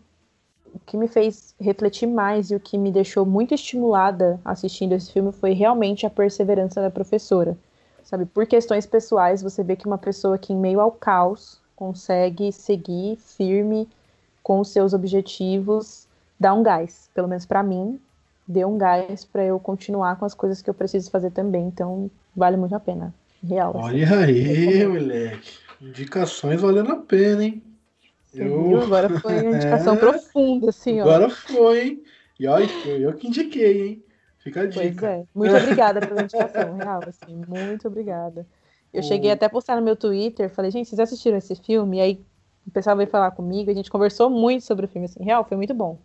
o 0.74 0.78
que 0.80 0.96
me 0.96 1.06
fez 1.06 1.54
refletir 1.58 2.06
mais 2.06 2.50
e 2.50 2.56
o 2.56 2.60
que 2.60 2.76
me 2.76 2.90
deixou 2.90 3.24
muito 3.24 3.54
estimulada 3.54 4.40
assistindo 4.44 4.92
esse 4.92 5.12
filme 5.12 5.30
foi 5.30 5.52
realmente 5.52 6.04
a 6.04 6.10
perseverança 6.10 6.82
da 6.82 6.90
professora 6.90 7.56
sabe? 8.04 8.26
Por 8.26 8.46
questões 8.46 8.86
pessoais, 8.86 9.42
você 9.42 9.62
vê 9.62 9.74
que 9.74 9.86
uma 9.86 9.98
pessoa 9.98 10.38
que 10.38 10.52
em 10.52 10.56
meio 10.56 10.80
ao 10.80 10.92
caos 10.92 11.58
consegue 11.74 12.52
seguir 12.52 13.16
firme 13.16 13.88
com 14.42 14.60
os 14.60 14.68
seus 14.68 14.92
objetivos, 14.92 16.06
dá 16.38 16.52
um 16.54 16.62
gás. 16.62 17.10
Pelo 17.14 17.26
menos 17.26 17.46
para 17.46 17.62
mim, 17.62 17.98
deu 18.46 18.68
um 18.68 18.78
gás 18.78 19.24
para 19.24 19.44
eu 19.44 19.58
continuar 19.58 20.16
com 20.16 20.24
as 20.24 20.34
coisas 20.34 20.60
que 20.60 20.68
eu 20.68 20.74
preciso 20.74 21.10
fazer 21.10 21.30
também. 21.30 21.66
Então, 21.66 22.10
vale 22.36 22.56
muito 22.56 22.74
a 22.74 22.80
pena. 22.80 23.12
Real. 23.42 23.70
Assim. 23.70 23.86
Olha 23.86 24.18
aí, 24.20 24.86
moleque. 24.86 25.58
Indicações 25.80 26.60
valendo 26.60 26.92
a 26.92 26.96
pena, 26.96 27.44
hein? 27.44 27.62
Eu... 28.32 28.82
Agora 28.82 29.20
foi 29.20 29.42
uma 29.42 29.56
indicação 29.56 29.94
é... 29.94 29.96
profunda, 29.96 30.70
assim, 30.70 31.00
ó. 31.00 31.04
Agora 31.04 31.30
foi, 31.30 31.88
hein? 31.88 32.02
E 32.38 32.46
olha, 32.46 32.68
eu 32.86 33.12
que 33.14 33.28
indiquei, 33.28 33.88
hein? 33.88 34.02
Fica 34.44 34.60
a 34.60 34.66
dica. 34.66 34.80
Pois 34.80 35.02
é. 35.02 35.24
Muito 35.34 35.56
obrigada 35.56 36.06
pela 36.06 36.20
indicação, 36.22 36.76
real, 36.76 37.00
assim, 37.08 37.42
muito 37.48 37.88
obrigada. 37.88 38.46
Eu 38.92 39.02
cheguei 39.02 39.30
até 39.30 39.46
a 39.46 39.50
postar 39.50 39.74
no 39.74 39.82
meu 39.82 39.96
Twitter, 39.96 40.48
falei, 40.50 40.70
gente, 40.70 40.88
vocês 40.88 41.00
assistiram 41.00 41.36
esse 41.36 41.56
filme? 41.56 41.96
E 41.96 42.00
aí 42.00 42.24
o 42.64 42.70
pessoal 42.70 42.96
veio 42.96 43.08
falar 43.08 43.30
comigo, 43.32 43.70
a 43.70 43.74
gente 43.74 43.90
conversou 43.90 44.30
muito 44.30 44.62
sobre 44.62 44.84
o 44.84 44.88
filme, 44.88 45.06
assim, 45.06 45.24
real, 45.24 45.44
foi 45.44 45.56
muito 45.56 45.74
bom. 45.74 45.98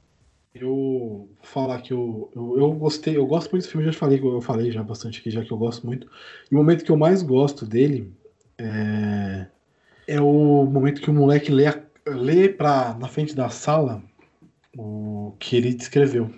Eu 0.55 0.67
vou 0.67 1.29
falar 1.43 1.81
que 1.81 1.93
eu, 1.93 2.31
eu, 2.35 2.59
eu, 2.59 2.71
gostei, 2.71 3.15
eu 3.15 3.27
gosto 3.27 3.51
muito 3.51 3.63
desse 3.63 3.71
filme, 3.71 3.85
já 3.85 3.93
falei, 3.93 4.19
eu 4.19 4.41
falei 4.41 4.71
já 4.71 4.81
bastante 4.81 5.19
aqui, 5.19 5.29
já 5.29 5.43
que 5.43 5.51
eu 5.51 5.57
gosto 5.57 5.85
muito. 5.85 6.09
E 6.49 6.55
o 6.55 6.57
momento 6.57 6.83
que 6.83 6.91
eu 6.91 6.97
mais 6.97 7.21
gosto 7.21 7.65
dele 7.65 8.11
é, 8.57 9.45
é 10.07 10.21
o 10.21 10.63
momento 10.65 11.01
que 11.01 11.11
o 11.11 11.13
moleque 11.13 11.51
lê, 11.51 11.65
lê 12.07 12.49
pra, 12.49 12.97
na 12.99 13.07
frente 13.07 13.35
da 13.35 13.49
sala 13.49 14.01
o 14.75 15.35
que 15.37 15.55
ele 15.55 15.73
descreveu 15.73 16.33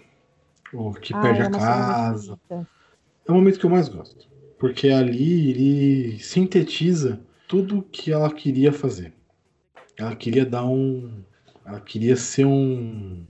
ou 0.74 0.93
que 0.93 1.13
ah, 1.13 1.22
perde 1.22 1.41
é 1.41 1.45
a 1.45 1.49
casa. 1.49 2.39
É 2.49 3.32
o 3.32 3.34
momento 3.34 3.59
que 3.59 3.65
eu 3.65 3.69
mais 3.69 3.89
gosto. 3.89 4.30
Porque 4.57 4.89
ali 4.89 5.49
ele 5.49 6.19
sintetiza 6.19 7.19
tudo 7.47 7.82
que 7.82 8.11
ela 8.11 8.32
queria 8.32 8.72
fazer. 8.72 9.13
Ela 9.97 10.15
queria 10.15 10.45
dar 10.45 10.65
um. 10.65 11.24
Ela 11.65 11.80
queria 11.80 12.15
ser 12.15 12.45
um. 12.45 13.26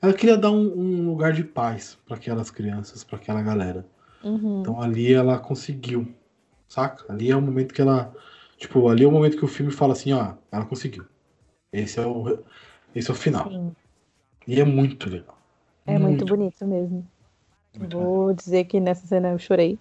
ela 0.00 0.12
queria 0.12 0.36
dar 0.36 0.50
um, 0.50 0.78
um 0.78 1.10
lugar 1.10 1.32
de 1.32 1.44
paz 1.44 1.98
para 2.06 2.16
aquelas 2.16 2.50
crianças, 2.50 3.02
para 3.02 3.16
aquela 3.16 3.42
galera. 3.42 3.86
Uhum. 4.22 4.60
Então 4.60 4.80
ali 4.80 5.12
ela 5.12 5.38
conseguiu, 5.38 6.12
saca? 6.68 7.10
Ali 7.12 7.30
é 7.30 7.36
o 7.36 7.42
momento 7.42 7.72
que 7.72 7.80
ela, 7.80 8.14
tipo, 8.56 8.88
ali 8.88 9.04
é 9.04 9.08
o 9.08 9.12
momento 9.12 9.36
que 9.36 9.44
o 9.44 9.48
filme 9.48 9.72
fala 9.72 9.92
assim, 9.92 10.12
ó, 10.12 10.34
ela 10.50 10.64
conseguiu. 10.64 11.04
Esse 11.72 12.00
é 12.00 12.06
o, 12.06 12.42
esse 12.94 13.10
é 13.10 13.12
o 13.12 13.16
final. 13.16 13.50
Sim. 13.50 13.74
E 14.46 14.60
é 14.60 14.64
muito 14.64 15.08
legal. 15.08 15.37
É 15.94 15.98
muito, 15.98 16.24
bonito 16.24 16.66
mesmo. 16.66 17.06
muito 17.78 17.98
Vou 17.98 18.32
dizer 18.34 18.64
que 18.64 18.78
nessa 18.80 19.06
cena 19.06 19.30
eu 19.30 19.38
chorei. 19.38 19.78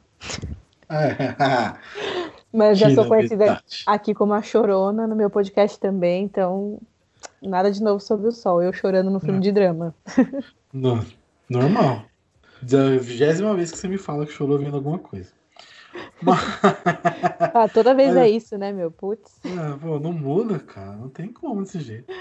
É. 0.89 1.35
Mas 2.53 2.79
já 2.79 2.93
sou 2.93 3.05
conhecida 3.05 3.45
novidade. 3.45 3.83
aqui 3.85 4.13
como 4.13 4.33
a 4.33 4.41
chorona 4.41 5.05
no 5.05 5.15
meu 5.15 5.29
podcast 5.29 5.77
também, 5.79 6.23
então 6.23 6.79
nada 7.41 7.69
de 7.71 7.83
novo 7.83 7.99
sobre 7.99 8.27
o 8.27 8.31
sol. 8.31 8.61
Eu 8.63 8.71
chorando 8.71 9.09
no 9.11 9.19
filme 9.19 9.37
É. 9.39 9.41
de 9.41 9.51
drama. 9.51 9.93
No- 10.73 11.03
normal. 11.49 12.03
Da 12.61 12.97
vigésima 12.97 13.53
vez 13.55 13.71
que 13.71 13.77
você 13.77 13.87
me 13.87 13.97
fala 13.97 14.25
que 14.25 14.31
chorou 14.33 14.57
vendo 14.59 14.75
alguma 14.75 14.99
coisa. 14.99 15.31
Mas, 16.21 16.39
Ah, 17.53 17.67
toda 17.69 17.93
vez 17.95 18.11
Olha- 18.11 18.21
é 18.25 18.29
isso, 18.29 18.57
né, 18.57 18.71
meu? 18.71 18.91
Putz. 18.91 19.39
Ah, 19.45 19.77
pô, 19.81 19.97
não 19.99 20.11
muda, 20.11 20.59
cara. 20.59 20.91
Não 20.97 21.09
tem 21.09 21.31
como 21.31 21.61
desse 21.63 21.79
jeito. 21.79 22.11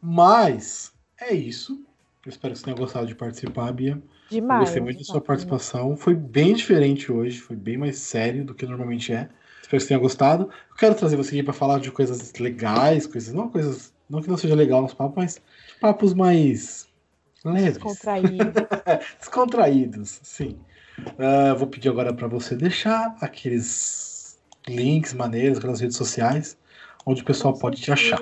Mas 0.00 0.92
é 1.20 1.32
isso. 1.34 1.84
Eu 2.24 2.30
espero 2.30 2.52
que 2.52 2.58
você 2.58 2.64
tenha 2.64 2.76
gostado 2.76 3.06
de 3.06 3.14
participar, 3.14 3.72
Bia. 3.72 3.92
Eu 3.92 4.02
Demais. 4.28 4.60
gostei 4.60 4.82
muito 4.82 4.98
da 4.98 5.04
sua 5.04 5.20
participação. 5.20 5.96
Foi 5.96 6.14
bem 6.14 6.54
diferente 6.54 7.10
hoje, 7.10 7.40
foi 7.40 7.56
bem 7.56 7.78
mais 7.78 7.98
sério 7.98 8.44
do 8.44 8.54
que 8.54 8.66
normalmente 8.66 9.12
é. 9.12 9.28
Espero 9.62 9.70
que 9.70 9.80
você 9.80 9.88
tenha 9.88 10.00
gostado. 10.00 10.44
Eu 10.44 10.76
quero 10.76 10.94
trazer 10.94 11.16
você 11.16 11.30
aqui 11.30 11.42
para 11.42 11.54
falar 11.54 11.80
de 11.80 11.90
coisas 11.90 12.32
legais, 12.34 13.06
coisas 13.06 13.32
não 13.32 13.48
coisas, 13.48 13.94
não 14.08 14.20
que 14.20 14.28
não 14.28 14.36
seja 14.36 14.54
legal 14.54 14.82
nos 14.82 14.92
papos, 14.92 15.16
mas 15.16 15.42
papos 15.80 16.12
mais 16.12 16.86
leves, 17.42 17.74
Descontraído. 17.78 18.52
descontraídos, 19.18 20.20
sim. 20.22 20.58
Ah, 21.18 21.54
vou 21.54 21.68
pedir 21.68 21.88
agora 21.88 22.12
para 22.12 22.28
você 22.28 22.54
deixar 22.54 23.16
aqueles 23.20 24.38
links 24.68 25.14
maneiros, 25.14 25.56
aquelas 25.58 25.80
redes 25.80 25.96
sociais, 25.96 26.58
onde 27.10 27.22
o 27.22 27.24
pessoal 27.24 27.54
pode 27.54 27.80
te 27.80 27.90
achar. 27.90 28.20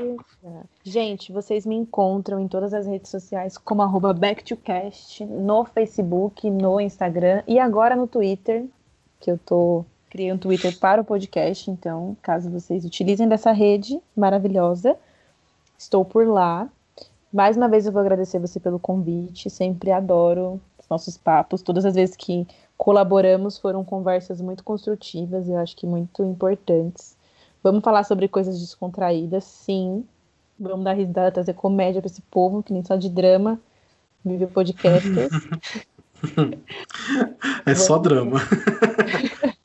Gente, 0.82 1.30
vocês 1.30 1.66
me 1.66 1.76
encontram 1.76 2.40
em 2.40 2.48
todas 2.48 2.72
as 2.72 2.86
redes 2.86 3.10
sociais 3.10 3.58
como 3.58 3.82
arroba 3.82 4.14
backtocast, 4.14 5.24
no 5.26 5.64
Facebook, 5.64 6.50
no 6.50 6.80
Instagram 6.80 7.42
e 7.46 7.58
agora 7.58 7.94
no 7.94 8.06
Twitter, 8.06 8.64
que 9.20 9.30
eu 9.30 9.38
tô 9.38 9.84
criei 10.08 10.32
um 10.32 10.38
Twitter 10.38 10.78
para 10.78 11.02
o 11.02 11.04
podcast, 11.04 11.70
então 11.70 12.16
caso 12.22 12.50
vocês 12.50 12.82
utilizem 12.84 13.28
dessa 13.28 13.52
rede 13.52 14.00
maravilhosa, 14.16 14.96
estou 15.76 16.02
por 16.02 16.26
lá. 16.26 16.66
Mais 17.30 17.58
uma 17.58 17.68
vez 17.68 17.84
eu 17.84 17.92
vou 17.92 18.00
agradecer 18.00 18.38
você 18.38 18.58
pelo 18.58 18.78
convite, 18.78 19.50
sempre 19.50 19.92
adoro 19.92 20.58
os 20.78 20.88
nossos 20.88 21.18
papos, 21.18 21.60
todas 21.60 21.84
as 21.84 21.94
vezes 21.94 22.16
que 22.16 22.46
colaboramos 22.78 23.58
foram 23.58 23.84
conversas 23.84 24.40
muito 24.40 24.64
construtivas 24.64 25.46
e 25.46 25.50
eu 25.50 25.58
acho 25.58 25.76
que 25.76 25.86
muito 25.86 26.24
importantes. 26.24 27.17
Vamos 27.70 27.84
falar 27.84 28.04
sobre 28.04 28.28
coisas 28.28 28.58
descontraídas, 28.60 29.44
sim. 29.44 30.04
Vamos 30.58 30.84
dar 30.84 30.94
risada, 30.94 31.30
trazer 31.30 31.54
comédia 31.54 32.00
para 32.00 32.10
esse 32.10 32.22
povo, 32.22 32.62
que 32.62 32.72
nem 32.72 32.82
só 32.84 32.96
de 32.96 33.08
drama 33.08 33.60
vive 34.24 34.46
podcasters. 34.46 35.30
É 37.64 37.74
só 37.76 37.96
drama. 37.96 38.40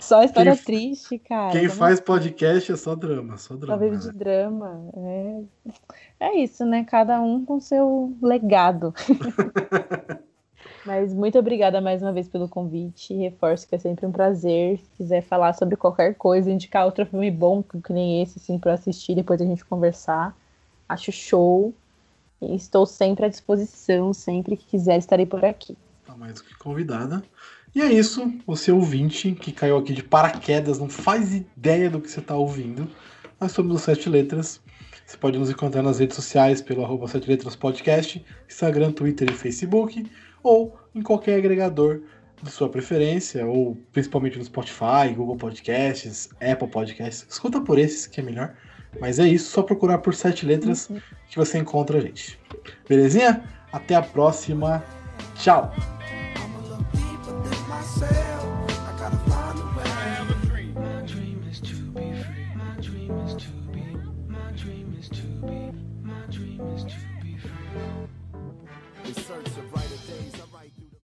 Só 0.00 0.22
história 0.22 0.54
Quem- 0.54 0.64
triste, 0.64 1.18
cara. 1.18 1.52
Quem 1.52 1.68
Como 1.68 1.78
faz 1.78 2.00
podcast 2.00 2.72
é 2.72 2.76
só 2.76 2.94
drama, 2.94 3.38
só 3.38 3.54
Só 3.54 3.60
drama. 3.60 3.78
vive 3.78 3.96
de 3.98 4.12
drama. 4.12 4.88
É... 4.96 5.42
é 6.20 6.38
isso, 6.42 6.64
né? 6.64 6.84
Cada 6.84 7.20
um 7.20 7.44
com 7.44 7.60
seu 7.60 8.12
legado. 8.20 8.92
Mas 10.86 11.12
muito 11.12 11.36
obrigada 11.36 11.80
mais 11.80 12.00
uma 12.00 12.12
vez 12.12 12.28
pelo 12.28 12.48
convite. 12.48 13.12
Reforço 13.12 13.66
que 13.66 13.74
é 13.74 13.78
sempre 13.78 14.06
um 14.06 14.12
prazer. 14.12 14.78
Se 14.78 14.90
quiser 14.96 15.20
falar 15.20 15.52
sobre 15.54 15.74
qualquer 15.76 16.14
coisa, 16.14 16.50
indicar 16.50 16.84
outro 16.84 17.04
filme 17.04 17.30
bom, 17.30 17.62
que 17.62 17.92
nem 17.92 18.22
esse, 18.22 18.38
assim, 18.38 18.56
para 18.56 18.74
assistir, 18.74 19.16
depois 19.16 19.40
a 19.40 19.44
gente 19.44 19.64
conversar. 19.64 20.36
Acho 20.88 21.10
show. 21.10 21.74
E 22.40 22.54
estou 22.54 22.86
sempre 22.86 23.26
à 23.26 23.28
disposição. 23.28 24.12
Sempre 24.12 24.56
que 24.56 24.64
quiser, 24.64 24.96
estarei 24.96 25.26
por 25.26 25.44
aqui. 25.44 25.76
Tá 26.06 26.16
mais 26.16 26.34
do 26.34 26.44
que 26.44 26.54
convidada. 26.56 27.20
E 27.74 27.82
é 27.82 27.92
isso, 27.92 28.32
você 28.46 28.72
ouvinte 28.72 29.32
que 29.32 29.52
caiu 29.52 29.76
aqui 29.76 29.92
de 29.92 30.02
paraquedas, 30.02 30.78
não 30.78 30.88
faz 30.88 31.34
ideia 31.34 31.90
do 31.90 32.00
que 32.00 32.10
você 32.10 32.20
está 32.20 32.34
ouvindo. 32.34 32.88
Nós 33.38 33.52
somos 33.52 33.76
o 33.76 33.78
Sete 33.78 34.08
Letras. 34.08 34.62
Você 35.04 35.16
pode 35.18 35.38
nos 35.38 35.50
encontrar 35.50 35.82
nas 35.82 35.98
redes 35.98 36.16
sociais 36.16 36.62
pelo 36.62 36.82
arroba 36.82 37.06
Sete 37.06 37.28
Letras 37.28 37.54
Podcast, 37.54 38.24
Instagram, 38.48 38.92
Twitter 38.92 39.30
e 39.30 39.34
Facebook, 39.34 40.04
ou 40.46 40.78
em 40.94 41.02
qualquer 41.02 41.36
agregador 41.36 42.02
de 42.40 42.50
sua 42.50 42.68
preferência, 42.68 43.44
ou 43.46 43.76
principalmente 43.92 44.38
no 44.38 44.44
Spotify, 44.44 45.12
Google 45.14 45.36
Podcasts, 45.36 46.28
Apple 46.40 46.68
Podcasts. 46.68 47.26
Escuta 47.28 47.60
por 47.60 47.78
esses 47.78 48.06
que 48.06 48.20
é 48.20 48.22
melhor. 48.22 48.54
Mas 49.00 49.18
é 49.18 49.26
isso, 49.26 49.50
só 49.50 49.62
procurar 49.62 49.98
por 49.98 50.14
Sete 50.14 50.46
Letras 50.46 50.88
que 51.28 51.36
você 51.36 51.58
encontra 51.58 51.98
a 51.98 52.00
gente. 52.00 52.38
Belezinha? 52.88 53.42
Até 53.72 53.94
a 53.94 54.02
próxima. 54.02 54.82
Tchau! 55.34 55.95